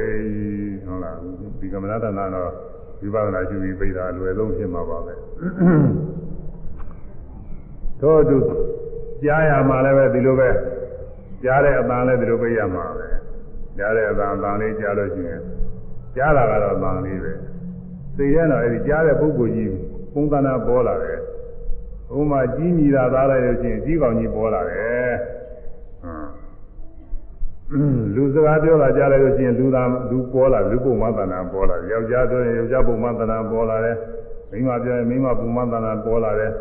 [0.87, 1.17] ဟုတ်လား
[1.61, 2.51] ဒီကမ္မနာတနာတော့
[3.01, 5.15] ဝိပဿနာရှုပြီးပြတာအလွယ်ဆုံးဖြစ်မှာပါပဲ
[8.01, 8.39] သောတု
[9.23, 10.51] ကြားရမှာလည်းပဲဒီလိုပဲ
[11.43, 13.07] ကြားတဲ့အတန်လည်းဒီလိုပြရမှာပဲ
[13.79, 15.43] ကြားတဲ့အတန်အတန်လေးကြားလို့ရှိရင်
[16.17, 17.33] ကြားတာကတော့အတန်လေးပဲ
[18.17, 19.71] သိရတော့အဲဒီကြားတဲ့ပုဂ္ဂိုလ်ကြီး
[20.13, 21.19] ပုံသဏ္ဍာန်ပေါ်လာတယ်
[22.17, 25.13] ဥမာကြီးမြည်တာသားလိုက်လို့ရှိရင်ကြီးကောင်ကြီးပေါ်လာတယ်
[28.15, 33.97] လူစကားပြောတာကြားလိုက်လို့ရှိရင်လူသားလူပေါ်လာလူပုံမှန်သဏ္ဍာန်ပေါ်လာတယ်ယောက်ျားပြောရင်ယောက်ျားပုံမှန်သဏ္ဍာန်ပေါ်လာတယ်
[34.51, 36.53] မိန်းမပြောရင်မိန်းမပုံမှန်သဏ္ဍာန်ပေါ်လာတယ်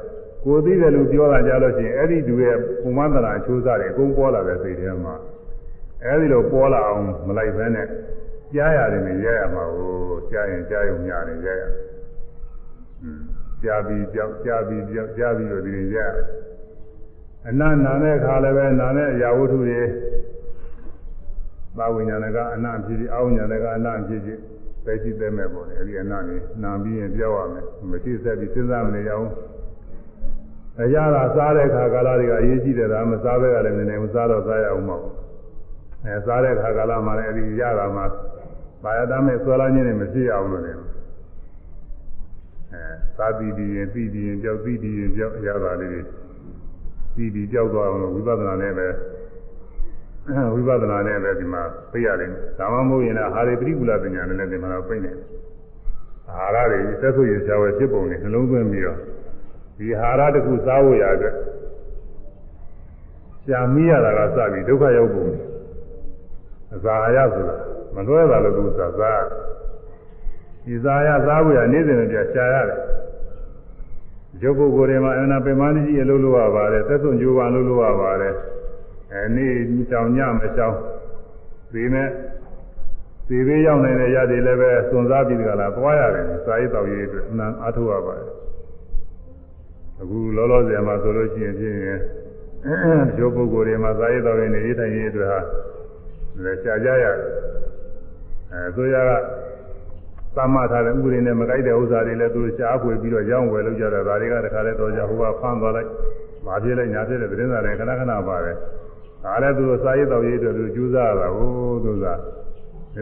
[0.43, 5.16] ကိုသိတယ်လူပြောတာကြားလို့ရှိရင်အဲ့ဒီလူရဲ့ပုံမှန်သဏ္ဍာန်အချိုးစားတွေအကုန်ပေါ်လာတယ်စိတ်ထဲမှာ
[6.06, 7.88] အဲ့ဒီလိုပေါ်လာအောင်မလိုက်ဘဲနဲ့
[8.54, 9.93] ကြားရတယ်နဲ့ရရမှာကို
[10.32, 11.64] ကြားရင်ကြားရုံညာနေရရ
[13.64, 15.99] ကြားပြီးကြောက်ကြားပြီးကြောက်ကြားပြီးတော့ဒီရရ
[17.47, 19.82] အနနာတဲ့ခါလည်းပဲနာတဲ့အရာဝတ္ထုတွေ
[21.78, 24.39] သာဝိညာဏကအနဖြစ်ဖြစ်အာဝိညာဏကအနဖြစ်ဖြစ်
[24.86, 29.28] ပဲရှိသေးမဲ့ပေါ့လေအဲဒီအနနေနာပြီးရင်ပြောက်ရမယ်မရှိဆက်ပြီးစဉ်းစားမနေရအောင်
[30.82, 35.06] အရာသာစားတဲ့ခါကာလတွေကအရေးကြီးတယ်ဒါမစားဘဲကလည်းနည်းနည်းမစားတော့စားရအောင်မဟုတ်
[36.06, 38.06] အဲစားတဲ့ခါကာလမှာလည်းအဲဒီရတာမှာ
[38.84, 40.84] ဘာယတမဲ့ဆွဲလာခြင်းနဲ့မရှိအောင်လို့လည်းအဲ
[43.18, 46.02] စားပြီးပြီးရင်ပြီးပြီးရင်ကြောက်ပြီးပြီးရင်ကြောက်ရတာလေးတွေ
[47.16, 48.88] ပြီးပြီးကြောက်သွားအောင်လို့ဝိပဿနာနဲ့ပဲ
[50.54, 51.62] ဝိပဿနာနဲ့ပဲဒီမှာ
[51.92, 52.30] ပြရတယ်
[52.60, 55.12] ဒါမှမဟုတ်ရင်လည်းဟာရိပရိကူလပညာနဲ့လည်းဒီမှာတော့ပြနေ
[56.30, 58.98] အာဟာရတွေသက်ဆိုရရှားဝဲဖြစ်ပုံနဲ့နှလုံးသွင်းပြီးတော့
[59.78, 61.36] ဒီဟာရတစ်ခုစားဖို့ရအတွက်
[63.46, 65.28] ရှားမိရတာကစပြီးဒုက္ခရောက်ပုံ
[66.76, 67.58] အစာရဆိုတာ
[67.96, 69.22] မလွဲတာလို့သူစားစား
[70.66, 72.80] ဒီစားရစားဖို့ရနေ့စဉ်ပြရှားရတယ်
[74.41, 78.36] ရုပ်ပုဂ္ဂိုလ်တွေမှာအနာပင်မကြီးအလုပ်လုပ်ရပါတယ်သက်ဆုံးကြိုးပမ်းလုပ်လုပ်ရပါတယ်
[79.14, 79.54] အဲနေ့
[79.89, 80.76] ကြောင်ညမကြောင်
[81.74, 82.10] ဒီမဲ့
[83.28, 88.30] ဒီဘေးရောက်နေတဲ့ရည်တွေလည်းပဲစွန့်စားပြီးကြလားသွားရတယ်စာရေးတော်ရေးအတွက်အနံအားထုတ်ရပါတယ်
[90.02, 91.78] အခုလောလောဆယ်မှာဆိုလို့ရှိရင်ဖြင့်
[93.20, 95.39] ရုပ်ပုဂ္ဂိုလ်တွေမှာစာရေးတော်ရေးနေထိုင်ရေးအတွက်ဟာ
[96.44, 97.18] လည်းရှားကြရတယ်
[98.54, 99.12] အဲဆိုရက
[100.36, 105.89] သမထားတဲ့ဥပဒေနဲ့မကိုက်တဲ့ဥစ္စာတွေလည်းသူရှားဖွေပြီးတော့ရောင်းဝယ်လုပ်ကြတာဒါတွေကတခါလဲတော့ကြဟိုကဖမ်းသွားလိုက်
[106.45, 108.58] မဖြစ်လိုက်ညာဖြစ်တဲ့သတင်းစာတွေခဏခဏပါတယ်
[109.24, 111.49] ဒါလည်းသူစာရေးတော်ရေးအတွက်သူကြိုးစားရတာဟို
[111.84, 112.14] သူကဒါ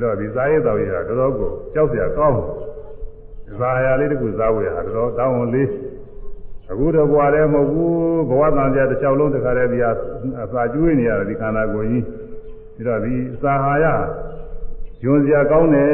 [0.04, 5.70] တော့ဒီစာရေးတော်ရေးဟာတော်တော်ကိုကြောက်စရာကောင်းတယ်ဇာယာလေးတခုစားဝယ်ဟာတော်တော်တောင်းဝန်လေး
[6.72, 9.91] အခုတော့ဘဝလည်းမဟုတ်ဘူးဘဝတန်ကြတစ်ချောင်းလုံးတခါတည်းဒီဟာ
[10.43, 13.86] အစာကျွေးနေရတယ်ဒီခန္ဓာကိုယ်ကြီးဒါတော့ဒီစာဟာရ
[15.05, 15.89] ယွန်စရာကောင်းတယ်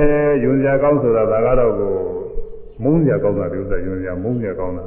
[0.45, 1.95] ယွန်စရာကောင်းဆိုတာဒါကတော့ကို
[2.83, 4.85] မုန်းစရာကောင်းတာဒီဥစ္စာယွန်စရာမုန်းစရာကောင်းတာ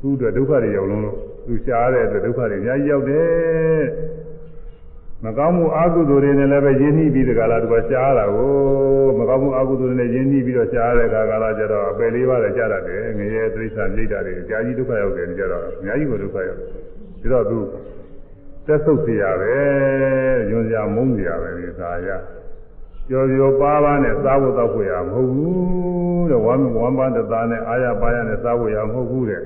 [0.00, 1.16] သူ့အတွက်ဒုက္ခတွေရောက်လုံးလို့
[1.46, 3.82] သူရှားတဲ့အတွက်ဒုက္ခတွေအများကြီးရောက်တယ်
[5.24, 8.52] မကောင်းမှုအကုသိုလ်တွေနဲ့လည်းပဲရင်းနှီးပြီးတကလားသူကရှားတာကို
[9.18, 17.58] မကောင်းမှုအကုသိုလ်တွေနဲ့ရင်းနှီးပြီးတော့ရှားတဲ့အခါကလာကြတော့အပယ်လေးပါးလည်းကြားရတယ်ငရဲတိရစ္ဆာန်ပြိတ္တာတွေအများကြီးဒုက္ခရောက်တယ်ကြတော့အများကြီးကိုဒုက္ခရောက်ပြီးတော့သူ
[18.66, 19.54] သက်ဆုပ်เสียရပဲ
[20.50, 22.08] ယွန်စရာမုန်းစရာပဲဒီသာရ
[23.09, 29.41] ကျော်ကျော်ပါးပါးနဲ့စားဖို့တော့ခွေရမဟုတ်ဘူးတဲ့ဝမ်းဝမ်းပန်းတသားနဲ့အာရပါရနဲ့စားဖို့ရမဟုတ်ဘူးတဲ့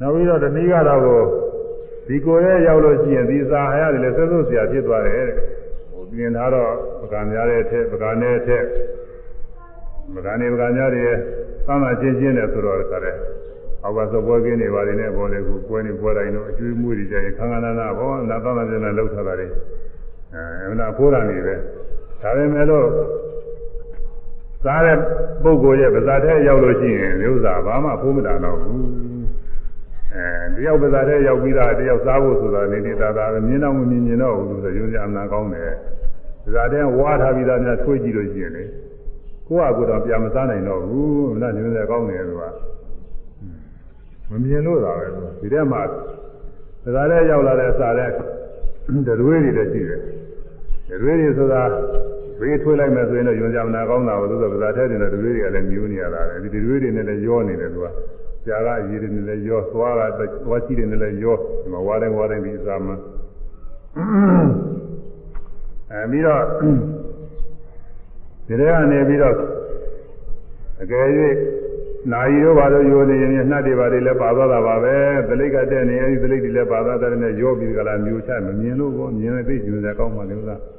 [0.00, 1.00] နောက်ပြီးတော့တနည်းကတော့
[2.08, 5.36] ဒီကိုယ်ရဲ့ရောက်လို့ရှိရင်ဒီစာဟာရတယ်လဲဆွဆွဆရာဖြစ်သွားတယ်တဲ့
[5.90, 8.64] ဟိုပြင်ထားတော့ပကံများတဲ့အထက်ပကံနဲ့အထက်
[10.14, 11.04] ပကံနေပကံများတွေ
[11.66, 13.16] သမ်းသာချင်းချင်းနဲ့ဆိုတော့ကြတယ်
[13.84, 19.46] အောက်ကသဘောကင်းတွေပါနေနဲ့ပေါ်လေကိုပွဲနေပွဲတိုင်းတော့အကျွေးမွေးတွေကြရင်ခန္ဓာနာနာဘောနာသမ်းသာချင်းနဲ့လောက်ထားတာတွေ
[20.34, 21.54] အဲအဲ့ဒါဖိုးတာနေပဲ
[22.26, 22.86] ဒါပေမဲ့လို့
[24.64, 24.96] စားတဲ့
[25.42, 28.86] ပုဂ္ဂိုလ်ရဲ့ဗဇာထဲရောက်လို့ရှိရင်ဥစ္စာဘာမှဖိုးမတာတော့ဘူး
[30.14, 35.72] အဲတယောက်ပါးသားတဲ့ရောက်ပြီးသားတယောက်စားဖို့ဆိုတာနေနေသာသာပဲမြင်တော့မမြင်မြင်တော့ဘူးဆိုရုံးကြအမှန်ကောင်းတယ်
[36.54, 38.64] ဒါတဲ့ဝါထားပြီးသားများထွေးကြည့်လို့ရှိရင်လေ
[39.48, 42.42] ကိုယ့်အကူတော့ပြန်မစားနိုင်တော့ဘူးမနာညွှန်တယ်ကောင်းတယ်သူက
[44.30, 45.06] မမြင်လို့သာပဲ
[45.40, 45.82] ဒီထဲမှာ
[46.94, 48.10] ဒါတဲ့ရောက်လာတဲ့စားတဲ့
[49.18, 50.00] ဒရွေးတွေလည်းရှိတယ်
[50.88, 51.62] ဒရွေးတွေဆိုတာ
[52.40, 57.86] ဘေးထွေးလိုက်မယ်ဆိုရင်တော့ယွန်ကြမနာကောင်းတာဘူးဆိုတော့ဗဇာထဲတင်တဲ့ဒရွေးတွေကလည်းမြူးနေရတာလေဒီဒရွေးတွေနဲ့လည်းရောနေတယ်သူက
[58.42, 60.06] ဆရာကအရေးတွေနဲ့လည်းရောသွားတာ
[60.44, 62.96] သွားကြည့်တယ်နဲ့လည်းရောဒီမှာဝါတိုင်းဝါတိုင်းဒီအစားမှာ
[65.90, 66.42] အဲပြီးတော့
[68.46, 69.36] ဒီထဲကနေပြီးတော့
[70.82, 71.06] အကယ်၍
[72.12, 74.96] နာယီတို့ဘာလို့ယိုနေရင်နှတ်တွေဘာတွေလည်းပါသွားတာပါပဲ
[75.28, 80.75] သလိကတဲ့နေအဲဒီသလိတွေလည်းပါသွားတဲ့နဲ့ရောပြီးကြလားမျိုးချမမြင်လို့ကောမြင်တဲ့သိကျူစရာကောင်းပါလေဥစ္စာအ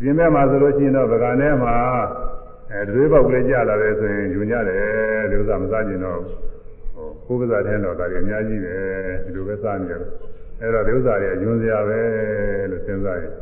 [0.00, 1.74] ပြင်ဘက်မှာဆိုလို့ရှိရင်တော့ဗကာထဲမှာ
[2.72, 6.20] အဲတွေးပေါက်ကလေးကြလာတယ်ဆိုရင်ယူညတယ်ဒီဥစ္စာမစားကျင်တော့
[7.26, 8.76] ဟိုကိုယ်ကစားတဲ့တော့ဒါတွေအများကြီးပဲ
[9.24, 10.00] ဒီလိုပဲစားနေတယ်
[10.60, 12.00] အဲ့တော့ဒီဥစ္စာတွေအယွန်းစရာပဲ
[12.70, 13.32] လို့စဉ်းစားရင်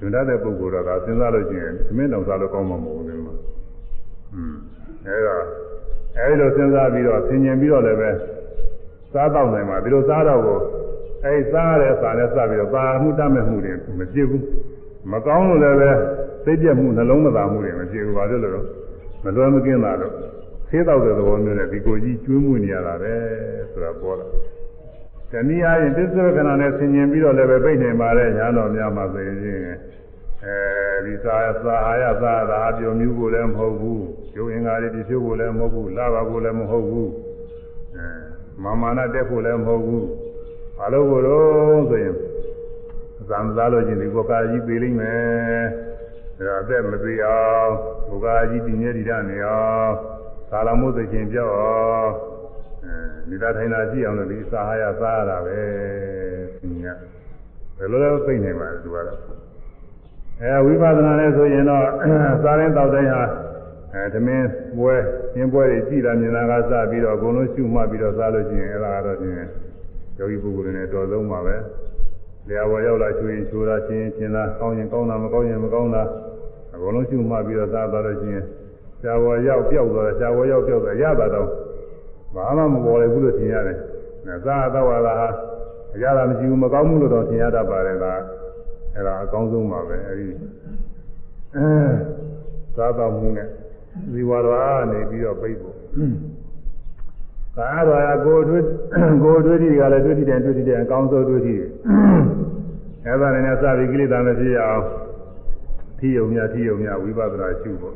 [0.00, 3.34] ညွန်တတ်တဲ့ပုဂ္ဂိုလ်တော့ဒါစဉ်းစားလို့ရှိရင်သမင်းတော်စားလို့ကောင်းမှာမဟုတ်ဘူးဒီမှာ
[4.34, 4.54] อืม
[5.06, 5.42] အဲ့တော့
[6.16, 8.10] အဲဒီလိုစဉ်းစားပြီးတော့ဆင်ញင်ပြီးတော့လည်းပဲ
[9.12, 10.58] စားတော့နိုင်မှာဒီလိုစားတော့ကို
[11.24, 14.42] အဲဒီစားရတဲ့စာနဲ့စပြီးတော့ပါမှုတတ်မဲ့မှုတွေမဖြစ်ဘူး
[15.09, 15.91] မကောင်းလို့လည်းပဲ
[16.45, 18.65] သိပြတ်မှုနှလုံးမသာမှုတွေမဖြစ်ဘူးဘာလို့လဲတော့
[19.23, 20.13] မလွယ်မကင်းတာတော့
[20.69, 23.13] ဆေးတော့တဲ့သဘောမျိုးနဲ့ဒီကိုကြီးကျွေးမှုနေရတာပဲ
[23.71, 24.27] ဆိုတာပေါ်လာ
[25.31, 29.37] တနည်းအားဖြင့်သစ္စာခဏနဲ့ဆင်ញင်ပြီးတော့လည်းပဲပြိနေပါတဲ့ညာတော်များမှာဆိုရင်
[30.45, 30.55] အဲ
[31.05, 37.09] ဒီစာစာဟာရသာသာပြောမျိုးကိုလည်းမဟုတ်ဘူးကျိုးအင်္ဂါတွေဒီဖြိုးကိုလည်းမဟုတ်ဘူးလာပါကိုလည်းမဟုတ်ဘူး
[37.95, 38.05] အဲ
[38.63, 40.05] မာမာနတက်ဖို့လည်းမဟုတ်ဘူး
[40.77, 42.15] ဘာလို့ကိုတော့ဆိုရင်
[43.31, 45.63] သံသားလို့ချင်းဒီကောကာကြီးပြေးလိမ့်မယ်
[46.37, 47.71] ဒါအသက်မသေးအောင်
[48.09, 49.91] ဘုရားကြီးပြင်းရည်ရနေအောင်
[50.51, 52.09] သာလမို့သိချင်းပြောက်အောင်
[52.83, 52.93] အဲ
[53.29, 55.59] မိသားထိုင်တာကြည့်အောင်လို့ဒီစာဟာရစားရတာပဲ
[56.83, 56.85] ည
[57.77, 59.19] ဘယ်လိုလဲသိနေမှာလဲသူကတော့
[60.41, 61.85] အဲဝိပဿနာနဲ့ဆိုရင်တော့
[62.43, 63.23] စားရင်တောက်တိုင်းဟာ
[63.93, 64.93] အဲသမင်းပွဲ
[65.37, 69.35] ရင်းပွဲတွေကြည်တာမြင်တာကစပြီးတော့အကုန်လုံးရှုမှတ်ပြီးတော့စားလို့ရှိရင်အဲ့ဒါကတော့ချင်း
[70.17, 71.55] ယောဂီပုဂ္ဂိုလ်တွေနဲ့တော်ဆုံးပါပဲ။
[72.49, 76.03] လျာဝရောက်လာချွေရင်ချွေတာချင်းချင်းလားကောင်းရင်ကောင်းတာမကောင်းရင်မကောင်းတာ
[76.73, 78.45] အကုန်လုံးရှုမှတ်ပြီးတော့စားသွားလို့ရှိရင်
[78.99, 81.47] ဆရာဝရောက်ပျောက်သွားတယ်ဆရာဝရောက်ပျောက်သွားရတာတော့
[82.35, 83.77] ဘာမှမပေါ်လေဘူးလို့ထင်ရတယ်။
[84.45, 85.29] စားတော့ဝါလာဟာ
[85.95, 88.05] အရသာမရှိဘူးမကောင်းဘူးလို့တော့ထင်ရတတ်ပါတယ်က
[88.95, 90.27] အဲ့ဒါအကောင်းဆုံးပါပဲအဲ့ဒီ
[91.55, 91.67] အဲ
[92.75, 93.47] စားတော့မှုနဲ့
[94.13, 95.75] ဇီဝတော်ကနေပြီးတော့ပြိဖို့
[97.57, 98.63] ကာတော်ကကိုယ်တွေ့
[99.23, 101.69] ကိုယ်တွေ့တိကလည်းတွေ့တိတယ်တွေ့တိတယ်အကောင်းဆုံးတွေ့တိတယ်
[103.05, 104.83] အဲ့ဒါနဲ့စပြီးကိလေသာမဖြစ်အောင်
[105.99, 107.95] ထီယုံမြထီယုံမြဝိပဿနာရှုဖို့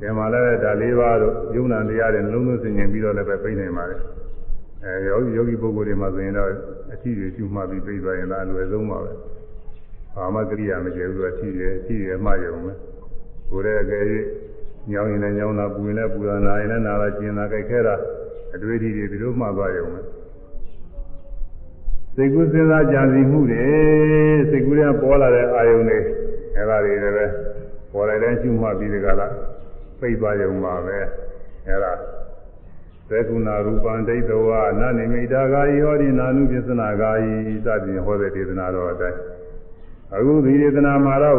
[0.00, 3.96] ဒီမှာလည်းဒါ၄ပါးတို့ယုံနာတရားတွေနှလုံးသွင်းဆင်ခြင်ပြီးတော့လည်းပဲပြိနေပါလေ
[4.84, 6.50] အဲယောဂီယောဂီပုဂ္ဂိုလ်တွေမှာဆိုရင်တော့
[6.92, 9.12] အထီတွေရှုမှပြီးပြိသွားရင်လည်းအလွယ်ဆုံးပါပဲ
[10.14, 12.76] ဘာမှကိရိယာမကျေဘူးအထီတွေအထီတွေမှယုံမယ်
[13.50, 14.04] ကိုယ်ရဲ့အကယ်၍
[14.90, 17.94] ညောင်းရင်လည်းညောင်းတာပူရင်လည်းပူတာနာရင်လည်းနာတာကျင်တာကြိုက်ခဲတာ
[18.54, 20.00] အတွေ့အထိတွေဒီလိုမှသွားရုံပဲ
[22.14, 23.64] စိတ်ကူးစဉ်းစားကြံစည်မှုတွေ
[24.50, 25.98] စိတ်ကူးတွေပေါ်လာတဲ့အာယုန်တွေ
[26.56, 27.26] အဲဒါတွေလည်းပဲ
[27.92, 29.28] ပေါ်လာတဲ့ရှုမှတ်ပြီးဒီကလာ
[30.00, 30.98] ပိတ်သွားရုံပါပဲ
[31.66, 31.92] အဲဒါ
[33.08, 34.48] သေကုဏရူပံဒိဋ္ဌဝ
[34.80, 37.26] နနိမိတာဂာယဟောဒီနာနုပစ္စနာဂာယ
[37.64, 39.18] စသည်ဟောတဲ့ဒေသနာတော်အတိုင်း
[40.14, 41.38] အခုဒီဒေသနာမှာတော့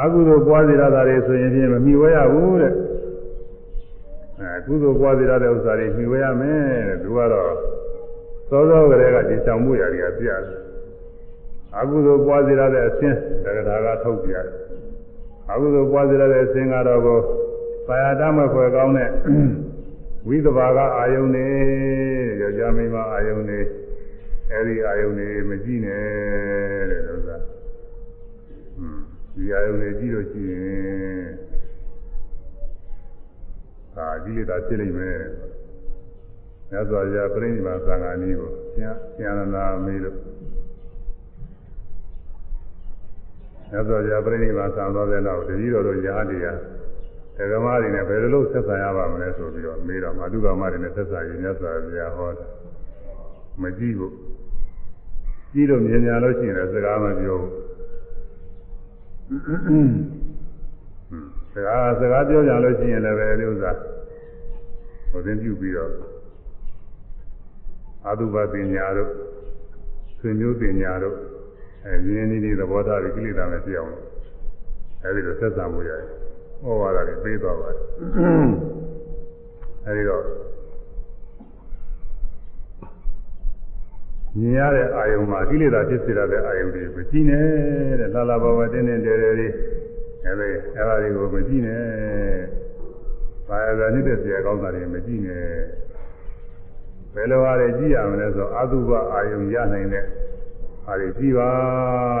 [0.00, 2.74] အကုသိုလ်ပွားစေရတာတွေဆိုရင်ဖြင့်မမိဝဲရဘူးတဲ့
[4.40, 7.52] အဲကုသိုလ်ပွားစေရတဲ့ဥစ္စာတွေမိဝဲရမယ်တဲ့သူကတော့
[8.50, 10.42] သောသောကလေးကဒီဆောင်မှုရာတွေကပြတယ်
[11.78, 14.46] အကုသိုလ်ပွားစေရတဲ့အဆင်းတက္ကထာကထုတ်ပြတယ်
[15.50, 17.18] အကုသိုလ်ပွားစေရတဲ့အဆင်းကတော့ကို
[17.86, 19.10] ပါရတမဖွယ်ကောင်းတဲ့
[20.28, 21.46] ဝိသဘာကအာယုန်နေ
[22.40, 23.60] ယောက်ျားမိန်းမအာယုန်နေ
[24.52, 27.36] အဲဒီအာယုန်နေမကြည့်နဲ့တဲ့ဥစ္စာ
[29.34, 31.25] ဒီအာယုန်တွေကြည့်လို့ရှိရင်
[33.98, 35.16] အာဒီလေသာဖြစ်လိမ့်မယ်။
[36.70, 40.16] မြတ်စွာဘုရားပြိဋိဘာသံဃာနည်းကိုဆရာဆရာနာမေးလို့
[43.70, 46.58] မြတ်စွာဘုရားပြိဋိဘာသံတော်တဲ့နောက်တတိတော်တို့ရားတရား
[47.36, 52.46] ဓမ္မတွေနဲ့ဘယ်လိုလုပ်ဆက်ဆံရပါမလဲဆိုပြီးတော့မေးတော့မာတုကမတွေနဲ့ဆက်ဆံရင်မြတ်စွာဘုရားဟောတာ
[53.62, 54.14] မကြည့်ဘူး
[55.52, 57.50] ကြည့်လို့မြင်ညာလို့ရှိရင်လည်းစကားမပြောဘူး
[61.56, 63.70] စကားစကားပြောကြလို့ရှိရင်လည်းပဲဥစ္စာ
[65.10, 65.90] ဟိုသင်ပြုပြီးတော့
[68.06, 69.10] အာတုဘပညာတို့
[70.18, 71.16] ဆွေမျိုးပညာတို့
[71.84, 73.92] အဲရင်းနေနေသဘောထားပြီးကိလေသာနဲ့ပြအောင်
[75.02, 76.02] အဲဒီလိုဆက်ဆံမှုရတယ်
[76.62, 77.78] ဟောရတာတွေပေးသွားပါတယ်
[79.86, 80.22] အဲဒီတော့
[84.38, 87.40] မြင်ရတဲ့အာယုံမှာကိလေသာဖြစ်စေရတဲ့အာယုံတွေကိုကြည့်နေ
[88.00, 89.52] တဲ့လာလာဘဝတင်းတင်းတဲတဲလေး
[90.25, 91.83] အဲဒီအဲဒါတွေကိုမကြည့်နဲ့။
[93.47, 95.45] ဘာသာနှိမ့်တဲ့ဆရာကောင်းတာတွေမကြည့်နဲ့။
[97.13, 100.05] ဘယ်လိုအားတွေကြည့်ရမလဲဆိုအတုပအာယုံရနိုင်တဲ့
[100.87, 101.49] အားတွေကြည့်ပါ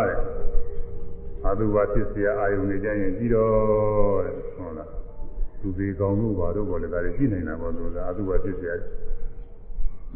[0.07, 0.19] တဲ့။
[1.47, 4.89] အတုပဖြစ်เสียအာယုံတွေကြရင်ကြည့်တော့တဲ့ဟုတ်လား။
[5.61, 8.73] သူဒီကောင်းလို့ဘာလို့ပေါ်လဲဒါတွေကြည့်နိုင်တာပေါ့သူကအတုပဖြစ်เสีย။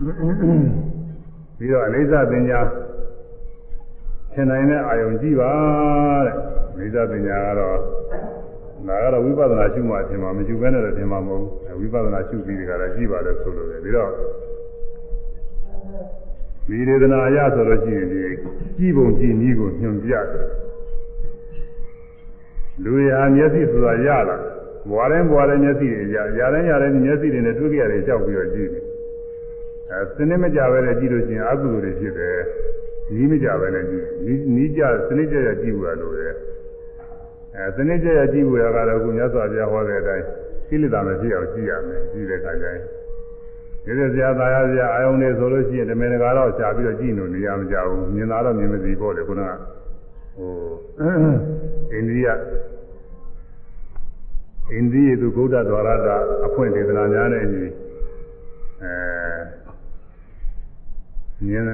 [0.06, 0.07] မ
[1.57, 2.60] ပြီးတော့အနိစ္စပညာ
[4.35, 5.52] သင်နိုင်တဲ့အာယုံကြည့်ပါ
[6.27, 6.35] တဲ့
[6.73, 7.78] အနိစ္စပညာကတော့
[8.86, 11.44] ဒါကတော့ဝိပဿနာရှုမှအထင်မှာမရှုဘဲနဲ့လည်းထင်မှာမဟုတ်
[11.78, 14.11] ဘူးဝိပဿနာရှုပြီးဒီကရကြည့်ပါလေဆိုလို့လေပြီးတော့
[16.66, 18.20] ဒီဒေသနာအရဆိုလို့ရှိရင်ဒီ
[18.77, 20.27] ကြည့်ပုံကြည့်နည်းကိုညွှန်ပြတယ်
[22.85, 24.36] လူရဟာမျက်စိဆိုတာရလာ
[24.90, 28.85] ဘွားတိုင်းဘွားတိုင်းမျက်စိတွေရရတိုင်းရတိုင်းမျက်စိတွေနဲ့တွေ့ကြရတယ်ကြောက်ပြီးတော့ကြည့်တယ်
[29.90, 32.39] အဲစနစ်မကြပဲနဲ့ကြည့်လို့ရှိရင်အကုသိုလ်တွေဖြစ်တယ်
[33.15, 36.28] နီးမကြပဲနဲ့ကြည့်နီးနီးကြစနစ်ကြရကြည့်ဘူးလို့လေ
[37.57, 40.24] အဲစနစ်ကြရကြည့်ဘူးရကတော့ခုမြတ်စွာဘုရားဟောတဲ့အတိုင်း
[40.69, 42.81] ကိလေသာမဖြစ်အောင်ကြည့်ရမယ်ကြည့်တဲ့အခါကျရင်
[43.85, 49.53] ဒီလိုဆရာသားရဆရာအာယုန်နေဆိုလို့ရှိရင်တမင်တကာတော့ရှားပြီးတော့ကြည့်လို့နေရမကြဘူးမြင်တာတော့မြင်မသိပေါ့လေခုနက
[50.37, 50.53] ဟို
[51.93, 52.28] အိန္ဒိယ
[54.73, 56.16] အိန္ဒိယသူဗုဒ္ဓဒွါရတာ
[56.47, 57.65] အဖွင့်ဒေသနာများနဲ့ညီ
[58.82, 58.93] အဲ
[61.47, 61.65] မြင်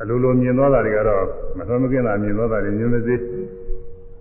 [0.00, 1.24] အလိုလိုမြင်သွားတာတွေကတော့
[1.56, 3.16] မသွမ်းမကင်းတာမြင်သွားတာတွေမြင်မသိ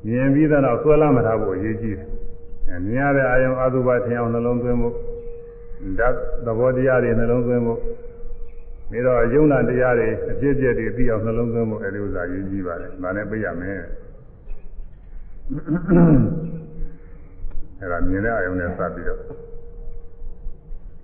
[0.06, 2.08] မြင်ပြီးတော့ဆွဲလာမထားဖို့အရေးကြီးတယ်
[2.70, 4.96] အဲမြင်ရတဲ့အာယုံအတုပထင်အောင်နှလုံးသွင်းဖို့
[6.00, 6.16] ဓာတ်
[6.46, 7.80] သဘောတရားတွေနှလုံးသွင်းဖို့
[8.90, 13.80] ပြီးတော့ယုံနာတရားတွေအဖြစ်အပျက်တွေသိအောင်နှလုံးသွင်းဖို့အဲဒီဥစ္စာရေးကြီးပါတယ်။ဒါနဲ့ပြရမယ်။
[17.82, 19.20] အဲဒါမြင်တဲ့အာယုံနဲ့စပ်ပြီးတော့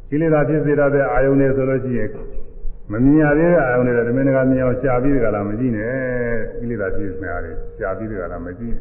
[0.09, 2.09] ကိလေသာဖြစ်စေတဲ့အာယုံတွေဆိုလို့ရှိရင်
[2.91, 5.93] မမြင်ရသေးတဲ့အာယုံတွေတမင်တကာမြင်အောင်ရှားပြီးကြလားမကြည့်နဲ့
[6.59, 8.75] ကိလေသာဖြစ်နေတာတွေရှားပြီးကြလားမကြည့်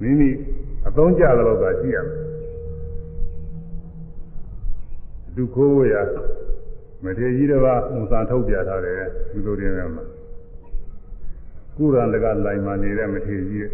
[0.00, 0.28] မိမိ
[0.88, 2.18] အသုံးကျသလောက်သာကြည့်ရမယ်
[5.36, 5.96] ဒုက္ခဝေယ
[7.04, 9.00] မထေကြီးတစ်ပါးဥစားထုတ်ပြထားတယ်
[9.30, 10.04] ဒီလိုတင်ရမှာ
[11.76, 13.68] ကုရံတကလိုင်မှာနေတဲ့မထေကြီး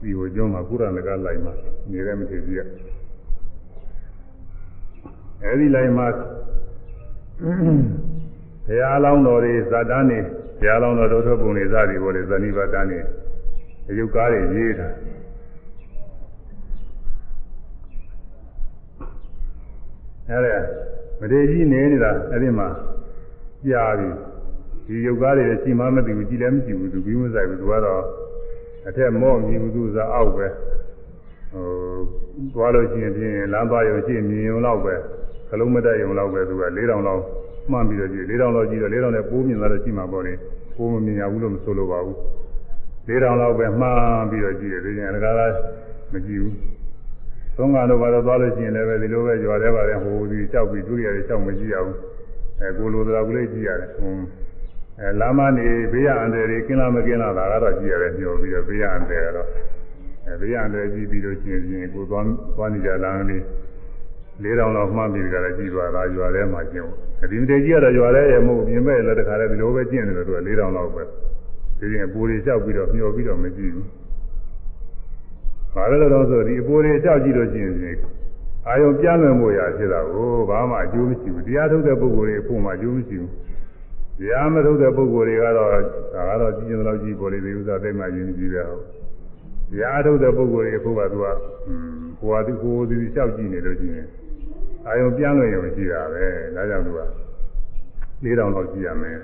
[0.00, 1.52] ဒီဟိုကျောင်းမှာကုရံတကလိုင်မှာ
[1.90, 2.60] နေတဲ့မထေကြီးက
[5.44, 6.06] အဲဒီလိုင်မှာ
[7.40, 10.18] ဘုရားလောင်းတော်တွေဇာတန်းနေ
[10.58, 12.98] ဘုရားလောင်းတော်တို့ထုတ်ပုံတွေစသည်ပေါ်တယ်ဇဏိပါတန်းနေ
[13.88, 14.88] အယုတ်ကားတွေရေးတာ
[20.28, 20.58] အဲ့ဒါ
[21.20, 22.68] မထေကြီးနေနေတာအဲ့ဒီမှာ
[23.66, 24.08] ကြားပြီ
[24.86, 28.02] ဒီယုတ်ကားတွေရှိမှမသိဘူးကြည်လည်းမကြည့်ဘူးသူပြီးမဆိုင်ဘူးသူကတော့
[28.88, 30.46] အထက်မော့မြည်ဘူးသူစားအောက်ပဲ
[31.52, 31.66] ဟို
[32.54, 34.94] သွားလို့ရှိရင်ပြင်းလမ်းသွားရုံရှိမြင်ရုံတော့ပဲ
[35.50, 37.22] ခလုံးမတက်ရုံတော့ပဲသူက4000လောက်
[37.70, 40.32] မှန်ပြီးတော့ကြည့်4000လောက်ကြည့်တော့4000နဲ့ပိုးမြင်လာတော့ရှိမှာပေါ့လေ
[40.76, 42.16] ပိုးမမြင်ရဘူးလို့မဆိုလိုပါဘူး
[43.08, 45.42] 4000လောက်ပဲမှန်ပြီးတော့ကြည့်တယ်ဒီရင်အကားက
[46.12, 46.56] မကြည့်ဘူး
[47.56, 51.96] သုံးကတော့ဘာလို့သွားလို့ရှိရင်လည်းပဲဒီလိုပဲကြွားတယ်ပါတယ်ဟိုဒီကြောက်ပြီးဒုတိယတွေကြောက်မကြည့်ရဘူး
[52.60, 54.24] အဲကိုလိုတော်ကလေးကြည့်ရတယ်ဟွန်း
[55.00, 59.48] အဲလာမနေဘေးရအန္တရာယ်ကင်းလားမကင်းလားဒါကတော့ကြည့်ရတယ်ညှို့ပြီးတော့ဘေးရအန္တရာယ်ကတော့
[60.26, 62.26] အဲဘေးရအန္တရာယ်ကြည့်ပြီးတော့ရှင်ရှင်ကိုသွား
[62.56, 63.22] သွားနေကြလမ်း
[64.42, 66.86] လေး၄တောင်လောက်မှန်းပြီးကြတယ်ကြည့်သွားတာရွာထဲမှာကျင့်
[67.30, 71.02] ဒီမတေကြီးကတော့ရွာထဲရဲ့မဟုတ်ပြင်မဲ့လည်းတခါတည်းဒီလိုပဲကျင့်တယ်လို့သူက၄တောင်လောက်ပဲ
[71.78, 73.86] ဒီရင်အပူတွေလျှောက်ပြီးတော့မျောပြီးတော့မကြည့်ဘူး
[75.74, 77.98] ဘာလို့လဲတော့ဆိုဒီအပူတွေလျှောက်ကြည့်လို့ရှိရင်
[78.66, 83.30] အာယုံပြန့်လွင်မှုရာဖြစ်တာကိုဘာမှအကျိုးမရှိဘူးတရားထုတ်တဲ့ပုဂ္ဂိုလ်တွေအဖို့မှအကျိုးမရှိဘူး
[84.20, 85.78] တရားမထုတ်တဲ့ပုဂ္ဂိုလ်တွေကတော့ဒါ
[86.28, 88.82] ကတော့ကြည့်ရင်တော့ကြည့်ပေါ်လေဒီဥစ္စာသိမှယဉ်ကြည့်ရအောင်
[89.70, 91.40] တရားထုတ်တဲ့ပုဂ္ဂိုလ်တွေအဖို့ကသူကဟွန်း
[92.20, 94.06] ကိုယ်ဟာသူကိုယ်ဒီလျှောက်ကြည့်နေလို့ရှိရင်
[94.86, 96.24] အာယုံပြန့်လွင်ရုံရှိတာပဲ
[96.54, 97.00] ဒါကြောင့်သူက
[98.24, 99.18] ၄တောင်လောက်ကြည့်ရမယ်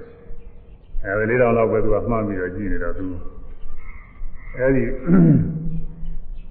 [1.05, 3.07] အဲဒီ၄တောင်လောက်ပဲသူကမှန်းပြီးတော့ကြည့်နေတော့သူ
[4.59, 4.85] အဲဒီ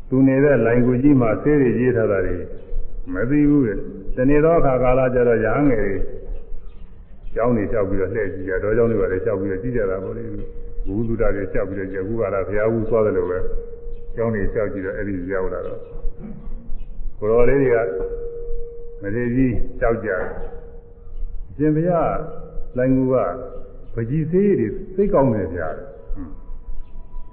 [0.10, 2.36] သူနေတဲ့လိုင်ကူကြီးမှာဆေးတွေရေးထားတာတွေ
[3.14, 3.74] မသိဘူးလေ
[4.16, 5.96] တနေ့တော့အခါကာလကျတော့ရဟန်းငယ်တွေ
[7.36, 10.24] ကျောင်းနေလျှောက်ပြီးတော့လှည့်ကြည့်ရတော့ကျောင်းတွေပါလေလျှောက်ပြီးတော့ကြည့်ကြတာပေါ့လေ
[10.88, 13.40] ဘုသူတာတွေလျှောက်ပြီးတော့ကြည့်ခုကလာဘုရားဘူးသွားတယ်လို့ပဲ
[14.16, 15.80] ကျောင်းနေလျှောက်ကြည့်တော့အဲ့ဒီရောက်လာတော့
[17.20, 17.78] ကိုတော်လေးတွေက
[19.04, 20.22] မထေကြီးလျှောက်ကြတယ်
[21.50, 22.14] အရှင်ဘုရား
[22.78, 23.16] လိုင်ကူက
[23.94, 25.68] ပကြီးသေးတွေသိကောင်းတယ်ဗျာ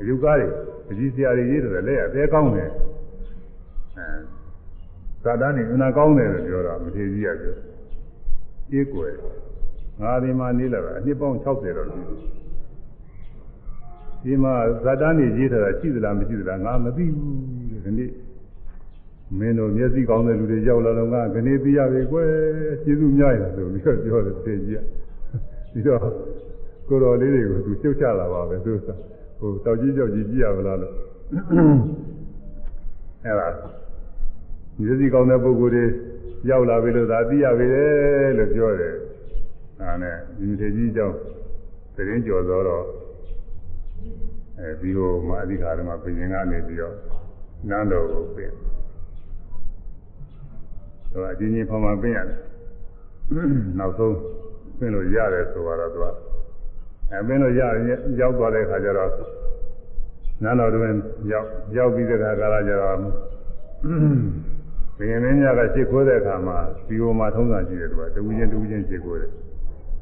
[0.00, 0.48] အယုကားတွေ
[0.86, 2.70] ပကြီးစရာတွေရေးတယ်လက်ရအသေးကောင်းတယ်
[3.96, 4.06] အဲ
[5.24, 7.54] သာတန်းနေအနာကောင်းတယ်လို့ပြောတာမထေကြီးကပြော
[8.72, 9.14] အေးကွယ်
[10.00, 12.02] ငါဒီမှာနေလာတာအနှစ်ပေါင်း60တော့ရှိ
[14.24, 14.52] ဒီမှာ
[14.84, 17.36] ဇာတန်းနေရေးထားတာရှိသလားမရှိသလားငါမသိဘူး
[17.84, 18.10] ဒီနေ့
[19.38, 22.30] မင်းတို့မျက်စိကောင်းတဲ့လူတွေရောက်လာတော့ငါကနေသိရပြီကွယ်
[22.84, 24.82] ကျေးဇူးများရဆိုပြီးတော့ပြောတယ်ထေကြီးက
[25.72, 26.00] ပြီးတော့
[26.88, 28.88] ကိုတော်လေးတွေကိုသူရှုပ်ချလာပါပဲသူက
[29.38, 30.94] ဟိုတောက်ကြီးကြောက်ကြီးကြည့်ရမလားလို့
[33.24, 33.48] အဲ့ဒါ
[34.78, 35.84] မျက်စိကောင်းတဲ့ပုဂ္ဂိုလ်တွေ
[36.50, 37.86] ရောက်လာပြီလို့သာသိရပြီလေ
[38.38, 38.94] လို့ပြောတယ်
[39.80, 41.16] ဒါနဲ့ဒီထေကြီးကြောင့်
[41.94, 42.84] သတင်းကြော်သောတော့
[44.58, 46.94] အဲဒီဟိုမှာအဓိကအားမှာပြင်ကနေပြီးတော့
[47.68, 48.52] နန်းတော်ကိုပြင်
[51.12, 52.38] တော့အချင်းချင်းဖောင်မှပြင်ရတယ်
[53.78, 54.16] နောက်ဆုံး
[54.78, 56.06] ပင်းလို့ရတယ်ဆိုတော့သူက
[57.10, 57.60] အဲပင်းလို့ရ
[58.20, 59.10] ရောက်သွားတဲ့ခါကျတော့
[60.42, 60.92] နန်းတော်တွင်
[61.32, 61.46] ရောက်
[61.76, 62.96] ရောက်ပြီးတဲ့ခါကလာကျတော့
[64.98, 69.30] ဘင်မင်းများကရှစ်ခိုးတဲ့အခါမှာဒီဟိုမှာထုံးစံရှိတယ်သူကတဝူချင်းတဝူချင်းရှစ်ခိုးတယ်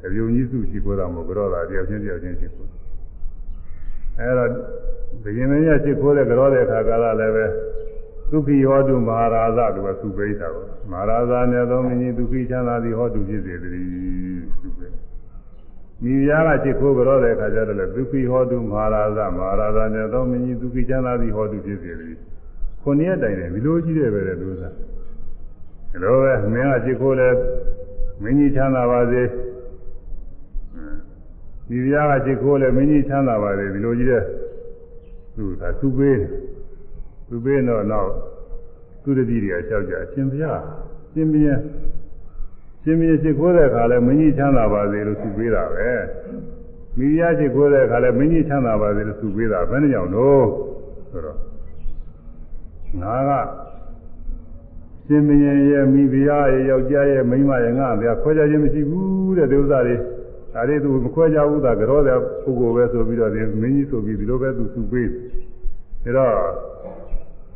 [0.01, 2.69] တပြုံကြီးစုရှစ်ခိုးတာမဟုတ်ကြောတာတယောက်ချင်းတယောက်ချင်းရှစ်ခိုး
[4.19, 4.49] အဲတော့
[5.23, 7.45] ဘင်မင်းများရှစ်ခိုးတဲ့ကြောတဲ့အခါကလာလည်းပဲ
[8.31, 13.77] ဒုက္ခိဟောတုမဟာရာဇသူကသုပိဋ္ဌာကိုမဟာရာဇမြတ်သောမင်းကြီးဒုက္ခိချမ်းသာသည်ဟောတုဖြစ်စေတည်း
[14.61, 14.99] သုပိဋ္ဌာ
[16.03, 22.17] မိဖုရားကရှစ်ခိုးကြောတဲ့အခါကျတော့လေဒုက္ခိဟောတုမဟာရာဇမဟာရာဇမြတ်သောမင်းကြီးဒုက္ခိချမ်းသာသည်ဟောတုဖြစ်စေတည်း
[22.81, 24.73] ခုနှစ်ရက်တိုင်တယ်ဒီလိုကြီးတယ်ပဲလေသူစား
[25.91, 27.29] ဒီလိုပဲမင်းကရှစ်ခိုးလဲ
[28.23, 29.23] မင်းကြီးချမ်းသာပါစေ
[31.69, 34.23] မိဖုရားကရှစ်ခိုးလဲမင်းကြီးချမ်းသာပါစေဒီလိုကြီးတဲ့
[35.35, 36.29] သူကသူပေးတယ်
[37.29, 38.09] သူပေးတော့တော့
[39.03, 40.61] သူတတိတွေကလျှောက်ကြအရှင်ဘုရား
[41.13, 41.59] ရှင်ဘုရား
[42.83, 45.89] ရှင်ဘုရားရှိခိုးတဲ့အခါလဲမင်းကြီးချမ်းသာပါစေလို့သူပေးတာပဲ
[46.97, 50.45] မိဖုရားရှိခိုးတဲ့အခါလဲမင်းကြီးချမ်းသာပါစေလို့သူပေးတာဘယ်နှကြောင့်လို့
[51.11, 51.37] ဆိုတော့
[53.01, 53.31] ငါက
[55.07, 59.95] ရှင်ဘုရင်ရဲ့မိဖုရားရဲ့ယောက်ျားရဲ့မိန်းမရဲ့ငါဗျာခွဲခြားခြင်းမရှိဘူးတဲ့ဒီဥစ္စာတွေ
[60.53, 65.09] ဒါတွေသူမခွဲခြားဘူးသာကြောတဲ့ပုဂ္ဂိုလ်ပဲဆိုပြီးတော့ဒီမင်းကြီးဆိုပြီးဒီလိုပဲသူသူပေး
[66.03, 66.51] တယ်ဒါတော့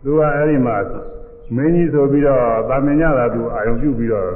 [0.03, 0.77] သူကအဲ့ဒီမှာ
[1.55, 4.29] မင်းကြီးဆိုပြီးတော့တာမင်ညတာသူအာယုံပြုပြီးတော့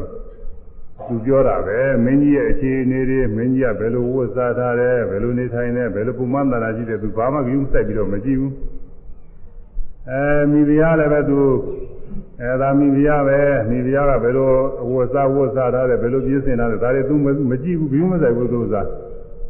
[1.07, 8.53] သူပြောတာပဲမင်းကြီးရဲ့အခြေအနေတွေမင်းကြီးကဘယ်လိုဝတ်စားထားတယ်ဘယ်လိုနေထိုင်တယ်ဘယ်လိုပုံမှန်တရာရှိတယ်သူဘာမှကြည့်စိုက်ပြီးတော့မကြည့်ဘူး
[10.09, 11.39] အဲမိဖုရားလည်းပဲသူ
[12.41, 13.39] အဲဒါမိဖုရားပဲ
[13.69, 14.51] မိဖုရားကဘယ်လို
[14.91, 17.15] ဝတ်စားဝတ်စားထားတယ်ဘယ်လိုပြည့်စင်ထားတယ်ဒါတွေသူ
[17.51, 18.87] မကြည့်ဘူးဘယ်မှမဆိုင်ဘူးသူစား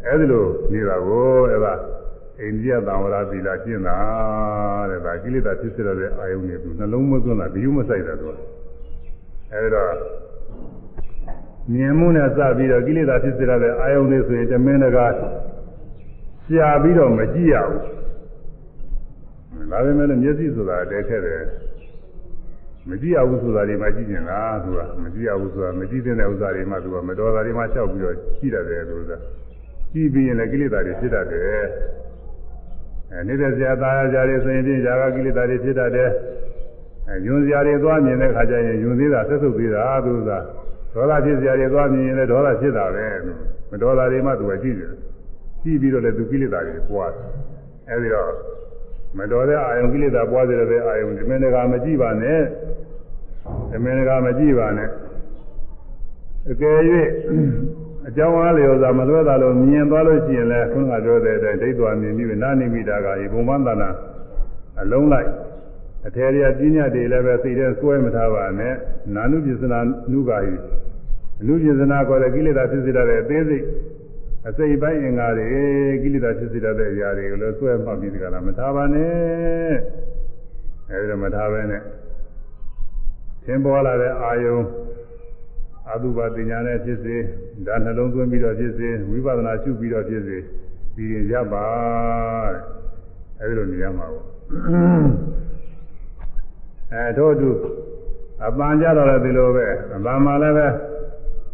[0.06, 1.73] အဲဒီလိုနေတာကိုအဲဒါ
[2.41, 3.97] အိန္ဒိယသံဝရသီလကျင့်တာ
[4.89, 8.27] တဲ့ဒါကိလေသာဖြစ်စေတဲ့အာယုန်တွေသူနှလုံးမသွင်းတာဘယ်မှမဆိုင်တာသူ
[9.51, 9.93] အဲဒီတော့
[11.73, 15.05] မြင်မှုနဲ့စပြီးတော့ကိလေသာဖြစ်စေတဲ့အာယုန်တွေဆိုရင်တမင်းတကာ
[16.45, 21.41] ရှာပြီးတော့မကြည့်ရဘူးဒါပေမဲ့မျက်စိဆိုတာတဲခဲ့တယ်
[22.89, 29.11] မကြည့်ရဘူးဆိုတာတွေမှကြည့်ကျင်တာသူကမကြည့်ရဘူးဆိုတာမကြည့်တဲ့ဥစ္စာတွေမှသူကမတော်တာတွေမှလျှောက်ပြီးတော့ကြည့်ရတယ်သူက
[29.93, 31.64] ကြည့်ပြီးရင်လည်းကိလေသာတွေဖြစ်တတ်တယ်
[33.11, 36.11] အဲနေတဲ့ဇာတာယာကြတွေဆိုရင်ပြင်ဇာကကိလေသာတွေဖြစ်တတ်တယ်
[37.09, 40.31] အဲယွန်ဇာတွေသွားမြင်တဲ့ခါကျရင်ယွန်သေးတာဆက်ဆုပ်သေးတာသူက
[40.93, 43.05] ဒေါသဖြစ်ဇာတွေသွားမြင်ရင်လည်းဒေါသဖြစ်တာပဲ
[43.71, 44.91] မဒေါသတွေမှသူကကြည့်တယ်
[45.63, 47.25] ကြည့်ပြီးတော့လည်းသူကိလေသာတွေပွားတယ်
[47.89, 48.31] အဲဒီတော့
[49.17, 52.41] မတော်တဲ့အာယုံကိလေသာပွားစေတဲ့အာယုံဒီမင်းတကာမကြည့်ပါနဲ့
[53.71, 54.89] ဒီမင်းတကာမကြည့်ပါနဲ့
[56.51, 56.79] အကယ်၍
[58.07, 63.89] အကြောင်းအားလျော်စွာမလွဲတာလို့မြင်သွားလို့ရှိရင်လည်းခုနကပြောတဲ့အတိုင်းဒိဋ္ဌာမြင်ပြီးနာနိမိတာကဤဘုံမန္တနာ
[64.81, 65.29] အလုံးလိုက်
[66.07, 68.73] အထေရပညာတွေလည်းပဲသိတဲ့စွဲမထားပါနဲ့
[69.15, 69.79] နာနုပစ္စနာ
[70.11, 70.55] နုကာဟိ
[71.41, 73.65] အနုပစ္စနာခေါ်တဲ့ကိလေသာဖြစ်စေတဲ့အသေးစိတ်
[74.47, 75.47] အစိတ်ပိုင်းအင်္ဂါတွေ
[76.03, 79.75] ကိလေသာဖြစ်စေတဲ့အရာတွေကိုလည်းစွဲမှတ်ပြီးဒီကလာမထားပါနဲ့
[80.89, 81.81] အဲဒီတော့မထားပဲနဲ့
[83.45, 84.57] သင်ပေါ်လာတဲ့အာယုံ
[85.91, 87.15] အတုပါပညာနဲ့ဖြစ်စေ
[87.65, 90.38] ဒါနှလုံးသွင်းပြီးတော့ဖြစ်စေဝိပဿနာရှုပြီးတော့ဖြစ်စေ
[90.95, 91.65] ပြီးရင်ရပါ
[93.39, 94.26] တဲ့အဲဒီလိုနေရမှာပေါ့
[96.93, 97.49] အဲတို့တူ
[98.45, 100.68] အပန်းကြတော့လည်းဒီလိုပဲအပန်းမှာလည်းပဲ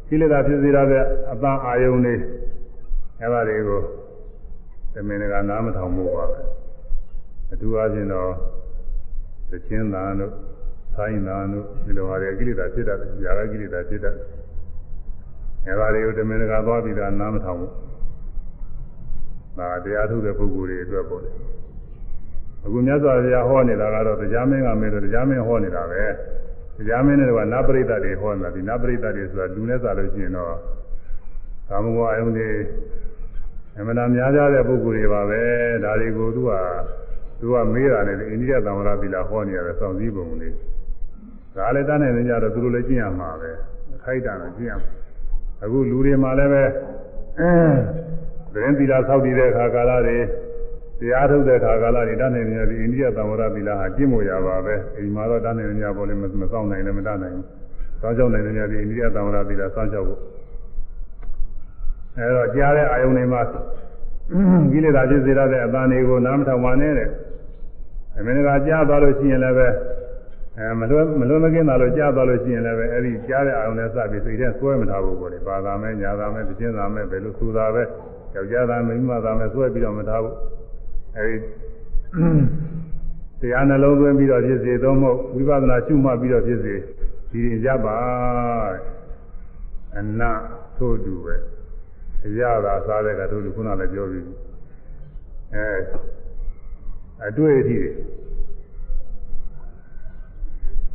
[0.08, 1.00] ကိလေသာဖြစ်စေတာပဲ
[1.32, 2.16] အပန်းအာယုန်တွေ
[3.22, 3.82] အဲပါတွေကို
[4.94, 6.40] သမင်ကနားမထောင်ဖို့ပါပဲ
[7.52, 8.32] အထူးအားဖြင့်တော့
[9.50, 10.34] သချင်းသာတို့
[10.96, 14.28] ဆိုင်သာတို့ဒီလိုဟာတွေကိလေသာဖြစ်တတ်တယ်။ຢာကကိလေသာဖြစ်တတ်တယ်။
[15.68, 17.72] အဲပါတွေကိုသမင်ကသွားပြီးတော့နားမထောင်ဘူး။
[19.58, 21.32] ဒါတရားထုတ်တဲ့ပုဂ္ဂိုလ်တွေအတွက်ပေါ့လေ။
[22.66, 26.04] အခုမြတ်စွာဘုရားဟောနေတာကတော့တရားမင်းကမင်းတို့တရားမင်းဟောနေတာပဲ
[26.78, 30.56] တရားမင်းတွေကနတ်ပရိသတ်တွေဟောနေတာဒီနတ်ပရိသတ်တွေဆိုတာလူနဲ့စားလို့ရှိရင်တော့
[31.70, 32.50] ကာမဂုဏ်အယုန်တွေ
[33.78, 35.42] အမှန်တရားများကြတဲ့ပုဂ္ဂိုလ်တွေပါပဲ
[35.84, 36.52] ဒါတွေကိုသူက
[37.40, 40.54] သူကမေးတာနဲ့အိန္ဒိယသံဝရသီလာဟောနေရတယ်စောင့်စည်းပုံလေး
[41.56, 43.52] ဒါလည်းတန်းနိုင်နေကြတော့သူတို့လည်းကျင့်ရမှာပဲ
[43.96, 44.90] အခိုက်အတန့်ကျင့်ရမှာ
[45.64, 46.64] အခုလူတွေမှာလည်းပဲ
[47.40, 47.52] အဲ
[48.54, 50.18] သတင်းသီလာဆောက်တည်တဲ့အခါကာလတွေ
[51.00, 57.46] တရားထုတ်တဲ့ခါကာလတွေတန်းနေနေဒီအိန္ဒိယသံဝရသီလာဟာကျင့်မို့ရပါပဲအိမ်မှာတော့တန်းနေနေပေါ်လည်းမဆောင်နိုင်လည်းမတတ်နိုင်ဘူး။
[58.02, 60.20] စောင့်ကြောက်နိုင်နေနေဒီအိန္ဒိယသံဝရသီလာစောင့်ကြောက်ဖို့
[62.18, 63.42] အဲတော့ကြားတဲ့အာယုန်တွေမှာ
[64.72, 67.10] ကိလေသာဖြစ်စေရတဲ့အတန်တွေကိုနားမထောင်ပါနဲ့တဲ့
[68.18, 69.68] အမင်းကကြားသွားလို့ရှိရင်လည်းပဲ
[70.58, 77.84] အဲမလွဲမလွဲမကင်းတာလို့ကြားသွားလို့ရှိရင်လည်းပဲအဲ့ဒီကြားတဲ့အာယုန်နဲ့စပြီးစိတ်ထဲဆွဲမထားဘူးပေါ့လေပါသာမဲညာသာမဲပြင်းသာမဲဘယ်လိုဆိုတာပဲ
[78.36, 80.36] ယောက်ျားသားမိန်းမသားမဲဆွဲပြီးတော့မထားဘူး
[81.18, 81.26] အဲ
[83.40, 86.76] ဒီတရားနှလုံးသွင်းပြီးတော့ဖြစ်စေသုံးဖို့ဝိပဿနာရှုမှတ်ပြီးတော့ဖြစ်စေ
[87.32, 87.98] ဒီရင်ကြပါ
[89.98, 90.22] အန
[90.78, 91.36] သို့တူပဲ
[92.40, 94.26] ရတာစားတဲ့ကတို့ခုနလည်းပြောပြီး
[95.54, 95.68] အဲ
[97.28, 97.92] အတွေ့အထိတွေ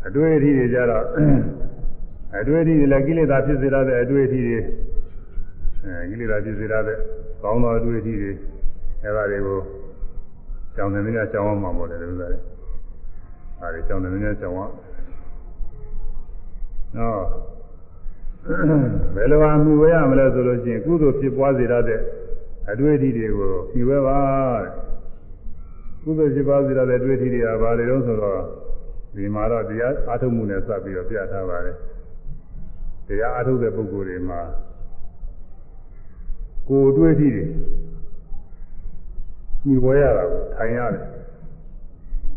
[0.09, 1.05] အတွေ့အထိတွေကြတော့
[2.41, 4.59] အတွေ့အထိတွေလည်းကိလေသာဖြစ်စေရတဲ့အတွေ့အထိတွေ
[5.85, 6.99] အဲကိလေသာဖြစ်စေရတဲ့
[7.43, 8.33] ကောင်းသောအတွေ့အထိတွေ
[9.03, 9.59] အဲဒါတွေကို
[10.77, 12.39] ကြောင်နေနေကြောင်အောင်မှာပေါ့လေဒီဥစ္စာတွေ
[13.61, 14.73] အဲဒီကြောင်နေနေကြောင်အောင်
[16.97, 17.23] နော်
[19.15, 22.01] ဘယ်လိုအမှုဝဲရမလဲဆိုလို့ရှိရင်ကုသိုလ်ဖြစ်ပွားစေရတဲ့
[22.71, 24.19] အတွေ့အထိတွေကိုဖြေဝဲပါ
[24.63, 24.73] တဲ့
[26.03, 28.41] ကုသိုလ်ဖြစ်ပွားစေရတဲ့အတွေ့အထိတွေကဘာတွေတုံးဆိုတော့
[29.17, 31.77] ဒီမှာတော့တရားအထုတ်မှုနဲ့စပ်ပြီးတော့ပြထားပါတယ်
[33.09, 34.41] တရားအထုတ်တဲ့ပုဂ္ဂိုလ်တွေမှာ
[36.69, 37.45] ကိုယ်တွေ့အထိတွေ
[39.63, 41.05] ဖြေဝဲရတာကိုထိုင်ရတယ်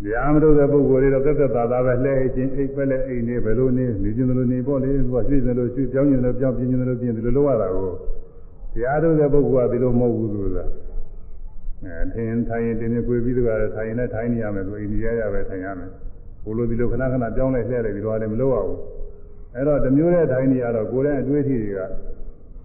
[0.03, 7.89] တရားမထုတ်တဲ့ပုဂ္ဂိုလ်တွေတော့သက်သက်သာသာပဲလှဲခြင်းအိပ်ပဲလဲအိမ်နေဘယ်လိုနေနေခြင်းလိုနေပေါ့လေသူကရွှေ့စလို့ရွှေ့ပြောင်းခြင်းလို့ပြောင်းပြင်းခြင်းလို့ပြင်းဒီလိုလုပ်ရတာကို
[8.73, 10.57] တရားထုတ်တဲ့ပုဂ္ဂိုလ်ကဒီလိုမဟုတ်ဘူးသူက
[11.84, 15.91] အဲထင်ထိုင်ရင်တင်းမြွေပြီးတကားထိုင်ရင်လည်းထိုင်နေရမယ်သူအိန္ဒိယရပဲထိုင်ရမယ်
[16.43, 18.80] ဘို့လိုဒီလိုခဏခဏပြောင်းလဲလှဲလိုက်ဒီလိုလည်းမလုပ်ရဘူး
[19.55, 21.80] အဲ့တော့တမျိုးတဲ့ထိုင်နေရတော့ကိုယ်ရဲ့အတွေ့အထိတွေက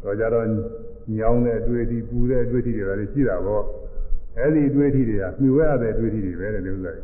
[0.02, 0.46] တော့ကြတော့
[1.16, 3.64] ညောင်းတဲ့အတွေ့အထိပူတဲ့အတွေ့အထိတွေလည်းရှိတာပေါ့
[4.38, 7.02] အဲ့ဒီအတွေ့အထိတွေကမြှဝဲရတဲ့အတွေ့အထိတွေပဲတဲ့ဥစ္စာတွေ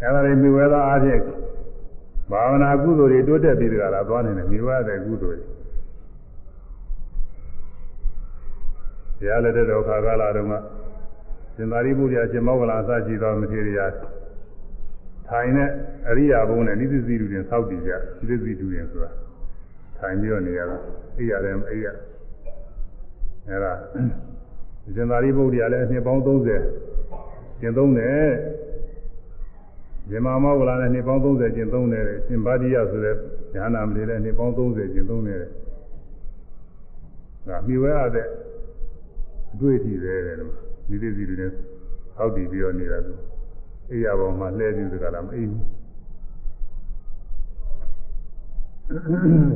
[0.00, 1.20] အဲ့ဒါတွေမြှဝဲသောအားဖြင့်
[2.30, 5.40] ဘာဝနာကုသိုလ်တွေတိုးတက်ပြီးတကလားသွားနေတယ်မြှဝဲရတဲ့ကုသိုလ်
[9.18, 10.54] တွေတရားလက်တဲ့တော်ခါကာလတုန်းက
[11.54, 13.80] ရှင်သာရိပုတ္တရာရှင်မောဂလာအစရှိသောမထေရ
[15.30, 15.70] ထိုင်နဲ့
[16.08, 17.90] အရိယာဘုံနဲ့နိသစီတူတင်စောက်တည်ကြ
[18.28, 19.10] နိသစီတူတင်ဆိုတာ
[19.98, 20.76] ထိုင်ပြီးတော့နေရတာ
[21.18, 21.86] အိရတယ်အိရ
[23.48, 23.72] အဲ့ဒါ
[24.94, 28.26] ရှင်သာရိပုတ္တရာလည်းအနှစ်ပေါင်း30ကျင့်သုံးတယ်
[30.10, 33.14] ဇမမောဂလာနဲ့နှစ်ပေါင်း30ကျင့်သုံးတယ်ရှင်ဗာတိယဆိုတဲ့
[33.54, 35.42] ဉာဏ်နာမလေးလည်းနှစ်ပေါင်း30ကျင့်သုံးတယ်
[37.48, 38.26] ဒါမြှဝဲရတဲ့
[39.52, 40.52] အတွေ့အထိပဲတဲ့လို့
[40.88, 41.50] ဒီသိစီတွေနဲ့
[42.16, 43.12] ဟောက်တည်ပြီးတော့နေတာသူ
[43.90, 45.64] အိယာပေါ်မှာလှဲပြီးတကလားမအိဘူး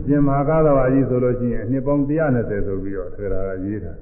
[0.07, 3.93] ရှင်မဟာကာသဝါကြီးဆိုလို့ရှိရင်နှစ်ပေါင်း120ဆိုပြီးတော့ထေရကရေးတာ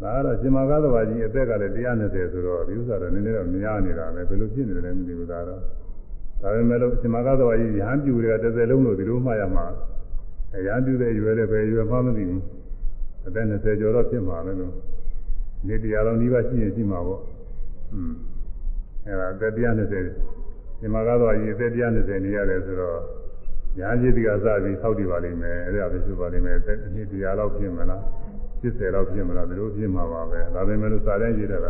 [0.00, 5.60] ဒါကတော့ရှင်မကားသဘာကြီးအသက်ကလည်း120ဆိုတော့ဒီဥစ္စာတော့နည်းနည်းတော့များနေတာပဲဘယ်လိုဖြစ်နေတယ်လဲမသိဘူးဒါတော့
[6.42, 9.66] ဒါပေမဲ့လို့ရှင်မကားသဘာကြီးရဟန်းပြူတွေကတစ်သက်လုံးလို့ဒီလိုမှရမှာ
[10.66, 12.42] ရဟန်းပြူတဲ့ရွယ်လည်းပဲရွယ်မှမသိဘူး
[13.26, 14.72] အသက်20ကျော်တော့ဖြစ်မှာပဲလို့
[15.68, 17.33] နေတရားတော်နှီးပါရှိရင်ရှိမှာပေါ့อืม
[19.06, 22.98] အဲဒါအသက်120ရှင်မကားသဘာကြီးအသက်120နေရတယ်ဆိုတော့
[23.78, 26.60] ညာကြီးတိကစပြီးဆောက်တည်ပါလိမ့်မယ်အဲ့ဒါပဲဆိုပါလိမ့်မယ်အ
[26.94, 28.00] နှစ်တရားလောက်ဖြစ်မလား
[28.62, 31.68] 80လောက်ဖြစ်မလားဒီလိုဖြစ်မှာပါပဲဒါပေမဲ့လို့စာတန်းရေးတာက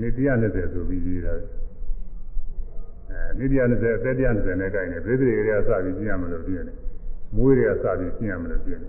[0.00, 6.74] နေ့120ဆိုပြီးရေးတာအဲနေ့120အသက်120နဲ့ကိုင်းနေပြည်သူတွေကစပြီးပြင်ရမလို့ပြင်နေ
[7.36, 8.88] မွေးတွေကစပြီးပြင်ရမလို့ပြင်နေ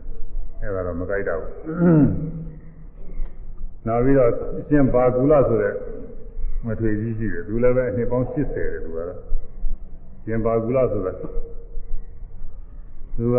[0.61, 2.07] အဲဒါတော့မကိုက်တော့ဘူး
[3.87, 4.29] နောက်ပြီးတော့
[4.59, 5.73] အရှင်ဘာကူလဆိုတဲ့
[6.65, 9.19] မထွေကြီးရှိတယ်သူလည်းပဲအနှစ်ပေါင်း80တယ်သူကတော့
[10.23, 11.13] ရှင်ဘာကူလဆိုတာ
[13.17, 13.37] သူက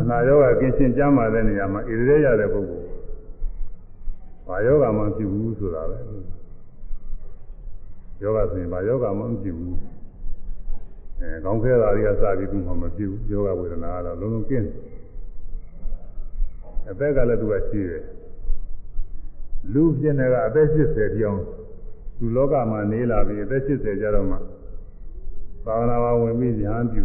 [0.00, 2.86] အနာရောဂါကင်းရှင်းကြမ်းပါတဲ့နေရာမှာဣရိရရတဲ့ပုဂ္ဂိုလ်
[4.46, 5.98] ဘာယောဂမှမဖြစ်ဘူးဆိုတာပဲ
[8.22, 9.76] ယောဂဆိုရင်ဘာယောဂမှမဖြစ်ဘူး
[11.20, 14.68] အဲကောင်းခဲတာတွေကစပြီးသူ့မှာမဖြစ်ဘူးယောဂဝေဒနာကတော့လုံးလုံးကင်း
[16.90, 18.02] အသက်ကလည်းသူကရှိတယ်
[19.72, 21.42] လူဖြစ်နေကအသက်80ပြောင်း
[22.20, 24.36] သူလောကမှာနေလာပြီးအသက်80ကျတော့မှ
[25.64, 27.04] သာဝနာဝဝင်ပြီးဉာဏ်ပြု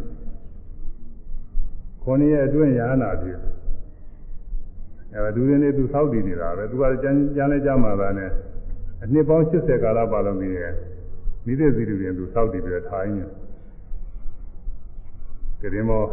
[2.03, 3.39] ခொနည်းရဲ့အတွင်းရဟနာဖြစ်
[5.13, 8.29] အဲဒူရင်းလေးသူသောက်တည်နေတာပဲသူကကြမ်းကြမ်းလဲကြမှာပါနဲ့
[9.03, 10.73] အနှစ်ပေါင်း80ကာလပါလုံးပြီးရဲ့
[11.45, 13.25] မိသက်စီတူရင်သူသောက်တည်ပြီးထိုင်းနေ
[15.59, 16.03] ကြရင်မော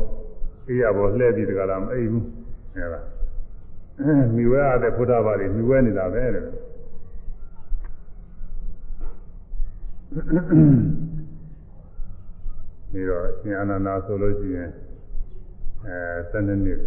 [0.69, 2.27] အေးရပေါ်လှည့်ပြီးတကလားမအိပ်ဘူး
[2.77, 3.01] အဲဒါ
[4.37, 6.45] မိဝဲရတဲ့ဘုရားဘာတွေမိဝဲနေတာပဲတဲ့
[10.13, 14.71] ပြီးတော့ရှင်အနန္ဒာဆိုလို့ရှိရင်
[15.87, 16.81] အဲ7နှစ်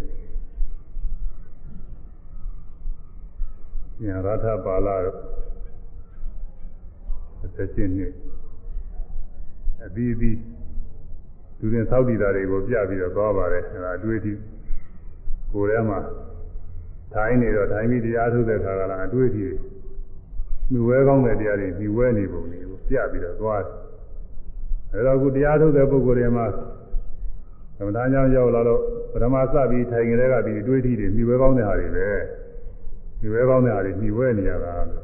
[4.04, 4.96] ဉာဏရထပါဠိ
[7.56, 8.12] 17နှစ်
[9.84, 10.38] အပြီးပြီး
[11.58, 14.32] သူရင်သောက်တည်တာတွေကိုပြပြီးတော့သွားပါတယ်အဲဒါအတွေ့အထိ
[15.52, 15.98] ကိုယ်ထဲမှာ
[17.14, 19.46] ထိုင်းနေတော့ထိုင်းပြီးတရားထုတ်တဲ့ခါကလာအတွေ့အထိ
[20.72, 23.86] မြဝဲကောင်းတဲ့တရားတွေမြဝဲနေပုံတွေကို ပြပြီးတော့သွားတယ်
[24.92, 26.46] အဲတော့ခုတရားထုတ်တဲ့ပုဂ္ဂိုလ်တွေမှာ
[27.76, 28.80] သမထကြောင့်ရောက်လာတော့
[29.12, 32.08] ပထမစပြီးထိုင်ကြတဲ့ကဒီအတွေ့အထိတွေမြဝဲကောင်းတဲ့ဟာတွေပဲ
[33.20, 35.02] မြဝဲကောင်းတဲ့ဟာတွေမြဝဲနေရတာလို့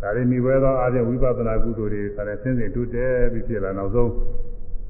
[0.00, 4.12] ဒါတွေမြဝဲသောအားဖြင့်ဝိပဿနာကုသိုလ်တွေဒါလည်းဆင်းဆင်းတိုးတက်ပြီးဖြစ်လာနောက်ဆုံး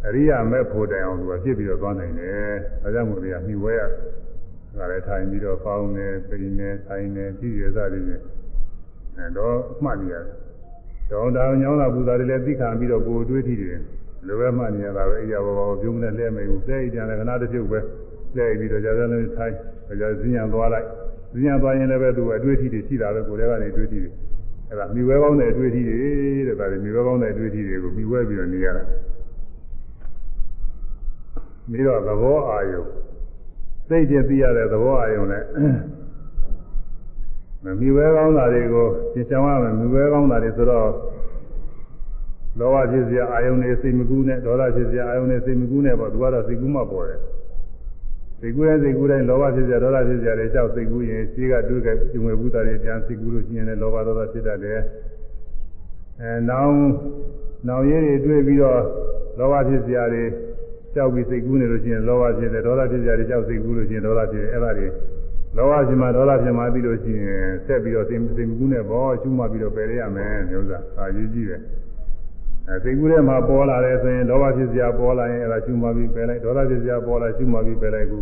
[0.07, 2.51] အရိယာမဲ့ဖို့တိုင်အောင်သူကဖြစ်ပြီးတော့သွားနိုင်တယ်
[2.82, 3.81] ဒါကြောင့်မို့လို့မြဝဲရ
[4.78, 8.23] ဒါလည်းထိုင်ပြီးတော့ပေါင်းနေပိန်နေထိုင်နေကြည့်ရစသည်ဖြင့်
[9.16, 10.27] အဲတော့မှတ်နေရတယ်
[11.11, 13.81] တော့တောင်ညောင်းတာပူတာတွေလည်းသိခံပြီးတော့ကိုယ်တွေးထီတယ်
[14.27, 17.78] လိုပဲမှတ်နေရတာပဲအိယာဘောဘောပြုံးနဲ့လဲမိဘူးတဲ့ကြံလည်းခဏတစ်ပြုတ်ပဲ
[18.37, 19.55] လဲပြီးတော့ကြာကြာလေးထိုင်
[20.01, 20.87] ကြာဇင်းရံသွားလိုက်
[21.32, 24.11] ဇင်းရံသွားရင်လည်းပဲသူအတွေ့အထိတွေရှိတာပဲကိုယ်တည်းကနေအတွေ့အထိတွေ
[24.69, 25.97] အဲ့ဒါမိဝဲကောင်းတဲ့အတွေ့အထိတွေ
[26.49, 28.82] တဲ့ဒါတွေမိဝဲကောင်းတဲ့အတွေ့အထိတွေကိုမိဝဲပြီးတော့နေရတာ
[31.70, 32.81] ပြီးတော့သဘောအာယု
[33.89, 35.43] စိတ်ချင်းသိရတဲ့သဘောအာယုနဲ့
[37.65, 40.91] မမိဝဲကောင်းတာတွေကိုသင်ချောင်းရမယ်မိဝဲကောင်းတာတွေဆိုတော့
[42.59, 47.20] လောဘဖြစ်စရာအာယုန်နဲ့စိတ်မကူးနဲ့ဒေါသဖြစ်စရာအာယုန်နဲ့စိတ်မကူးနဲ့ပေါ့သူကတော့စိတ်ကူးမှပေါ်တယ်
[48.41, 54.81] စိတ်ကူးတဲ့စိတ်ကူးတိုင်းလောဘဖြစ်စရာဒေါသဖြစ်စရာတွေကြောက်စိတ်ကူးရင်ရှိကတွေးကြပြုံဝေဘူးတာတွေပြန်စိတ်ကူးလို့ရှိရင်လည်းလောဘဒေါသဖြစ်တတ်တယ်
[56.20, 56.74] အဲနောင်
[57.69, 58.81] နောင်ရည်တွေတွေးပြီးတော့
[59.39, 60.24] လောဘဖြစ်စရာတွေ
[60.95, 64.87] ကြောက်ပြီးစိတ်ကူးနေလို့ရှိရင်လောဘဖြစ်တယ်ဒေါသဖြစ်စရာတွေကြောက်စိတ်ကူးလို့ရှိရင်ဒေါသဖြစ်တယ်အဲ့ဒါတွေ
[65.56, 71.60] လောဘဖြစ်မှဒေါသဖြစ်မှပြီးလို့ရှိရင်ဆက်ပြီးတော့စိတ်စိတ်ကူးနေပေါ့ရှုမှပြီးတော့ပယ်ရရမယ်မျိုးစားအာရေးကြည့်တယ်
[72.68, 78.18] အဲစိတ်ကူးထဲမှာပေါ်လာတယ်ဆိုရင်လောဘဖြစ်စရာပေါ်လာရင်အဲ့ဒါရှုမှပြီးပယ်လိုက်ဒေါသဖြစ်စရာပေါ်လာရှုမှပြီးပယ်လိုက်ခု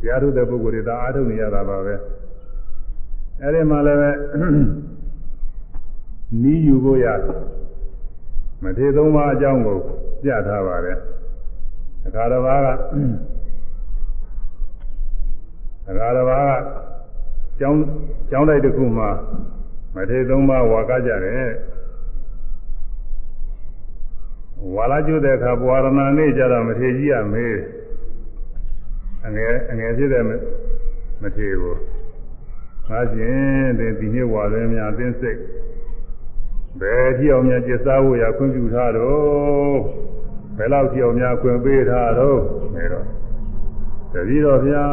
[0.00, 1.94] တရားထုတ်တဲ့ပုဂ္ဂိုလ်တွေဒါအားထုတ်နေရတာပါပဲ
[3.42, 4.10] အဲ့ဒီမှာလည်းပဲ
[6.42, 7.06] နီးယူဖို့ရ
[8.62, 9.78] မထေသုံးပါးအကြောင်းကို
[10.22, 10.98] ပြထားပါတယ်
[12.06, 12.68] အခါတစ်ပါးက
[15.88, 16.62] အခါတစ်ပါးက
[17.60, 17.80] ကျောင်း
[18.30, 19.10] ကျောင်းတိုက်တစ်ခုမှာ
[19.94, 21.50] မထေသုံးပါးဝါကကြတယ်
[24.74, 25.86] ဝါလာကျွတဲ့အခါဘဝရဏ
[26.18, 27.58] နေ့ကျတော့မထေကြီးကမေး
[29.26, 30.24] အငယ်အငယ်ဖြစ်တဲ့
[31.22, 31.74] မထေကို
[32.88, 35.38] ငါရှင်တဲ့ဒီနေ့ဝါလွဲများအသိစိတ်
[36.80, 39.78] ဘယ်ကြည့်အောင်များကျက်စားဖို့ရခွင့်ပြုထားတော့
[40.56, 42.38] ဘယ်လောက်ကြည့်အောင်များခွင့်ပေးထားတော့
[42.74, 43.06] မဲတော့
[44.12, 44.84] တတိတော်ဗျာ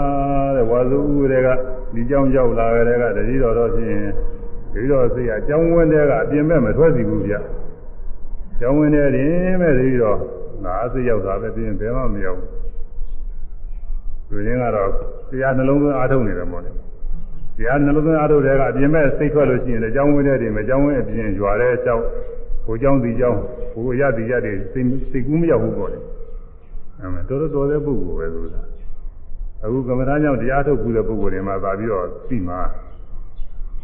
[0.56, 1.50] တဲ့ဝါစုဥတွေက
[1.94, 4.00] ဒီကြောင်းရောက်လာကြတဲ့ကတတိတော်တော့ဖြင့်
[4.74, 7.40] တတိတော်စိတ်အကြောင်းဝင်တဲ့ကအပြင်မဲ့မထွက်စီဘူးဗျာ
[8.60, 10.18] ကြောင်းဝင်တဲ့ရင်မဲ့တတိတော်
[10.64, 12.64] ငါအစိရောက်တာပဲပြင်ဘယ်မှမရောက်ဘူး
[14.30, 14.90] လူရင်းကတော့
[15.30, 16.72] တရားနှလုံးသွင်းအားထုတ်နေတယ်မို့လေ
[17.58, 22.04] တရားနှလုံးသွင်းအားထုတ်တဲ့ကအပြင်မဲ့စိတ်ထွက်လို့ရှိရင်လည်းကြောင်းဝင်တဲ့တွေမကြောင်းဝင်အပြင်ရွာတဲ့အကြောင်း
[22.66, 23.40] ကိုကြောင်းဒီကြောင်း
[23.74, 26.00] ကိုရသည်ရတဲ့စိတ်စိတ်ကူးမရောက်ဘူးပေါ့လေ
[27.00, 28.62] အဲတော်တော်တော်တဲ့ပုဂ္ဂိုလ်ပဲဆိုတာ
[29.66, 32.60] အခုကမ္မထာကြောင့်တရားထုတ်ဘူးတဲ့ပုဂ္ဂိုလ်တွေမှာသာပြီးတော့သိမှာ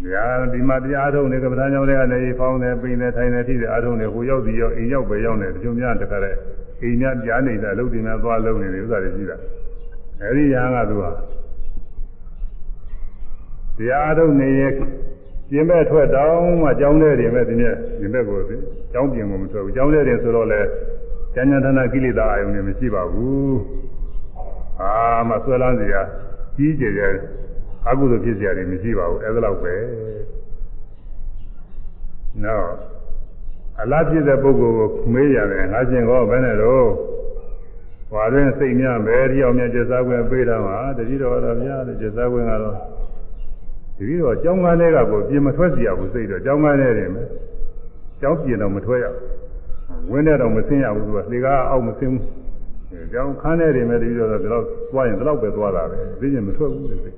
[0.04, 6.36] တရားဒီမှာတရားထုတ်နေကမ္မထာကြောင့်လည်းကနေဖောင်းတယ်ပိန်တယ်ထိုင်တယ်ထိတယ်အားထုတ်နေကိုရောက်သည်ရောက်အိမ်ရောက်ပဲရောက်နေတချို့များတခါတဲ့
[6.82, 9.38] အိမ်များကြားနေတဲ့အလုပ်တွေများသွားလုပ်နေတယ်ဥစ္စာတွေရှိတာ
[10.22, 11.12] အဲဒီရဟန်းကသူဟာ
[13.78, 14.72] တရားထုတ်နေရဲ့
[15.50, 18.40] ပြင်ဘက်ထွက်တောင်းမှကြောင်းတဲ့တွေမဲ့ဒီနေ့ပြင်ဘက်ကို
[18.94, 23.56] ကြောင်းပြင်ကိုမထွက်ဘူးကြောင်းတဲ့တွေဆိုတော့လေဉာဏ်ဉာဏ်ဌာနကိလေသာအယုံတွေမရှိပါဘူး
[24.82, 24.92] အာ
[25.30, 26.02] မဆွဲလန်းစရာ
[26.56, 27.14] ကြီးကျယ်ကျယ်
[27.88, 29.76] အကုသိုလ်ဖြစ်စရာတွေမရှိပါဘူးအဲဒါတော့ပဲ
[32.44, 32.68] နော်
[33.82, 36.86] အလားဖြစ်တဲ့ပုဂ္ဂိုလ်ကိုမေးရတယ်ငါရှင်ကောဘယ်နဲ့တော့
[38.10, 42.76] ဟွာတွင်စိတ်များပဲတယောက်များကျစားခွင့်ပေးတာမှာတတိတော်တော်များတယ်ကျစားခွင့်ကတော့
[43.98, 47.28] တတိတော်ကျောင်းကားလေးကကိုပြင်မထွက်စီရဘူးစိတ်တော့ကျောင်းကားလေးတွေမယ်
[48.22, 52.39] ကျောင်းပြင်တော့မထွက်ရဘူးဝင်းတဲ့တော့မဆင်းရဘူးသူကလေကားအောက်မဆင်းဘူး
[53.14, 57.18] ကျောင်းခန်းတဲ့တွေမဲ့တတိတော်တော့ဒီတော့သွားရင်ဒီတော့ပဲသွားတာပဲသိရင်မထွက်ဘူးလေစိတ်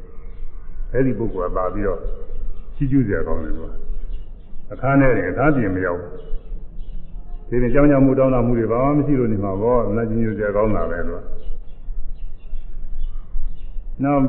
[0.93, 1.99] အဲ့ဒီပုဂ္ဂိုလ်ကပါပြီးတော့
[2.75, 3.69] ကြီးကျူးစရာကောင်းတယ်ကွာ
[4.73, 6.11] အခန်းထဲတွေအခန်းပြင်မရောက်ဘူး
[7.49, 11.21] ဒီပြင်ကြောင်းကြောင်မှုတောင်းတာမှုတွေဘာမှမရှိလို့နေမှာပေါ့နတ်ကြီးညိုစရာကောင်းတာပဲကွာ
[14.03, 14.21] နောက်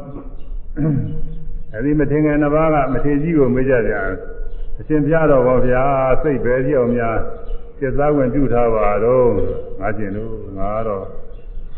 [1.74, 3.92] အဲဒီမထင်ငယ်နှစ်ပါးကမထေကြီးကိုမေးကြကြ
[4.78, 5.84] အရှင်ပြတော်ဘောဗျာ
[6.22, 7.16] စိတ်ပဲကြည့်အောင်များ
[7.78, 9.28] ကျက်စားဝင်ပြုထားပါတော့
[9.80, 11.04] ငါကျင်တို့ငါတော့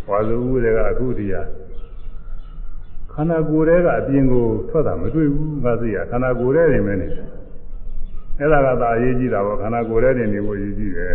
[0.08, 1.36] ဝါစုဦးတွေကအခုတည်းက
[3.12, 7.08] ခန္ဓာကိုယ်ရဲ့ကအပြင်ကိုထွက်တာမတွေ့ဘူးငါသိရခန္ဓာကိုယ်ရဲ့နေမယ်နေ
[8.38, 11.14] အဲ့ဒါကသာအရေးကြီးတာပေါ့ခန္ဓာကိုယ်ရဲ့နေနေဖို့အရေးကြီးတယ်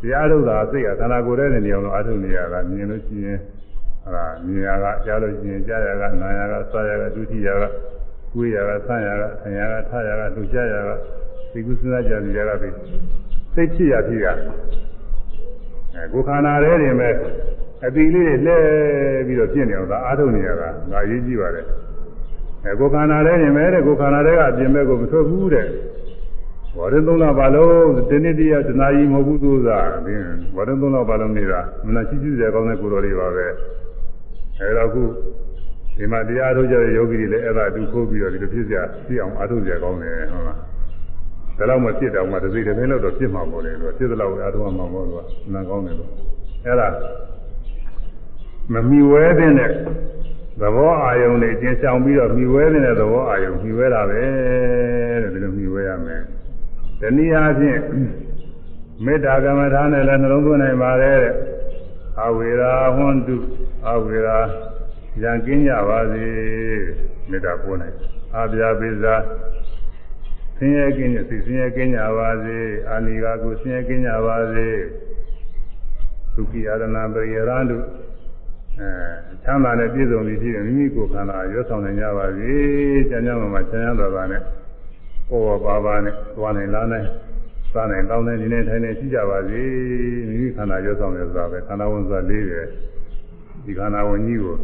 [0.00, 3.38] တရားထုတ်တာစိတ်ကခန္ဓာကိုယ်ရဲ့နေနေအောင်လို့အထုတ်နေရတာမြင်လို့ရှိရင်
[4.04, 7.64] ဟာမြင်ရကကြားလို့ရှိရင်ကြားရကနာရကစားရကဒုတိယက
[8.32, 10.88] ကိုယ်ရကဆန်းရကဆံရကထရကလူချရက
[11.52, 12.74] ဒီကုသနာကြံရကပြီး
[13.54, 14.26] စိတ်ဖြစ်ရဖြစ်ရ
[15.94, 17.14] အဲကိုယ်ခန္ဓာရဲ့နေမဲ့
[17.86, 18.58] အတိလေးတွေလှဲ
[19.26, 21.66] ပြီးတော့ပြင့်နေအောင်ဒါအားထုတ်နေရတာငါရေးကြည့်ပါတယ်
[22.64, 25.66] အဲကိုယ်ခန္ဓာရဲ့နေမဲ့တဲ့ကိုယ်ခန္ဓာရဲ့ကအပြင်ဘက်ကိုမထွက်ဘူးတဲ့
[26.76, 30.14] ဘောရင်သုံးလပါလုံးဒီနေ့တည်းရတနာကြီးမဟုတ်ဘူးသူစားဒီ
[30.54, 33.46] ဘောရင်သုံးလပါလုံးနေတာမနာချီးကျူးစရာကောင်းတဲ့ကိုယ်တော်တွေပါပဲ
[34.58, 35.02] အဲတော့ခု
[35.96, 40.58] ဒီမှာတရားထုတ်ကြတဲ့ယောဂီတွေလည်းအဲ့ဒါအတူခိုးပြီးတော့ဒီလိုဖြစ်စရာသိအောင်အားထုတ်ကြကောင်းတယ်ဟုတ်လား
[41.58, 45.20] ဒါတော့မဖြစ်တော့မှတစ်စိတ်တစ်ပိုင်းလောက်တော့ဖြစ်မှာပေါ့လေသူကဖြစ်သလောက်အားထုတ်မှာပေါ့သူက
[45.54, 46.10] နာကောင်းတယ်လို့
[46.66, 46.88] အဲ့ဒါ
[48.72, 49.72] မမီဝဲတဲ့နဲ့
[50.60, 54.22] သဘောအာယုံတွေကျင်ဆောင်ပြီးတော့မြှဝဲနေတဲ့သဘောအာယုံမြှဝဲတာပဲ
[55.22, 56.22] တဲ့ဒီလိုမြှဝဲရမယ်။
[57.00, 57.80] တနည်းအားဖြင့်
[59.04, 61.34] မေတ္တာကမ္မထာနဲ့လည်းနှလုံးသွင်းနိုင်ပါတယ်တဲ့
[62.22, 63.36] အဝေရာဟွန်တု
[63.88, 64.38] အဝေရာ
[65.22, 66.26] ရန်ကင်းကြပါစေ
[67.30, 67.96] မေတ္တာပို့နိုင်
[68.34, 69.14] အာဗျာပိဇာ
[70.56, 74.66] ဆင်းရဲကင်းစိတ်ဆင်းရဲကင်းကြပါစေအာနိကာကိုဆင်းရဲကင်းကြပါစေ
[76.34, 76.84] ဒုက္ခိယရဏ
[77.14, 77.76] ပရိယရန္တု
[78.80, 78.90] အဲ
[79.44, 82.52] ချမ်းသာနဲ့ပြည့်စုံပြီးရှိတယ်မိမိကိုယ်ခန္ဓာရွတ်ဆောင်နိုင်ကြပါစေ
[83.10, 84.42] ကျမ်းကျမ်းမှာချမ်းသာတော်ပါနဲ့
[85.28, 87.06] ဟောပါပါနဲ့သွားနိုင်လားနိုင်
[87.72, 89.62] စားနိုင်တောင်းနိုင်ဒီနေ့ထိုင်နေရှိကြပါစေ
[90.28, 92.66] မိမိခန္ဓာရွတ်ဆောင်ရဆိုတာပဲခန္ဓာဝန်ဆိုတာလေးတယ်
[93.64, 94.56] ဒီခန္ဓာဝန်ကြီးကို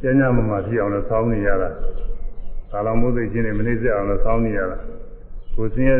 [0.00, 1.70] ကျမ်းကျမ်းမှာဖြစ်အောင်လို့ဆောင်းနေရတာ
[2.72, 4.76] ကာလမိုးသိခြင်းနဲ့မနှိမ့်ဆက်အောင်လို့ဆောင်းနေရတာ
[5.56, 5.96] ကိုယ်စင်းရဲ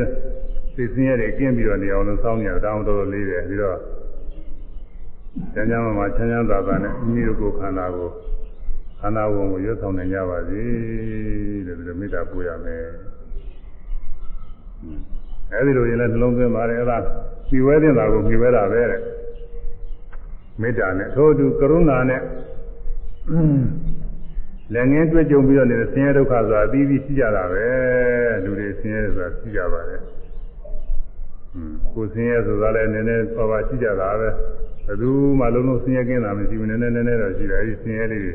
[0.76, 3.78] သိစင်းရဲတွေကျင့်ပြီးတော့နေအောင်လို့ဆောင်းနေရတာတောင်းတော်တော်လေးတယ်ပြီးတော့
[5.54, 8.08] ကျမ်းကျမ်းမှာချမ်းချမ်းသာသာနဲ့မိမိတို့ကိုယ်ခန္ဓာကို
[9.00, 10.62] ခန္ဓာဝန်ကိုရွတ်ဆောင်နိုင်ကြပါစေ
[11.66, 12.84] တဲ့ဒီလိုမေတ္တာပို့ရမယ်
[15.52, 16.98] အဲဒီလိုရင်လည်းနှလုံးသွင်းပါတယ်အဲ့ဒါ
[17.48, 19.00] ပြီးဝဲတင်တာကိုပြီးဝဲတာပဲတဲ့
[20.60, 22.22] မေတ္တာနဲ့ထို့သူကရုဏာနဲ့
[24.72, 27.66] လည်းငင်းတွေ့ကြုံပြီးတော့နေတဲ့ဆင်းရဲဒုက္ခဆိုတာအပြီးပြီးရှိကြတာပဲ
[28.44, 30.00] လူတွေဆင်းရဲဆိုတာရှိကြပါတယ်
[31.94, 34.28] ကိုယ်ဆင်းရဲဆိုတာလည်းနည်းနည်းပါးပါးရှိကြတာပဲ
[34.90, 35.10] ဘယ်သူ
[35.40, 38.34] မှလုံးလုံးဆင်းရဲကင်းတာမရှိဘူးနည်းနည်းနည်းနည်းတော့ရှိတယ်အဲဒီဆင်းရဲလေးတွေ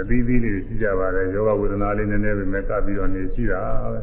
[0.00, 3.60] အပြီးပြီးလေးရှိကြပါတယ်ယောဂဝေဒနာလေးနည်းနည်းပဲမဲ့ကပ်ပြီးတော့နေရှိတာ
[3.92, 4.00] ပဲ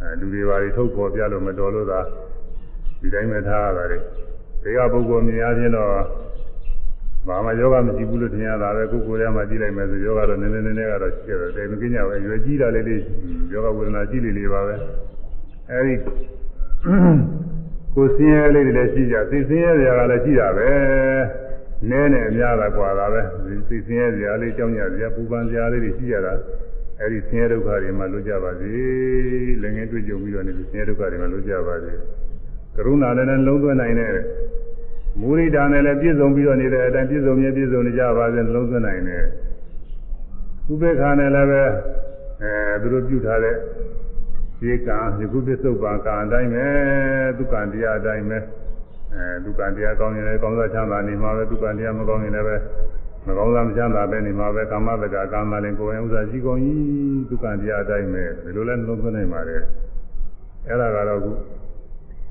[0.00, 2.00] အဲလူတွေပါတွေထုတ်ပေါ်ပြလို့မတော်လို့သာ
[3.00, 3.98] ဒီတိုင်းပဲထားရတာလေ
[4.62, 5.90] ဒီကပုဂ္ဂိုလ်မြင်ရခြင်းတော့
[7.28, 13.00] ဘာမှယောဂမရှိဘူးလို့ထင်ရတာပဲကိုယ်ကိုယ်ထဲမှာကြည့်လိုက်မယ်ဆိုယောဂတော့နည်းနည်းနည်းနည်းကတော့ရှိတယ်တယ်မကင်းကြပဲရွယ်ကြီးတာလေးလေး
[13.52, 14.74] ယောဂဝေဒနာရှိလေးလေးပါပဲ
[15.70, 15.94] အဲဒီ
[17.95, 20.69] ကိုယ်ဆင်းရဲလေးတွေလည်းရှိကြသိဆင်းရဲတွေကလည်းရှိတာပဲ
[21.89, 23.21] နည်းနဲ့အများတာกว่าတာပဲ
[23.69, 26.33] သိဆင်းရဲစရာလေးကြောင်းကြစရာပူပန်စရာလေးတွေရှိကြတာ
[26.99, 28.71] အဲဒီဆင်းရဲဒုက္ခတွေမှလွတ်ကြပါစေ
[29.61, 31.91] လည်းငင်းတွေ့ကြုံပြီးတော့နေဆင်းရဲဒုက္ခတွေမှလွတ်ကြပါစေ
[32.75, 34.11] ကရုဏာနဲ့လုံးသွင်းနိုင်တဲ့
[35.21, 39.23] မူရိတာနဲ့လည်းပြည့်စုံပြီးတော့နေတဲ့အတိုင်းပြည့်စုံမြဲပြည့်စုံနေကြပါစေလုံးသွင်းနိုင်တဲ့
[40.71, 41.63] ဥပေက္ခာနဲ့လည်းပဲ
[42.41, 43.61] အဲသူတို့ပြုထားတဲ့ဒီ
[44.62, 46.66] ကံယခုပစ္စုပန်ကံအတိုင်းပဲ
[47.38, 48.38] ဒုက္ခတရားအတိုင်းပဲ
[49.14, 52.56] အဲဒုက္ခတရားကောင်းရင်လည်းကောင်းစားချမ်းသာနေမှာပဲဒုက္ခတရားမကောင်းရင်လည်းပဲ
[53.26, 59.62] မကောင်းစားမချမ်းသာပဲနေမှာပဲကာမတက္ကကာမလည်းကိုယ်ရင်ဥစ္စာရှိကုန်ကြီးဒုက္ခတရားအတိုင်းပဲဒီလိုလဲနှုတ်သွင်းနိုင်ပါတယ်
[60.68, 61.32] အဲ့ဒါကတော့ခု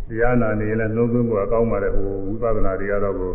[0.10, 3.32] တရားနာနေရင်လည်းနှုတ်သွင်းဖို့အကောင်းပါတယ်ဟိုဝိပဿနာတွေကတော့ကို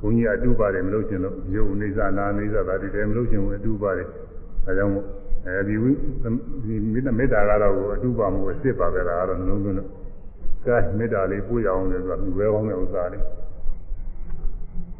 [0.00, 4.06] ဘုန်းကြီးအတုပါတယ်မလို့ရှင်လို့ယုတ်နေစာနာနေစာဒါတည်းမလို့ရှင်ဘူးအတုပါတယ်
[4.64, 5.06] ဒါကြောင့်မို့
[5.46, 5.90] အဲဒီဝိ
[6.64, 6.74] ဒီ
[7.18, 9.88] မေတ္တာကတော့အတုပါမှုအစ်စ်ပါပဲလားကတော့နှလုံးသွင်းလို့
[10.66, 13.24] ကဲမေတ္တာလေးပို့ရအောင်လေဆိုတာမြွယ်ကောင်းတဲ့ဥစ္စာလေး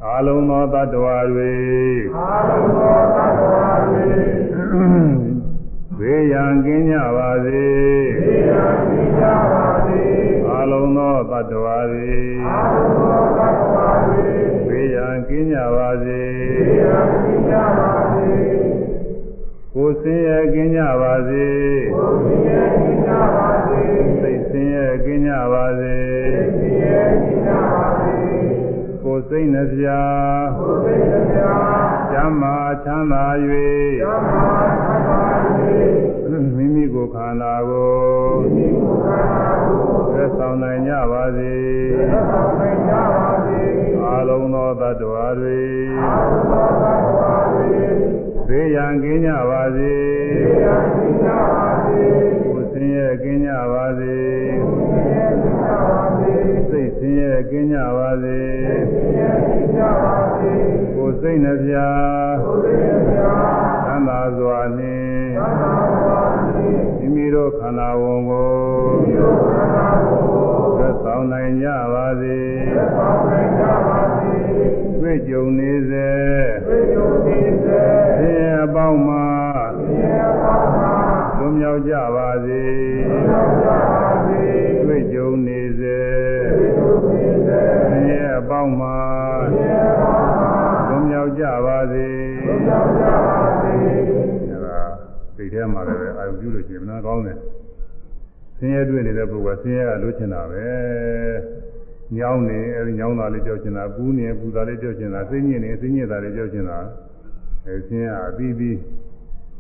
[0.05, 1.53] အာလုံးသောတ attva တွေ
[2.17, 4.09] အာလုံးသောတ attva တွေ
[5.99, 7.65] ဘေးရန်ကင်းကြပါစေ
[8.19, 10.03] ဘေးရန်ကင်းကြပါစေ
[10.51, 11.77] အာလုံးသောတ attva တွေ
[12.47, 14.29] အာလုံးသောတ attva တွေ
[14.69, 16.21] ဘေးရန်ကင်းကြပါစေ
[16.57, 18.60] ဘေးရန်ကင်းကြပါစေ
[19.75, 21.47] ကိုယ်ဆင်းရဲကင်းကြပါစေ
[21.95, 23.83] ကိုယ်ဆင်းရဲကင်းကြပါစေ
[24.21, 28.19] စိတ်ဆင်းရဲကင်းကြပါစေစိတ်ဆင်းရဲကင်းကြပါစေ
[29.03, 29.87] ကိုယ်စိတ်နှပြ
[30.59, 31.39] ကိုယ်စိတ်နှပြ
[32.13, 33.25] ကျမ်းမာချမ်းသာ၍
[34.01, 34.45] ကျမ်းမာ
[34.83, 35.21] ချမ်းသာ၍
[36.57, 37.93] မိမိကိုယ်ခန္ဓာကို
[38.43, 39.83] မိမိကိုယ်ခန္ဓာကို
[40.15, 41.55] သက်ဆောင်နိုင်ကြပါစေ
[42.11, 43.61] သက်ဆောင်နိုင်ကြပါစေ
[44.05, 45.61] အာလုံးသောတ attva တွေ
[46.03, 49.93] အာလုံးသောတ attva တွေ ဘေးရန်ကင်းကြပါစေ
[50.35, 52.03] ဘေးရန်ကင်းကြပါစေ
[52.43, 54.17] ကိုယ်ဆင်းရဲကင်းကြပါစေ
[54.63, 56.35] ကိုယ်ဆင်းရဲကင်းကြပါစေ
[56.71, 60.53] စိတ်ဆင်းရဲကင်းကြပါစေစိတ်ဆင်းရဲကင်းကြပါစေ
[60.95, 61.75] ကိုယ်စိတ်နှပြ
[62.45, 63.21] ကိုယ်စိတ်နှပြ
[63.87, 68.51] သံသာစွာနှင့်သံသာစွာနှင့်မိမိတို့ခန္ဓာဝန်ကို
[69.03, 70.60] မိမိတို့ခန္ဓာဝန်ကိုသ
[71.01, 72.39] က်ဆောင်နိုင်ကြပါစေ
[72.77, 74.35] သက်ဆောင်နိုင်ကြပါစေ
[75.01, 76.11] တွေ့ကြုံနေစေ
[76.67, 77.81] တွေ့ကြုံနေစေ
[78.19, 79.27] ဆင်းရဲပေါင်းမှာ
[79.77, 80.93] ဆင်းရဲပေါင်းမှာ
[81.39, 82.63] လွန်မြောက်ကြပါစေ
[83.09, 84.43] လွန်မြောက်ကြပါစေ
[84.85, 85.99] တွေ့ကြုံနေစေ
[86.59, 88.99] တွေ့ကြုံနေစေဆင်းရဲပေါင်းမှာ
[89.53, 90.53] ဆင်းရဲပေါင်းမှာ
[90.89, 92.09] လွန်မြောက်ကြပါစေ
[92.47, 93.75] လွန်မြောက်ကြပါစေ
[94.51, 94.81] အဲဒါ
[95.37, 97.39] စိတ်ထဲမှာလည်းအာရုံပြုလို့ရှိရင်မနာကောင်းတယ်
[98.61, 100.67] ဆင်းရဲတွေ့နေတဲ့ပုဂ္ဂိုလ်ဆင်းရဲကလွတ်ချင်တာပဲ
[102.17, 106.79] ညောင်းနေအဲဒီညောင်းတာလေးကြောက်ချင်တာပူးနေပူတာလေးကြောက်ချင်တာစိတ်ညစ်နေစိတ်ညစ်တာလေးကြောက်ချင်တာ
[107.67, 108.77] အဲဆင်းရဲအပြီးပြီး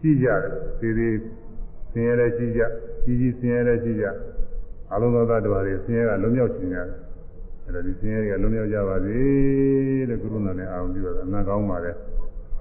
[0.01, 0.41] ရှိကြတယ်
[0.81, 1.09] ဒီဒီ
[1.93, 2.61] ဆင်းရဲလည်းရှိကြ
[3.05, 4.05] ကြီးကြီးဆင်းရဲလည်းရှိကြ
[4.93, 6.89] အလုံးစုံသောတ attva တွေဆင်းရဲကလွတ်မြောက်ခြင်းရတယ်
[7.65, 9.19] အဲဒါဒီဆင်းရဲတွေကလွတ်မြောက်ကြပါစေ
[10.09, 11.93] လို့ကရုဏာနဲ့အာရုံပြုရတာအမှန်ကောင်းပါလေ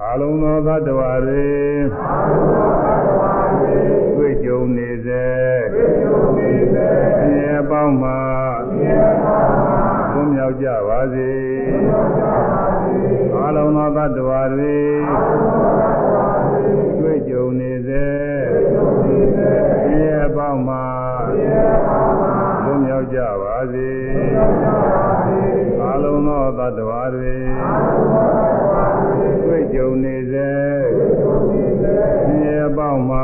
[0.04, 1.48] အာလုံးသောသတ္တဝါတွေ
[4.16, 5.26] တွေ့ကြုံနေစေ
[5.74, 6.76] ဆ
[7.26, 8.12] င်းရဲပေါင်းမှ
[10.12, 11.34] သွမြောက်ကြပါစေ
[13.36, 14.78] အာလုံးသောသတ္တဝါတွေ
[17.00, 18.06] တွေ့ကြုံနေစေ
[19.36, 20.78] ဆင်းရဲပေါင်းမှ
[22.64, 23.92] သွမြောက်ကြပါစေ
[25.82, 27.36] အာလုံးသောသတ္တဝါတွေ
[29.60, 30.52] တွေ့ကြုံနေစေ
[32.26, 33.20] ဆင်းရဲပေါင်းမှ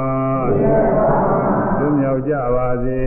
[1.77, 3.01] သွမြောက်ကြပါစေ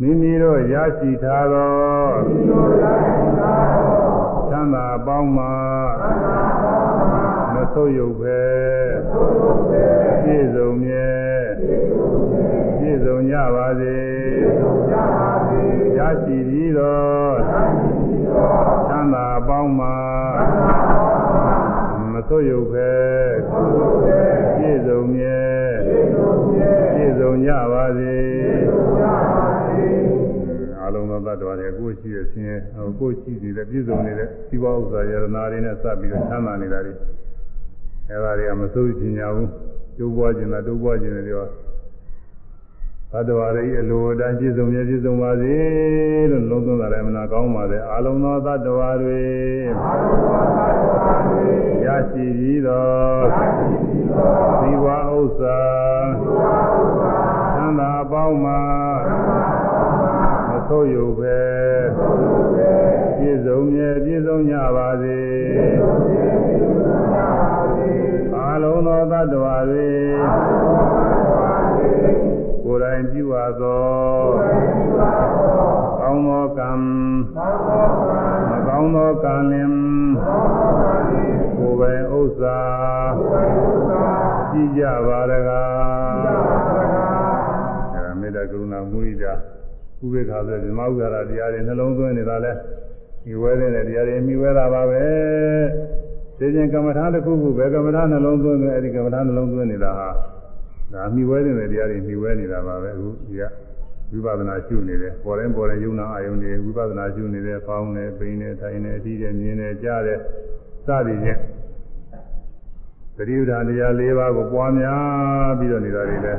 [0.00, 1.76] မိမိတို့ရရှိထားသော
[4.50, 5.46] သံသာပေါင်းမှ
[7.54, 8.40] မဆုပ်ယုပ်ပဲ
[10.22, 11.10] ပြည့်စုံမြဲ
[12.78, 13.96] ပြည့်စုံကြပါစေ
[15.98, 16.68] ရရှိပြီး
[19.08, 19.86] သောသံသာပေါင်းမှ
[22.12, 22.90] မဆုပ်ယုပ်ပဲ
[24.56, 25.40] ပြည့်စုံမြဲ
[25.86, 28.16] ပြည့်စုံကြပါစေ
[30.84, 32.60] အလုံးစုံသတ္တဝါတွေကိုယ်ရှိရခြင်း
[32.98, 36.92] ကိုယ်ရှိနေတဲ့ပြည့်စုံနေတဲ့သီဝဥစ္စာယရနာတွေနဲ့စပ်ပြီးတော့ချမ်းသာနေတာတွေ
[38.08, 39.50] အဲဒါတွေကမစိုးချင်ကြဘူး
[39.98, 41.46] တိုးပွားခြင်းလားတိုးပွားခြင်းတွေရော
[43.12, 45.54] သတ္တဝါတွေအလိုအတိုင်းပြည့်စုံမြဲပြည့်စုံပါစေ
[46.30, 49.22] လို့လုံးသွင်းတာလည်းမနာကောင်းပါလေအလုံးသောသတ္တဝါတွေ
[51.86, 53.24] ရရှိပြီးတော့
[54.60, 54.86] သီဝ
[55.16, 55.60] ဥစ္စာ
[57.56, 58.60] သံသာအပေါင်းမှာ
[60.48, 61.40] မဆိုးရုပ်ပဲ
[63.18, 65.18] ပြည့်စုံမြဲပြည့်စုံကြပါစေ
[68.50, 69.88] အလုံးသောသတ္တဝါတွေ
[71.36, 72.47] ကို
[72.78, 73.84] ယ်တိုင်ပြုအပ်သော
[76.00, 76.80] ကောင်းသောကံမ
[78.68, 79.72] ကောင်းသောကံလင်
[81.58, 82.58] ကိုယ်ပိုင်ဥစ္စာ
[84.50, 86.18] ကြည့်ကြပါရကား
[87.94, 89.32] အဲမေတ္တာကရုဏာမုရိဒာ
[90.02, 92.52] ဥပေက္ခဆိုဓမ္မဥဒါရတရားတွေနှလုံးသွင်းနေတာလဲ
[93.24, 95.04] ဒီဝဲတဲ့တရားတွေမိဝဲတာပါပဲ
[96.38, 100.08] သိချင်းကမ္မထာတစ်ခုခုပဲကမ္မထာနှလုံးသွင်းတယ်အဲဒီကမ္မထာနှလုံးသွင်းနေတာဟာ
[100.92, 103.42] ဒါမိဝဲတဲ့တရားတွေမိဝဲနေတာပါပဲအခုဒီက
[104.12, 110.18] ဝိပဿနာရှုနေတယ်ပေါ်တိုင်းပေါ်တိုင်းယုံနာအာယုန်တွေဝိပဿနာရှုနေတယ်ဖောင်းတယ်ပိန်တယ်ထိုင်တယ်အတီးတယ်မြင်တယ်ကြားတယ်
[110.86, 111.40] စသည်ဖြင့်
[113.16, 116.34] သတိဥဒ္ဒါတရား၄ပါးကိုပွားများပြီးတော့နေတာတွေလဲ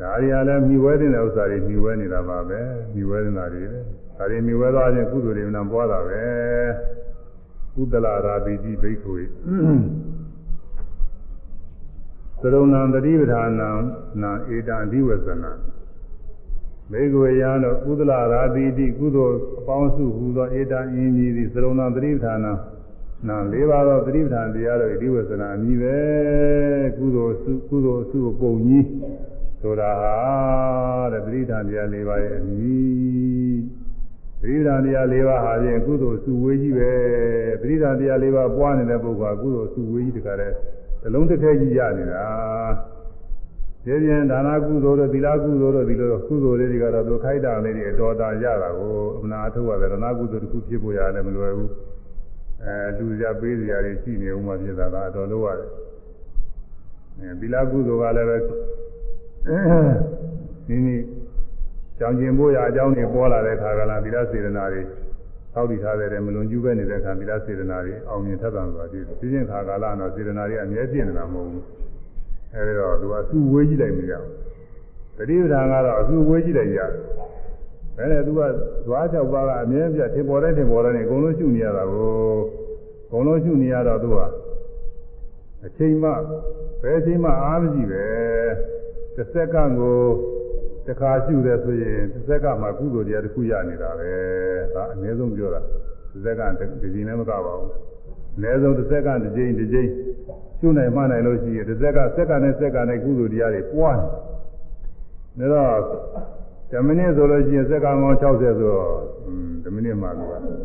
[0.00, 2.60] ဒါရီကလည်းမိဝဲတဲ့ဥစ္စာတွေမိဝဲနေတာပါပဲ
[2.94, 3.78] မိဝဲနေတာတွေပဲ
[4.16, 6.22] ဒါတွေမိဝဲသွားခြင်းကုသိုလ်တွေမှပွားတာပဲ
[7.74, 9.22] ကုသလရာပိတိဘိက္ခုသ
[12.52, 13.70] ရုံဏံတတိပဌာနံ
[14.22, 15.52] နာဧတံအဓိဝဇနံ
[16.90, 22.52] မေဃဝေယံတို့ကုသလရာတိတိကုသိုလ်အပေါင်းစုဟူသောဧတံအင်းကြီးသည်သရုံဏံတတိပဌာနံ
[23.28, 25.96] နာ၄ပါးသောတတိပဌာန်တရားတို့အဓိဝဇနံအမည်ပဲ
[26.96, 28.86] ကုသိုလ်စုကုသိုလ်စုပုံကြီး
[29.60, 30.16] ဆိုတာဟာ
[31.12, 33.58] တဲ့တတိပဌာန်တရား၄ပါးရဲ့အမည်
[34.40, 36.92] ပရိဒါတရား၄ပါးဟာဖြင့်ကုသိုလ်စုဝေးကြီးပဲ
[37.62, 40.56] ပရိဒါတရား၄ပါးပွားနေတဲ့ပုဂ္ဂိုလ်ကကုသိုလ်စုဝေးကြီးတခါတည်း
[41.06, 42.26] အလုံးတစ်ထည်ကြီးရနေတာ
[43.84, 51.70] ဒီပြန်ဒါနကုသိုလ်တို့သီလကုသိုလ်တို့ဒီလိုကုသိုလ်လေးတွေကတော့သူခိုက်တာလေးတွေအတော်တာရတာကိုအမနာအထုတ်ရတယ်ဒါနကုသိုလ်တစ်ခုဖြစ်ဖို့ရတယ်မလွယ်ဘူး
[52.62, 55.70] အဲလူကြပေးစရာတွေရှိနေဦးမှဖြစ်တာကအတော်လို့ရတယ်
[57.18, 58.36] အဲသီလကုသိုလ်ကလည်းပဲ
[60.68, 60.96] နိနိ
[61.98, 64.82] ကြောင်ကျင်ဖို့ရအကြောင်းတွေပေါ်လာတဲ့ခါကလာသီလစေတနာတွေ
[65.54, 71.64] သောက်တည်ထားတဲ့မလွန်ကျူးပဲနေတဲ့ခါသီလစေတနာတွေအောင်မြင်ထက်သန်စွာပြည့်ပြင်းခါကာလတော့စေတနာတွေအမြဲပြည့်နေတာမဟုတ်ဘူး
[72.54, 74.30] အဲဒီတော့သူကအစုဝေးကြည့်လိုက်မရဘူး
[75.18, 76.90] တတိပဌာန်ကတော့အစုဝေးကြည့်လိုက်ရတယ်
[77.96, 78.40] ဘယ်နဲ့သူက
[78.86, 82.12] ဇွား၆ပါးကအမြဲပြထင်ပေါ်တဲ့ထင်ပေါ်တဲ့နေအကုန်လုံးရှုနေရတာကို
[83.06, 84.16] အကုန်လုံးရှုနေရတော့သူက
[85.66, 86.10] အချိန်မှ
[86.82, 88.04] ဘယ်အချိန်မှအားမရှိပဲ
[89.14, 90.00] တစ်စက္ကန့်ကို
[90.86, 94.12] တစ်ခါရှုတယ်ဆိုရင်တစ်စက္ကန့်မှာကုသိုလ်တရားတစ်ခုရနေတာပဲ
[94.74, 95.66] ဒါအနည်းဆုံးပြောတာတ
[96.16, 97.70] စ်စက္ကန့်တစ်ချိန်လည်းမကပါဘူး
[98.36, 99.88] အနည်းဆုံးတစ်စက္ကန့်တစ်ချိန်တစ်ချိန်
[100.60, 103.98] ရှုနိုင်မှနိုင်လို့ရှိရင်တစ်စက္ကန့်စက္ကန့်နဲ့စက္ကန့်နဲ့ကုသိုလ်တရားတွေပွား
[105.38, 105.80] နေဒါတော့
[106.70, 108.88] 10မိနစ်ဆိုလို့ရှိရင်စက္ကန့်ပေါင်း60ဆိုတော့
[109.64, 110.10] 10မိနစ်မှက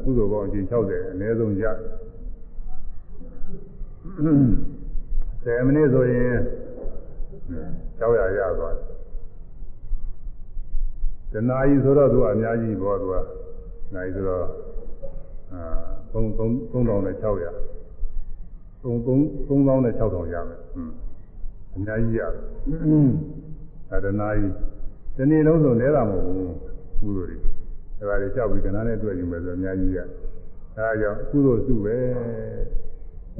[0.03, 1.65] ကုသိုလ်ပေါင်းအချိန်60အနည်းဆုံးရ
[5.45, 6.35] 10မိနစ်ဆိုရင်
[7.99, 8.88] 600ရသွားတယ်
[11.33, 13.15] တနာကြီးဆိုတော့သူကအများကြီးပေါ့သူက
[13.93, 14.45] နိုင်ဆိုတော့
[15.53, 15.61] အာ
[16.13, 17.49] 3 3600နဲ့600
[18.83, 18.91] 3
[19.47, 20.91] 3000နဲ့6000ရမယ်อืม
[21.75, 22.43] အများကြီးရတယ်
[23.91, 24.53] အဲတနာကြီး
[25.15, 26.55] ဒီနေ့လုံးဆိုလဲတာမဟုတ်ဘူး
[27.01, 27.37] ကုသိုလ်တွေ
[27.99, 31.97] ဒါပါလေကြောက်ပြီးကဏ္ဍနဲ့တွေ့ယူမယ်ဆိုအများကြီးရအဲဒါကြောင့်ကုသိုလ်စုပဲ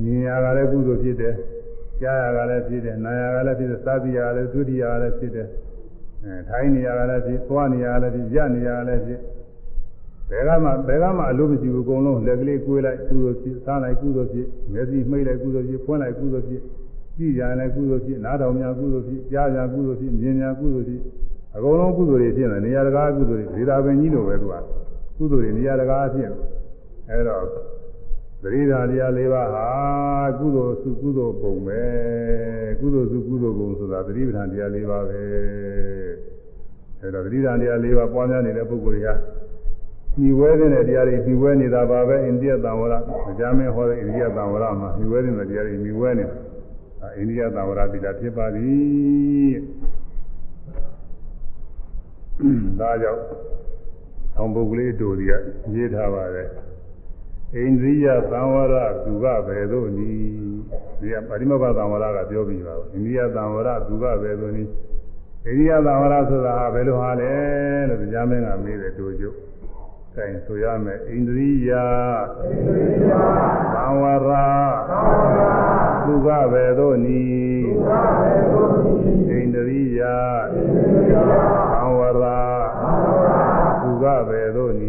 [0.03, 1.36] မြင်ရကလည်းကုသိုလ်ဖြစ်တယ်
[2.02, 5.48] ကြားရကလည်းဖြစ်တယ်နားရကလည်းဖြစ်တယ်စားပြရကလည်းဒုတိယကလည်းဖြစ်တယ်
[6.24, 9.20] အဲထိုင်းနေရကလည်းဖြစ်သွားနေရကလည်းဖြစ်ရနေရကလည်းဖြစ်
[10.30, 16.62] ဘယ်ကမှဘယ်ကမှအလို့မရှိဘူးအကုန်လုံးလက်ကလေးကွေးလိုက်ကုသိုလ်ဖြစ်စားလိုက်ကုသိုလ်ဖြစ်မျက်စိမှိတ်လိုက်ကုသိုလ်ဖြစ်ဖွင့်လိုက်ကုသိုလ်ဖြစ်
[17.18, 21.02] ကြည့်ကြလည်းကုသိုလ်ဖြစ်နားထောင်များကုသိုလ်ဖြစ်ကြားကြကုသိုလ်ဖြစ်မြင်များကုသိုလ်ဖြစ်
[21.56, 24.56] အကုန်လုံးကုသိုလ်တွေဖြစ်နေနေရာတကာကုသိုလ်တွေဒေတာပင်ကြီးလိုပဲသူက
[25.18, 26.30] ကုသိုလ်တွေနေရာတကာဖြစ်
[27.10, 27.44] အဲတော့
[28.41, 29.68] သတိဓာတရား၄ပါးဟာ
[30.40, 31.84] ကုသိုလ်စုကုသိုလ်ပုံပဲ
[32.80, 35.99] ကုသိုလ်စုကုသိုလ်ပုံဆိုတာသတိပဋ္ဌာန်တရား၄ပါးပဲ
[37.02, 39.10] အဲတော့သတိဓာန်တရား၄ပါးပွားများနေတဲ့ပုဂ္ဂိုလ်တွေက
[40.20, 42.94] ညီဝဲတဲ့တရားတွေညီဝဲနေတာပါပဲအိန္ဒိယသံဝရ
[43.28, 46.36] မကြမ်းမဟောတဲ့အိန္ဒိယသံဝရမှာညီဝဲတဲ့တရားတွေညီဝဲနေတာ
[47.16, 49.56] အိန္ဒိယသံဝရတိတာဖြစ်ပါသည်
[52.80, 53.22] ဒါကြောင့်
[54.36, 55.34] ဆောင်းပုဂ္ဂလေးတို့တွေက
[55.74, 56.50] ရေးထားပါတယ်
[57.56, 60.22] အိန္ဒိယသံဝရသူကဘယ်သို့နည်း
[61.00, 64.72] ဒီကပရိမဘသံဝရကပြောပြီးပါဘူးအိန္ဒိယသံဝရသူကဘယ်သို့နည်း
[65.48, 67.34] အိန္ဒိယသံဝရဆိုတာဟာဘယ်လိုဟာလဲ
[67.90, 69.38] လို့ကြားမင်းကမေးတယ်တို့ကျုပ်
[70.16, 71.72] အဲဆိုရမယ်အိန္ဒိယ
[73.74, 74.30] သံဝရ
[76.06, 77.70] သူကဘယ်သို့နည်း
[79.30, 80.02] အိန္ဒိယ
[81.72, 82.26] သံဝရ
[83.82, 84.84] သူကဘယ်သို့န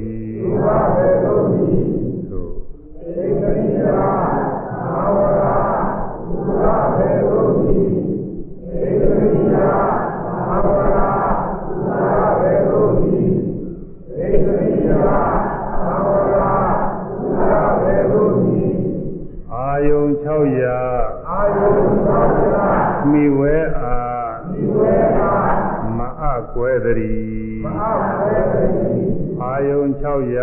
[23.12, 25.52] မိဝဲအားမိဝဲအား
[25.98, 26.24] မအ
[26.54, 29.10] ကွဲတည်းမအကွဲတည်း
[29.40, 30.38] အာယုံ600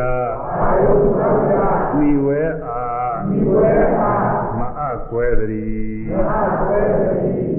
[0.60, 0.98] အာယုံ
[1.49, 4.27] 600မိဝဲအားမိဝဲအား
[4.60, 7.57] မအကွဲတည်းမအကွဲတည်း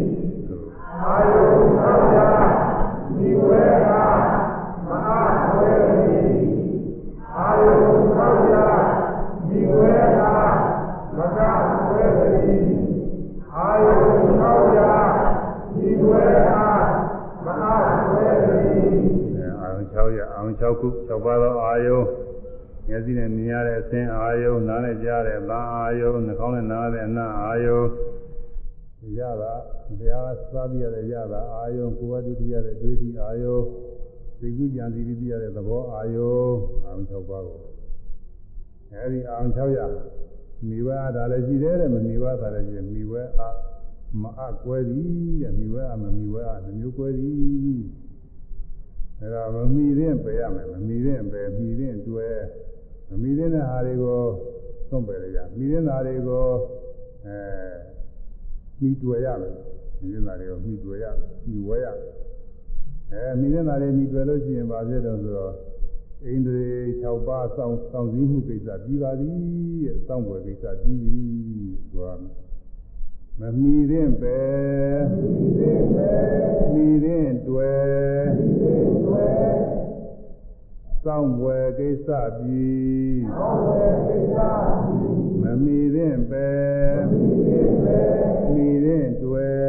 [1.03, 1.49] အာယုံ
[2.33, 4.19] 600မိဝဲအား
[4.89, 6.43] မအကွဲတည်း
[7.37, 7.81] အာယုံ
[8.83, 10.59] 600မိဝဲအား
[11.19, 11.41] မက
[11.89, 12.59] ဝဲတိ
[13.55, 13.97] အာယု
[14.41, 14.95] သောရာ
[15.75, 16.85] ဒီဝဲအား
[17.45, 18.63] မအားဝဲတိ
[19.61, 21.99] အာယု 6ရအာယု6ခု6ပါးသောအာယု
[22.89, 27.79] မျက်စိနဲ့မြင်ရတဲ့အသင်အာယုနားနဲ့ကြားတဲ့အသံအာယုနှာခေါင်းနဲ့နားတဲ့အနံ့အာယု
[29.19, 29.55] ရတာ
[29.99, 33.55] တရားစားပြရတဲ့ရတာအာယုကိုယ်ဝတ္ထုရတဲ့ဒွေတိအာယု
[34.41, 36.31] သိကုကြံစီပြီးရတဲ့သဘောအာယု
[36.85, 37.59] အာယု6ပါးကို
[38.93, 39.81] အဲဒီအာယု6ရ
[40.66, 43.57] မိဝဲအားဒါလည်းရှိတယ်တဲ့မမိဝဲတာလည်းရှိတယ်မိဝဲအား
[44.23, 45.09] မအကွဲသည်
[45.43, 47.81] တဲ့မိဝဲအားမမိဝဲအားမျိုးကွဲသည်
[49.20, 52.27] အဲဒါမမိရင်ပယ်ရမယ်မမိရင်ပယ်မိရင်တွဲ
[53.09, 54.20] မမိရင်တဲ့ဟာတွေကို
[54.89, 56.49] သွန့်ပယ်ရမိရင်ဟာတွေကို
[57.24, 57.39] အဲ
[58.81, 59.55] မိတွယ်ရမယ်
[60.01, 61.07] မိရင်ဟာတွေကိုမိတွယ်ရ
[61.49, 61.86] မိဝဲရ
[63.12, 65.53] အဲမိရင်ဟာတွေမိတွယ်လို့ရှိရင်ဘာဖြစ်တော့ဆိုတော့
[66.24, 66.66] ဣန္ဒြေ
[67.03, 69.35] 6ပါးစောင့်စောင့်စည်းမှုကိစ္စပြီးပါသည်
[69.85, 71.23] တဲ့စောင့်ွယ်ကိစ္စပြီးပြီ
[71.90, 72.38] ဆိုရမယ်
[73.40, 74.40] မမီရင်ပဲ
[76.73, 78.27] မီရင်တွေ့
[81.05, 83.23] စောင့်ွယ်ကိစ္စပြီး
[85.43, 86.51] မမီရင်ပဲ
[88.52, 89.62] မီရင်တွေ့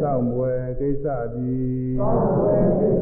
[0.00, 1.96] စောင့်ွယ်ကိစ္စပြီး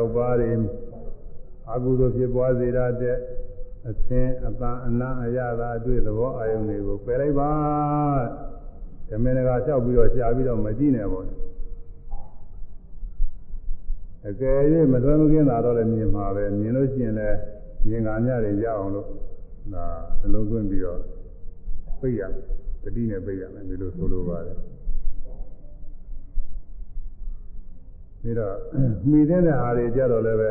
[0.00, 0.52] 6ပါးတွေ
[1.72, 3.16] အကုသိုလ်ဖြစ်ပွားစေရတဲ့
[3.88, 7.50] အသင်အပန်းအနာအရသာအတွေ့သဘောအာယုံတွေကိုပယ်လိုက်ပါ
[9.08, 11.26] ဓမ္မနကလျှောက်ပြီးတော့ရှားပြီးတော့မကြည့်နဲ့ပေါ့
[14.28, 14.58] အကယ်၍
[14.92, 17.36] မသွဲမကင်းတာတော့လည်းမြင်မှာပဲမြင်လို့ရှိရင်လည်း
[17.88, 19.06] မြင်ကာမြတွေရအောင်လို့
[19.74, 19.84] ဒါ
[20.20, 21.00] နှလုံးသွင်းပြီးတော့
[22.00, 22.22] ပိတ်ရ
[22.82, 24.56] တတိနဲ့ပိတ်ရမယ်ဒီလိုဆိုလိုပါတယ်
[28.22, 28.54] ပြီးတော့
[29.10, 30.50] မိတဲ့ဟာတွေကြတော့လည်းပဲ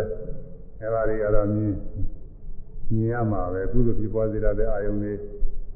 [0.81, 1.73] အဲပါတွေကတော့မြင်
[2.93, 5.13] မြင်ရမှာပဲကုသိုလ်ဖြစ်ပွားစေတဲ့အာယုန်တွေ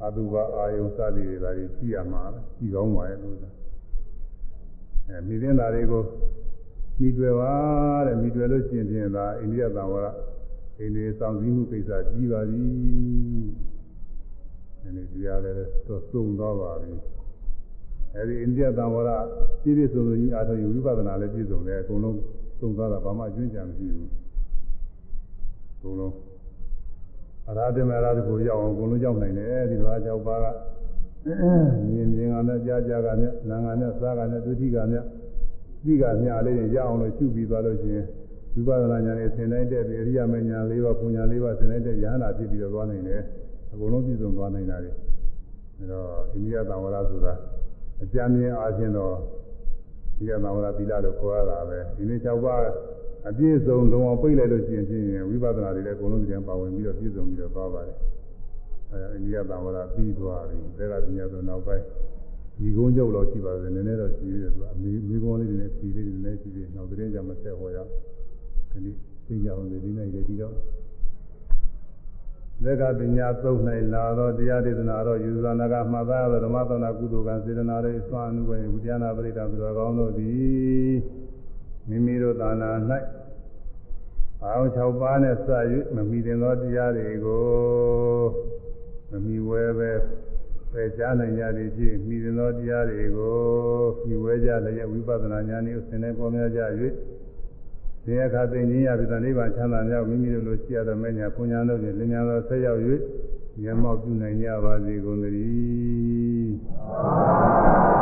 [0.03, 3.37] အတုပါအာယုန်စသည်တွေဒါတွေကြည့်ရမှာပဲကြည့်ကောင်းပါရဲ့လို့
[5.07, 6.03] အဲမိတဲ့ဓာတွေကို
[6.99, 7.53] မိတွေ့ပါ
[8.07, 10.05] တဲ့မိတွေ့လို့ရှိရင်ဖြင့်ဒါအိန္ဒိယသံဝရ
[10.79, 12.65] အိန္ဒိယဆောင်စည်းမှုကိစ္စကြီးပါပြီ။
[14.83, 15.55] အဲဒီတရားလည်း
[15.87, 16.91] သွတ်ဆုံးသွားပါပြီ။
[18.15, 19.09] အဲဒီအိန္ဒိယသံဝရ
[19.61, 22.17] ပြည့်ပြည့်စုံစုံကြီးအားထုတ်ယူဝိပဿနာလည်းပြည့်စုံတယ်အကုန်လုံး
[22.59, 24.09] သုံးသွားတာဘာမှအကျွမ်းကြံမရှိဘူး။
[25.75, 26.13] အကုန်လုံး
[27.49, 30.45] အရာဓမ္မအရာတကိုရောက်အောင်အကုန်လုံးရောက်နိုင်တယ်ဒီလိုအားကြောက်ပါက
[31.25, 35.03] မြင်မြင်ကနဲ့ကြားကြားကနဲ့နာငါနဲ့စားကနဲ့ဒုတိကနဲ့
[35.85, 38.05] သိကမြလေးတွေရအောင်လို့ရှုပြီးသွားလို့ရှိရင်
[38.53, 43.21] ဝိပဿနာဉာဏ်နဲ့ဆင်တိုင်းတဲ့ပြီးအရိယာမဉာဏ်၄ပါးပူညာ၄ပါးဆင်တိုင်းတဲ့ဉာဏ်နာဖြစ်ပြီးတော့သွားနိုင်တယ်
[43.71, 44.91] အကုန်လုံးပြည့်စုံသွားနိုင်တာလေ
[45.77, 47.33] အဲတော့အိန္ဒိယသံဝရဆိုတာ
[48.03, 49.13] အကြမ်းမြင်အားဖြင့်တော့
[50.17, 52.61] ဒီကသံဝရသီလလို့ခေါ်ရတာပဲဒီနေ့၆ပါး
[53.29, 57.97] အပြည့်စုံလုံးအောင်ပြိတ်လိုက်လို့ရှိရင်ဖြင့်ဝိပဿနာတွေလည်းအကုန်လုံးဒီကပါဝင်ပြီးတော့ပြည့်စုံပြီးတော့သွားပါတယ်
[58.91, 60.57] အဲအိန္ဒိယသံဝရပြီးသွားပြီ
[60.91, 61.83] ဒါကပညာဆိုနောက်ပိုင်း
[62.57, 67.77] ဒီကုန်းကျုပ်တော့ရှိပါတယ်နည်းနည်းတော့ရှိသေးတယ်သူကအမေမိကုန်းလေးတွေနဲ့ဖြီးလေးတွေနဲ့ရှိသေးတယ်နောက်သတင်းကြမဆက်ဟောရ
[68.71, 68.95] ဒီနေ့
[69.27, 70.55] သိကြအောင်ဒီနေ့လည်းဒီတော့
[72.63, 80.93] သက္ကပညာသုံးနိုင်လာတော့တရားဒေသနာတော့ယူဇာနာကမှတ်သားရသောဓမ္မသနာကုသိုလ်ကံစေတနာတွေအစွမ်းအမှုပဲဝိတ္တနာပရိဒသူတော်ကောင်းတို့သည်
[81.87, 82.69] မိမိတို့သာနာ၌
[84.43, 85.47] အောင်6ပါးနဲ့စ၍
[85.95, 87.45] မမိတင်သောတရားတွေကို
[89.09, 89.91] မမိဝဲပဲ
[90.71, 93.37] ပယ်ကြားနိုင်ကြသည်ဖြင့်မိတင်သောတရားတွေကို
[94.07, 96.61] မိဝဲကြလျက်ဝိပဿနာဉာဏ်ဤဆင်နေပေါ်များကြ၍
[98.05, 102.81] သင်္ခါသိဉ္ဇင်းရပြီတနိဗ္ဗာန်ချမ်းသာမြောက်မိမိတို့လိုရှိရသောမညာပူညာတို့ဖြင့်လင်းများသောဆက်ရောက်၍
[103.61, 107.92] မျက်မှောက်ပြုနိုင်ကြပါစေကုန်သတည်း